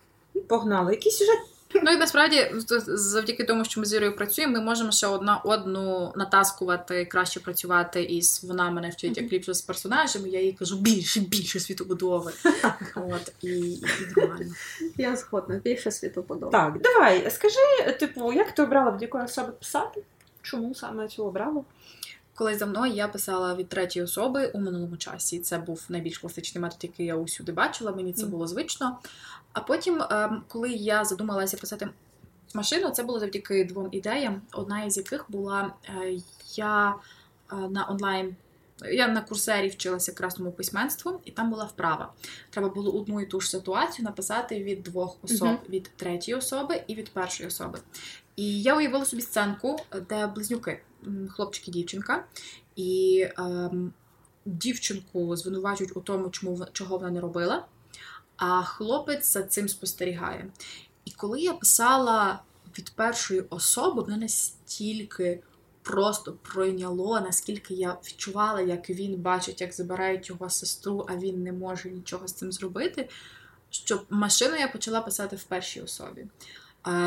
Погнали. 0.47 0.91
Який 0.91 1.11
сюжет? 1.11 1.39
Ну 1.76 1.91
і 1.91 1.97
насправді, 1.97 2.51
завдяки 2.88 3.43
тому, 3.43 3.65
що 3.65 3.80
ми 3.80 3.86
з 3.86 3.93
Ірою 3.93 4.15
працюємо, 4.15 4.53
ми 4.53 4.61
можемо 4.61 4.91
ще 4.91 5.07
одна 5.07 5.38
одну 5.38 6.13
натаскувати, 6.15 7.05
краще 7.05 7.39
працювати, 7.39 8.03
і 8.03 8.22
вона 8.43 8.72
мене 8.72 8.89
вчить 8.89 9.17
як 9.17 9.34
ліпше 9.34 9.53
з 9.53 9.61
персонажами. 9.61 10.30
Я 10.30 10.41
їй 10.41 10.53
кажу 10.53 10.78
більше, 10.78 11.20
більше 11.20 11.59
світобудови. 11.59 12.32
От 12.95 13.34
і, 13.41 13.49
і 13.49 13.84
нормально. 14.17 14.51
Я 14.97 15.15
згодна, 15.15 15.55
більше 15.63 15.91
світобудови. 15.91 16.51
Так, 16.51 16.82
давай, 16.82 17.32
скажи, 17.32 17.97
типу, 17.99 18.34
як 18.34 18.51
ти 18.51 18.63
обрала 18.63 18.91
в 18.91 19.01
якої 19.01 19.24
особи 19.24 19.51
писати? 19.51 20.01
Чому 20.41 20.76
саме 20.76 21.07
цю 21.07 21.26
обрала? 21.26 21.63
Колись 22.36 22.57
давно 22.57 22.88
я 22.88 23.07
писала 23.07 23.55
від 23.55 23.70
третьої 23.70 24.05
особи 24.05 24.47
у 24.47 24.59
минулому 24.59 24.97
часі. 24.97 25.39
Це 25.39 25.57
був 25.57 25.86
найбільш 25.89 26.17
класичний 26.17 26.61
метод, 26.61 26.80
який 26.82 27.05
я 27.05 27.15
усюди 27.15 27.51
бачила. 27.51 27.91
Мені 27.91 28.13
це 28.13 28.26
було 28.26 28.47
звично. 28.47 28.99
А 29.54 29.60
потім, 29.62 30.02
ем, 30.02 30.43
коли 30.47 30.70
я 30.70 31.06
задумалася 31.06 31.58
писати 31.58 31.89
машину, 32.54 32.89
це 32.89 33.04
було 33.04 33.20
завдяки 33.20 33.66
двом 33.66 33.89
ідеям. 33.91 34.41
Одна 34.52 34.84
із 34.84 34.97
яких 34.97 35.26
була 35.30 35.74
е, 35.86 36.18
я 36.56 36.95
е, 37.52 37.56
на 37.56 37.89
онлайн. 37.89 38.36
Я 38.91 39.08
на 39.08 39.22
курсері 39.22 39.70
вчилася 39.70 40.12
красному 40.12 40.52
письменству, 40.52 41.20
і 41.26 41.32
там 41.32 41.50
була 41.50 41.66
вправа. 41.66 42.14
Треба 42.50 42.70
було 42.70 42.91
одну 42.91 43.22
і 43.22 43.26
ту 43.26 43.41
ж 43.41 43.50
ситуацію 43.50 44.06
написати 44.06 44.64
від 44.64 44.84
двох 44.84 45.18
особ: 45.24 45.47
uh-huh. 45.47 45.70
від 45.70 45.91
третьої 45.95 46.38
особи 46.38 46.84
і 46.88 46.95
від 46.95 47.10
першої 47.10 47.47
особи. 47.47 47.80
І 48.36 48.62
я 48.62 48.78
уявила 48.78 49.06
собі 49.06 49.22
сценку, 49.22 49.80
де 50.10 50.28
близнюки, 50.28 50.82
хлопчик 51.30 51.68
і 51.68 51.72
дівчинка, 51.72 52.26
і 52.76 53.28
ем, 53.38 53.93
дівчинку 54.45 55.36
звинувачують 55.36 55.97
у 55.97 56.02
тому, 56.02 56.30
чому 56.30 56.66
чого 56.74 56.97
вона 56.97 57.12
не 57.12 57.22
робила 57.22 57.66
а 58.39 58.63
хлопець 58.63 59.33
за 59.33 59.43
цим 59.43 59.69
спостерігає. 59.69 60.45
І 61.05 61.11
коли 61.11 61.41
я 61.41 61.53
писала 61.53 62.39
від 62.77 62.89
першої 62.89 63.41
особи, 63.49 64.03
мене 64.03 64.17
настільки 64.17 65.39
просто 65.81 66.33
пройняло, 66.33 67.19
наскільки 67.19 67.73
я 67.73 67.97
відчувала, 68.07 68.61
як 68.61 68.89
він 68.89 69.15
бачить, 69.15 69.61
як 69.61 69.73
забирають 69.73 70.29
його 70.29 70.49
сестру, 70.49 71.05
а 71.09 71.15
він 71.15 71.43
не 71.43 71.51
може 71.51 71.89
нічого 71.89 72.27
з 72.27 72.33
цим 72.33 72.51
зробити. 72.51 73.09
Що 73.69 74.01
машину 74.09 74.55
я 74.55 74.67
почала 74.67 75.01
писати 75.01 75.35
в 75.35 75.43
першій 75.43 75.81
особі. 75.81 76.25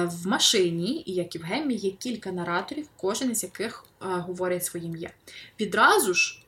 В 0.04 0.26
машині, 0.26 1.02
як 1.06 1.34
і 1.34 1.38
в 1.38 1.42
гемі, 1.42 1.74
є 1.74 1.90
кілька 1.90 2.32
нараторів, 2.32 2.88
кожен 2.96 3.30
із 3.30 3.42
яких 3.42 3.84
говорять 4.00 4.64
своє 4.64 4.86
ім'я. 4.86 5.10
Відразу 5.60 6.14
ж 6.14 6.41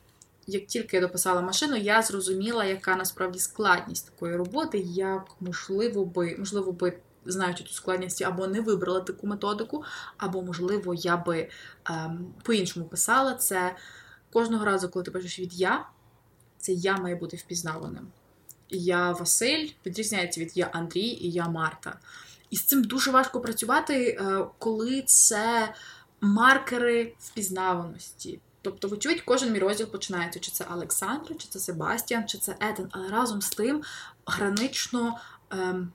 як 0.47 0.65
тільки 0.65 0.97
я 0.97 1.01
дописала 1.01 1.41
машину, 1.41 1.75
я 1.75 2.01
зрозуміла, 2.01 2.65
яка 2.65 2.95
насправді 2.95 3.39
складність 3.39 4.11
такої 4.11 4.35
роботи, 4.35 4.77
як 4.77 5.27
можливо 5.39 6.05
би, 6.05 6.35
можливо 6.39 6.71
би. 6.71 6.93
Знаючи 7.27 7.63
цю 7.63 7.73
складність, 7.73 8.21
або 8.21 8.47
не 8.47 8.61
вибрала 8.61 8.99
таку 8.99 9.27
методику, 9.27 9.83
або, 10.17 10.41
можливо, 10.41 10.93
я 10.93 11.17
би 11.17 11.49
ем, 11.85 12.33
по-іншому 12.43 12.85
писала 12.85 13.33
це 13.33 13.75
кожного 14.33 14.65
разу, 14.65 14.89
коли 14.89 15.05
ти 15.05 15.11
пишеш 15.11 15.39
від 15.39 15.53
я, 15.53 15.85
це 16.57 16.73
я 16.73 16.97
має 16.97 17.15
бути 17.15 17.37
впізнаваним. 17.37 18.07
Я 18.69 19.11
Василь 19.11 19.69
відрізняється 19.85 20.41
від 20.41 20.57
я 20.57 20.65
Андрій 20.65 21.17
і 21.21 21.31
я 21.31 21.49
Марта. 21.49 21.99
І 22.49 22.55
з 22.55 22.63
цим 22.63 22.83
дуже 22.83 23.11
важко 23.11 23.41
працювати, 23.41 24.07
е, 24.07 24.45
коли 24.57 25.01
це 25.01 25.73
маркери 26.21 27.13
впізнаваності. 27.19 28.39
Тобто, 28.65 28.87
вочевидь, 28.87 29.21
кожен 29.21 29.51
мій 29.51 29.59
розділ 29.59 29.87
починається, 29.87 30.39
чи 30.39 30.51
це 30.51 30.65
Олександр, 30.73 31.37
чи 31.37 31.47
це 31.49 31.59
Себастьян, 31.59 32.27
чи 32.27 32.37
це 32.37 32.55
Еден, 32.59 32.87
але 32.91 33.09
разом 33.09 33.41
з 33.41 33.49
тим 33.49 33.81
гранично, 34.25 35.19
ем, 35.51 35.91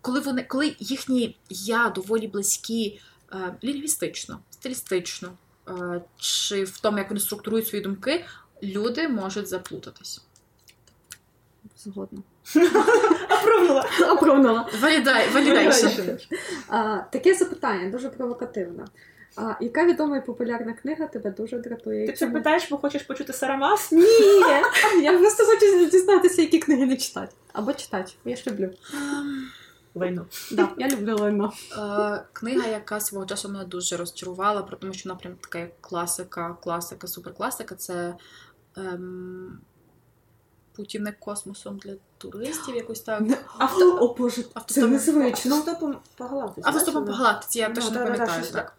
коли 0.00 0.20
вони, 0.20 0.42
коли 0.42 0.76
їхні 0.78 1.38
я 1.50 1.88
доволі 1.88 2.26
близькі 2.26 3.00
е, 3.32 3.54
лінгвістично, 3.64 4.38
стилістично, 4.50 5.32
е, 5.68 6.00
чи 6.16 6.64
в 6.64 6.80
тому, 6.80 6.98
як 6.98 7.08
вони 7.08 7.20
структурують 7.20 7.68
свої 7.68 7.84
думки, 7.84 8.24
люди 8.62 9.08
можуть 9.08 9.48
заплутатись. 9.48 10.20
Згодно. 11.76 12.22
Апровнула. 14.08 14.68
Валідай, 14.80 15.30
валідай. 15.30 15.72
Таке 17.12 17.34
запитання 17.34 17.90
дуже 17.90 18.08
провокативне. 18.08 18.84
А 19.36 19.54
яка 19.60 19.86
відома 19.86 20.16
і 20.16 20.26
популярна 20.26 20.72
книга 20.72 21.06
тебе 21.06 21.30
дуже 21.30 21.58
дратує? 21.58 22.06
Ти 22.06 22.12
це 22.12 22.26
питаєш, 22.26 22.70
бо 22.70 22.78
хочеш 22.78 23.02
почути 23.02 23.32
Сарамас? 23.32 23.92
Ні, 23.92 24.02
я 25.02 25.18
просто 25.18 25.44
хочу 25.44 25.90
дізнатися, 25.90 26.42
які 26.42 26.58
книги 26.58 26.86
не 26.86 26.96
читати. 26.96 27.32
Або 27.52 27.72
читати. 27.72 28.12
Я 28.24 28.36
ж 28.36 28.50
люблю. 28.50 28.70
Лайно. 29.94 30.26
Да, 30.50 30.68
я 30.78 30.88
люблю 30.88 31.16
лайно. 31.16 31.52
Е, 31.78 32.22
книга, 32.32 32.66
яка 32.66 33.00
свого 33.00 33.26
часу 33.26 33.48
мене 33.48 33.64
дуже 33.64 33.96
розчарувала, 33.96 34.62
тому 34.62 34.92
що 34.92 35.08
напрям 35.08 35.34
така 35.40 35.58
як 35.58 35.80
класика, 35.80 36.56
класика, 36.62 37.06
суперкласика 37.06 37.74
це 37.74 38.14
ем, 38.76 39.60
путівник 40.76 41.18
космосом 41.18 41.78
для 41.78 41.92
туристів, 42.18 42.76
якось 42.76 43.00
так. 43.00 43.22
Авто... 43.58 43.98
О, 44.00 44.14
Боже, 44.18 44.42
це 44.66 44.86
незвично. 44.86 45.56
Автостопом 45.56 45.96
по 46.16 46.24
галактиці. 46.24 46.68
Автостопом 46.68 47.04
по 47.04 47.12
галактиці, 47.12 47.58
я 47.58 47.68
точно 47.70 47.90
не 47.90 47.96
пам'ятаю. 48.04 48.28
так. 48.52 48.76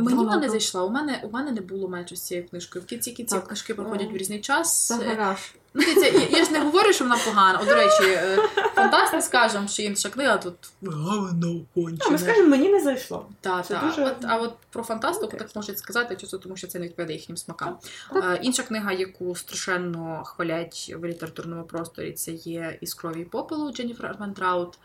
Мені 0.00 0.16
вона 0.16 0.36
не 0.36 0.48
зайшла. 0.50 0.82
У 0.84 0.90
мене 0.90 1.22
у 1.24 1.30
мене 1.30 1.52
не 1.52 1.60
було 1.60 1.88
менше 1.88 2.16
з 2.16 2.22
цією 2.22 2.48
книжкою. 2.48 2.84
В 2.84 2.86
кінці 2.88 3.12
кінці 3.12 3.36
книжки 3.46 3.74
проходять 3.74 4.12
в 4.12 4.16
різний 4.16 4.40
час. 4.40 4.86
Це 4.86 4.94
гараж. 5.04 5.54
Ну, 5.76 5.84
дивіться, 5.84 6.06
я, 6.06 6.38
я 6.38 6.44
ж 6.44 6.50
не 6.50 6.60
говорю, 6.60 6.92
що 6.92 7.04
вона 7.04 7.16
погана. 7.24 7.58
О, 7.62 7.64
до 7.64 7.74
речі, 7.74 8.02
е, 8.04 8.38
фантаст 8.74 9.26
скажемо, 9.26 9.68
що 9.68 9.82
інша 9.82 10.08
книга 10.08 10.36
тут 10.36 10.54
гавно 10.82 11.60
кончена. 11.74 12.10
Ми 12.10 12.18
скажемо, 12.18 12.48
мені 12.48 12.68
не 12.68 12.80
зайшло. 12.80 13.26
Та, 13.40 13.62
та. 13.62 13.80
Дуже... 13.86 14.04
От, 14.04 14.24
а 14.24 14.36
от 14.36 14.54
про 14.70 14.82
фантастику 14.82 15.36
okay. 15.36 15.38
так 15.38 15.56
можуть 15.56 15.78
сказати, 15.78 16.16
чисто 16.16 16.38
тому 16.38 16.56
що 16.56 16.66
це 16.66 16.78
не 16.78 16.86
відповідає 16.86 17.18
їхнім 17.18 17.36
смакам. 17.36 17.78
А, 18.10 18.34
інша 18.34 18.62
книга, 18.62 18.92
яку 18.92 19.34
страшенно 19.34 20.22
хвалять 20.24 20.94
в 20.98 21.04
літературному 21.04 21.64
просторі, 21.64 22.12
це 22.12 22.32
є 22.32 22.78
із 22.80 22.94
крові 22.94 23.20
і 23.20 23.24
попелу 23.24 23.72
Дженніфер 23.72 24.06
Армантраут. 24.06 24.78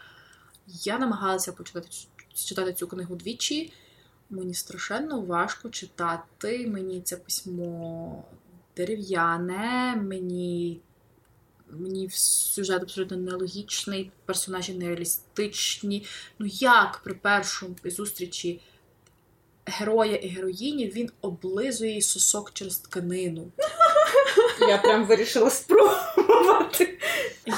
Я 0.67 0.97
намагалася 0.97 1.51
почитати 1.51 1.87
читати 2.33 2.73
цю 2.73 2.87
книгу 2.87 3.15
двічі. 3.15 3.73
Мені 4.29 4.53
страшенно 4.53 5.21
важко 5.21 5.69
читати. 5.69 6.67
Мені 6.67 7.01
це 7.01 7.17
письмо 7.17 8.23
дерев'яне, 8.77 9.95
мені 9.95 10.81
мені 11.79 12.09
сюжет 12.11 12.81
абсолютно 12.81 13.17
нелогічний, 13.17 14.11
персонажі 14.25 14.73
нереалістичні. 14.73 16.05
Ну 16.39 16.45
як 16.51 17.01
при 17.03 17.13
першому 17.13 17.75
зустрічі 17.85 18.61
героя 19.65 20.15
і 20.15 20.27
героїні 20.27 20.87
він 20.87 21.11
облизує 21.21 22.01
сосок 22.01 22.53
через 22.53 22.77
тканину? 22.77 23.51
Я 24.59 24.77
прям 24.77 25.05
вирішила 25.05 25.49
спробувати. 25.49 26.99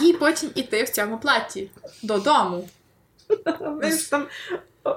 Їй 0.01 0.13
потім 0.13 0.51
іти 0.55 0.83
в 0.83 0.89
цьому 0.89 1.19
платі 1.19 1.69
додому. 2.03 2.69
там 4.09 4.27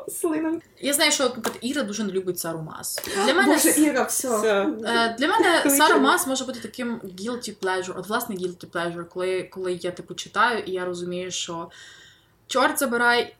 слином. 0.09 0.62
Я 0.80 0.93
знаю, 0.93 1.12
що 1.12 1.37
Іра 1.61 1.82
дуже 1.82 2.05
не 2.05 2.12
любить 2.12 2.39
Сару 2.39 2.59
Мас. 2.59 3.03
Для 3.24 3.34
мене 3.34 3.55
Боже, 3.55 3.80
Іра, 3.80 4.03
все. 4.03 4.41
Для 5.18 5.28
мене 5.28 5.70
Сару 5.70 6.01
Мас 6.01 6.26
може 6.26 6.45
бути 6.45 6.61
таким 6.61 6.99
guilty 6.99 7.57
pleasure, 7.59 7.99
от 7.99 8.09
власне 8.09 8.34
guilty 8.37 8.66
pleasure, 8.66 9.05
коли 9.05 9.43
коли 9.43 9.72
я 9.72 9.91
типу 9.91 10.14
читаю, 10.14 10.62
і 10.66 10.70
я 10.70 10.84
розумію, 10.84 11.30
що 11.30 11.70
чорт 12.47 12.78
забирай 12.78 13.37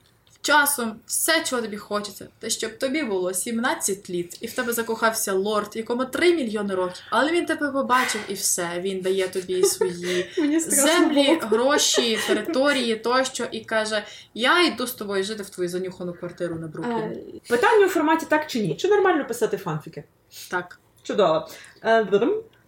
Часом 0.47 0.99
все, 1.05 1.43
чого 1.43 1.61
тобі 1.61 1.77
хочеться, 1.77 2.27
те, 2.39 2.49
щоб 2.49 2.77
тобі 2.77 3.03
було 3.03 3.33
17 3.33 4.09
літ, 4.09 4.37
і 4.41 4.47
в 4.47 4.53
тебе 4.53 4.73
закохався 4.73 5.33
лорд, 5.33 5.75
якому 5.75 6.05
3 6.05 6.35
мільйони 6.35 6.75
років, 6.75 7.03
але 7.09 7.31
він 7.31 7.45
тебе 7.45 7.71
побачив 7.71 8.21
і 8.27 8.33
все. 8.33 8.69
Він 8.79 9.01
дає 9.01 9.27
тобі 9.27 9.63
свої 9.63 10.29
землі, 10.59 11.39
гроші, 11.41 12.19
території 12.27 12.95
тощо, 12.95 13.45
і 13.51 13.59
каже: 13.65 14.03
Я 14.33 14.63
йду 14.63 14.87
з 14.87 14.93
тобою 14.93 15.23
жити 15.23 15.43
в 15.43 15.49
твою 15.49 15.69
занюхану 15.69 16.13
квартиру 16.13 16.55
на 16.55 16.67
Бруклін. 16.67 16.97
Е, 16.97 17.23
питання 17.49 17.85
у 17.85 17.89
форматі 17.89 18.25
так 18.29 18.47
чи 18.47 18.59
ні? 18.59 18.75
Чи 18.75 18.87
нормально 18.87 19.27
писати 19.27 19.57
фанфіки? 19.57 20.03
Так. 20.51 20.79
Чудово. 21.03 21.47
Е, 21.83 22.03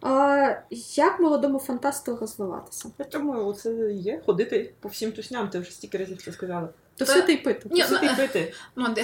А, 0.02 0.54
як 0.96 1.20
молодому 1.20 1.58
фантасту 1.58 2.16
розвиватися? 2.16 2.90
Я 2.98 3.04
думаю, 3.04 3.52
це 3.52 3.92
є 3.92 4.22
ходити 4.26 4.72
по 4.80 4.88
всім 4.88 5.12
тусням, 5.12 5.48
ти 5.48 5.58
вже 5.58 5.70
стільки 5.70 5.98
разів 5.98 6.22
це 6.22 6.32
сказала. 6.32 6.68
Тусити 7.06 7.32
і 7.32 7.36
пити. 7.36 7.68
Ні, 7.70 7.82
Тусити 7.82 8.06
ну, 8.06 8.12
і 8.12 8.16
пити. 8.16 8.54
Ну, 8.76 8.94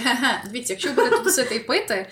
дивіться, 0.45 0.73
якщо 0.73 0.93
будете 0.93 1.19
тусити 1.19 1.55
і 1.55 1.59
пити, 1.59 2.09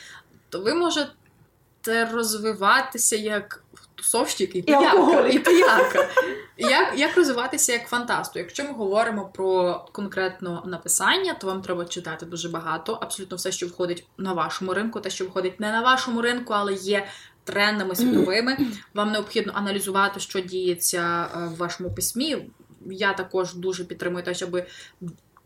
то 0.49 0.61
ви 0.61 0.75
можете 0.75 2.11
розвиватися 2.13 3.17
як 3.17 3.65
тусовщик 3.95 4.57
і 4.57 4.73
алкоголік. 4.73 5.35
І 5.35 5.39
пияка. 5.39 6.09
Як, 6.57 6.99
як 6.99 7.17
розвиватися 7.17 7.73
як 7.73 7.89
фантасту? 7.89 8.39
Якщо 8.39 8.65
ми 8.65 8.73
говоримо 8.73 9.31
про 9.35 9.85
конкретно 9.93 10.63
написання, 10.67 11.35
то 11.35 11.47
вам 11.47 11.63
треба 11.63 11.85
читати 11.85 12.27
дуже 12.27 12.49
багато. 12.49 12.99
Абсолютно 13.03 13.37
все, 13.37 13.53
що 13.53 13.67
входить 13.67 14.07
на 14.19 14.33
вашому 14.33 14.75
ринку, 14.75 15.01
те, 15.01 15.11
що 15.11 15.25
входить 15.25 15.61
не 15.61 15.73
на 15.73 15.83
вашому 15.83 16.23
ринку, 16.23 16.53
але 16.53 16.75
є 16.75 17.07
трендами 17.45 17.97
світовими. 17.97 18.59
Вам 18.95 19.13
необхідно 19.13 19.53
аналізувати, 19.57 20.21
що 20.21 20.41
діється 20.41 21.29
е, 21.35 21.39
в 21.47 21.57
вашому 21.57 21.91
письмі. 21.91 22.47
Я 22.87 23.13
також 23.13 23.55
дуже 23.55 23.85
підтримую 23.85 24.25
те, 24.25 24.35
щоб 24.35 24.63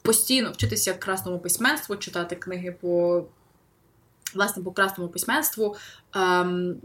постійно 0.09 0.51
вчитися 0.53 0.95
красному 0.95 1.39
письменству, 1.39 1.97
читати 1.97 2.37
книги 2.37 2.73
по. 2.81 3.25
Власне, 4.35 4.63
по 4.63 4.73
красному 4.73 5.11
письменству, 5.11 5.77
ем, 6.15 6.77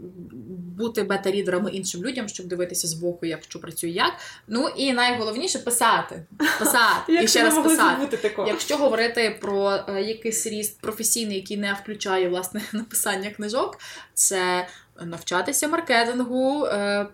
бути 0.76 1.02
бета-рідерами 1.02 1.70
іншим 1.70 2.04
людям, 2.04 2.28
щоб 2.28 2.46
дивитися 2.46 2.88
збоку, 2.88 3.26
як 3.26 3.44
що 3.44 3.60
працює 3.60 3.90
як. 3.90 4.12
Ну 4.48 4.68
і 4.68 4.92
найголовніше 4.92 5.58
писати. 5.58 6.26
Писати. 6.58 7.24
І 7.24 7.28
ще 7.28 7.42
раз 7.42 7.58
писати. 7.58 8.18
Якщо 8.46 8.76
говорити 8.76 9.38
про 9.40 9.80
е, 9.88 10.02
якийсь 10.02 10.46
ріст 10.46 10.80
професійний, 10.80 11.36
який 11.36 11.56
не 11.56 11.72
включає 11.82 12.28
власне 12.28 12.62
написання 12.72 13.30
книжок, 13.30 13.78
це 14.14 14.68
навчатися 15.02 15.68
маркетингу, 15.68 16.64
е, 16.64 17.06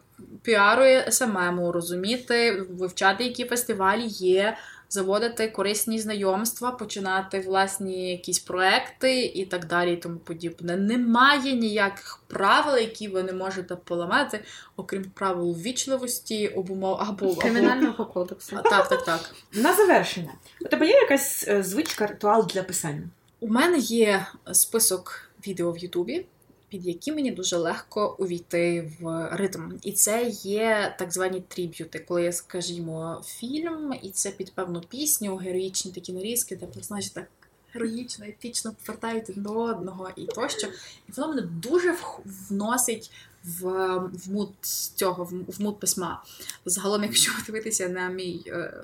піару 0.43 1.11
СММу, 1.11 1.73
розуміти, 1.73 2.67
вивчати, 2.71 3.25
які 3.25 3.45
фестивалі 3.45 4.07
є, 4.07 4.57
заводити 4.91 5.49
корисні 5.49 5.99
знайомства, 5.99 6.71
починати 6.71 7.41
власні 7.41 8.11
якісь 8.11 8.39
проекти 8.39 9.25
і 9.25 9.45
так 9.45 9.67
далі, 9.67 9.93
і 9.93 9.97
тому 9.97 10.19
подібне. 10.19 10.77
Немає 10.77 11.53
ніяких 11.53 12.21
правил, 12.27 12.77
які 12.77 13.09
ви 13.09 13.23
не 13.23 13.33
можете 13.33 13.77
поламати, 13.77 14.45
окрім 14.77 15.05
правил 15.05 15.53
ввічливості, 15.53 16.49
обумов 16.49 16.97
або, 17.01 17.27
або... 17.27 17.35
Кримінального 17.37 18.07
кодексу. 18.07 18.57
Так, 18.65 18.89
так, 18.89 19.05
так. 19.05 19.35
На 19.53 19.75
завершення. 19.75 20.33
У 20.61 20.69
тебе 20.69 20.87
є 20.87 20.95
якась 20.95 21.49
е, 21.49 21.63
звичка, 21.63 22.07
ритуал 22.07 22.47
для 22.47 22.63
писання? 22.63 23.09
У 23.41 23.49
мене 23.49 23.79
є 23.79 24.27
список 24.53 25.31
відео 25.47 25.73
в 25.73 25.79
Ютубі, 25.79 26.27
під 26.71 26.87
які 26.87 27.13
мені 27.13 27.31
дуже 27.31 27.57
легко 27.57 28.17
увійти 28.19 28.93
в 29.01 29.29
ритм. 29.33 29.73
І 29.83 29.93
це 29.93 30.33
є 30.43 30.95
так 30.99 31.13
звані 31.13 31.43
тріб'юти, 31.49 31.99
коли 31.99 32.33
скажімо, 32.33 33.23
фільм, 33.27 33.95
і 34.03 34.11
це 34.11 34.31
під 34.31 34.55
певну 34.55 34.81
пісню, 34.81 35.37
героїчні 35.37 35.93
такі 35.93 36.13
нарізки, 36.13 36.57
де 36.57 36.67
персонажі 36.67 37.11
так 37.15 37.27
героїчно, 37.75 38.25
епічно 38.27 38.73
повертають 38.85 39.33
до 39.37 39.51
одного 39.51 40.11
і 40.17 40.27
тощо. 40.27 40.67
І 41.09 41.13
воно 41.17 41.29
мене 41.29 41.43
дуже 41.43 41.97
вносить 42.25 43.11
в, 43.45 43.69
в 43.99 44.31
мут 44.31 44.53
цього, 44.95 45.25
в 45.49 45.61
мут 45.61 45.81
письма. 45.81 46.25
Загалом, 46.65 47.03
якщо 47.03 47.33
дивитися 47.47 47.89
на 47.89 48.09
мій 48.09 48.43
е, 48.47 48.83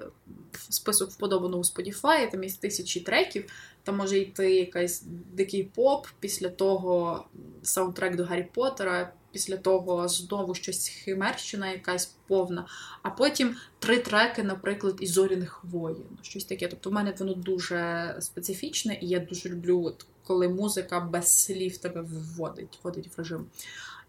список 0.69 1.11
вподобаного 1.11 1.61
у 1.61 1.65
Spotify, 1.65 2.31
там 2.31 2.45
є 2.45 2.51
тисячі 2.51 3.01
треків, 3.01 3.45
там 3.83 3.97
може 3.97 4.19
йти 4.19 4.55
якийсь 4.55 5.03
дикий 5.33 5.65
поп, 5.65 6.07
після 6.21 6.49
того 6.49 7.25
саундтрек 7.63 8.17
до 8.17 8.25
Гаррі 8.25 8.49
Поттера, 8.55 9.13
після 9.37 9.57
того 9.57 10.09
знову 10.09 10.55
щось 10.55 10.89
химерщина, 10.89 11.73
якась 11.73 12.15
повна, 12.27 12.67
а 13.03 13.11
потім 13.11 13.57
три 13.79 13.99
треки, 13.99 14.43
наприклад, 14.43 14.97
із 15.01 15.13
зоряних 15.13 15.65
воїн. 15.65 16.07
Щось 16.23 16.45
таке. 16.45 16.69
Тобто 16.69 16.91
в 16.91 16.93
мене 16.93 17.15
воно 17.19 17.35
дуже 17.35 18.15
специфічне, 18.21 18.99
і 19.01 19.09
я 19.09 19.21
дуже 19.21 19.49
люблю, 19.49 19.83
от, 19.85 20.07
коли 20.27 20.49
музика 20.49 21.01
без 21.01 21.29
слів 21.29 21.77
тебе 21.77 22.01
вводить, 22.01 22.79
вводить 22.83 23.09
в 23.09 23.19
режим. 23.19 23.47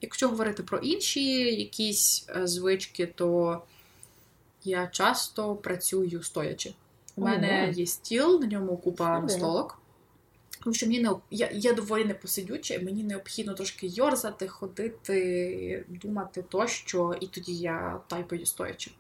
Якщо 0.02 0.30
говорити 0.30 0.64
про 0.64 0.78
інші 0.78 1.24
якісь 1.56 2.26
е, 2.30 2.48
звички, 2.48 3.06
то 3.06 3.62
я 4.64 4.88
часто 4.88 5.56
працюю 5.56 6.24
стоячи. 6.24 6.74
У 7.16 7.22
мене 7.22 7.74
є 7.76 7.86
стіл, 7.86 8.40
на 8.42 8.48
ньому 8.48 8.78
купа 8.78 9.30
столок. 9.30 9.80
Тому 10.64 10.74
що 10.74 10.86
мені 10.86 11.00
не 11.02 11.12
я, 11.32 11.50
я 11.54 11.74
доволі 11.74 12.06
непосидюча, 12.06 12.74
і 12.74 12.86
мені 12.86 13.04
необхідно 13.04 13.54
трошки 13.54 13.88
йорзати, 13.88 14.48
ходити, 14.48 15.86
думати 15.88 16.44
тощо, 16.50 17.16
і 17.22 17.28
тоді 17.28 17.54
я 17.54 18.00
тайпаю 18.08 18.46
стоячи. 18.46 18.92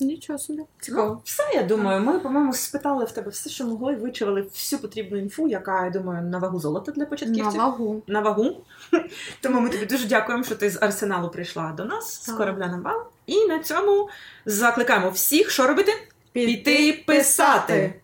Нічого 0.00 0.38
собі. 0.38 0.58
Ну, 0.58 0.66
Цікаво. 0.80 1.20
все, 1.24 1.42
я 1.54 1.62
думаю. 1.62 2.00
Ми, 2.00 2.18
по-моєму, 2.18 2.52
спитали 2.52 3.04
в 3.04 3.10
тебе 3.10 3.30
все, 3.30 3.50
що 3.50 3.64
могли, 3.64 3.96
вичавили 3.96 4.42
всю 4.42 4.80
потрібну 4.80 5.18
інфу, 5.18 5.48
яка, 5.48 5.84
я 5.84 5.90
думаю, 5.90 6.22
на 6.22 6.38
вагу 6.38 6.60
золота 6.60 6.92
для 6.92 7.06
На 7.26 7.48
вагу. 7.48 8.02
На 8.06 8.20
вагу. 8.20 8.64
Тому 9.40 9.60
ми 9.60 9.68
тобі 9.68 9.86
дуже 9.86 10.06
дякуємо, 10.06 10.44
що 10.44 10.56
ти 10.56 10.70
з 10.70 10.82
арсеналу 10.82 11.30
прийшла 11.30 11.72
до 11.76 11.84
нас 11.84 12.24
з 12.24 12.32
корабля 12.32 12.66
на 12.66 12.76
бал. 12.76 13.02
І 13.26 13.46
на 13.46 13.58
цьому 13.58 14.08
закликаємо 14.46 15.10
всіх, 15.10 15.50
що 15.50 15.66
робити? 15.66 15.92
Піти 16.32 17.04
писати. 17.06 17.94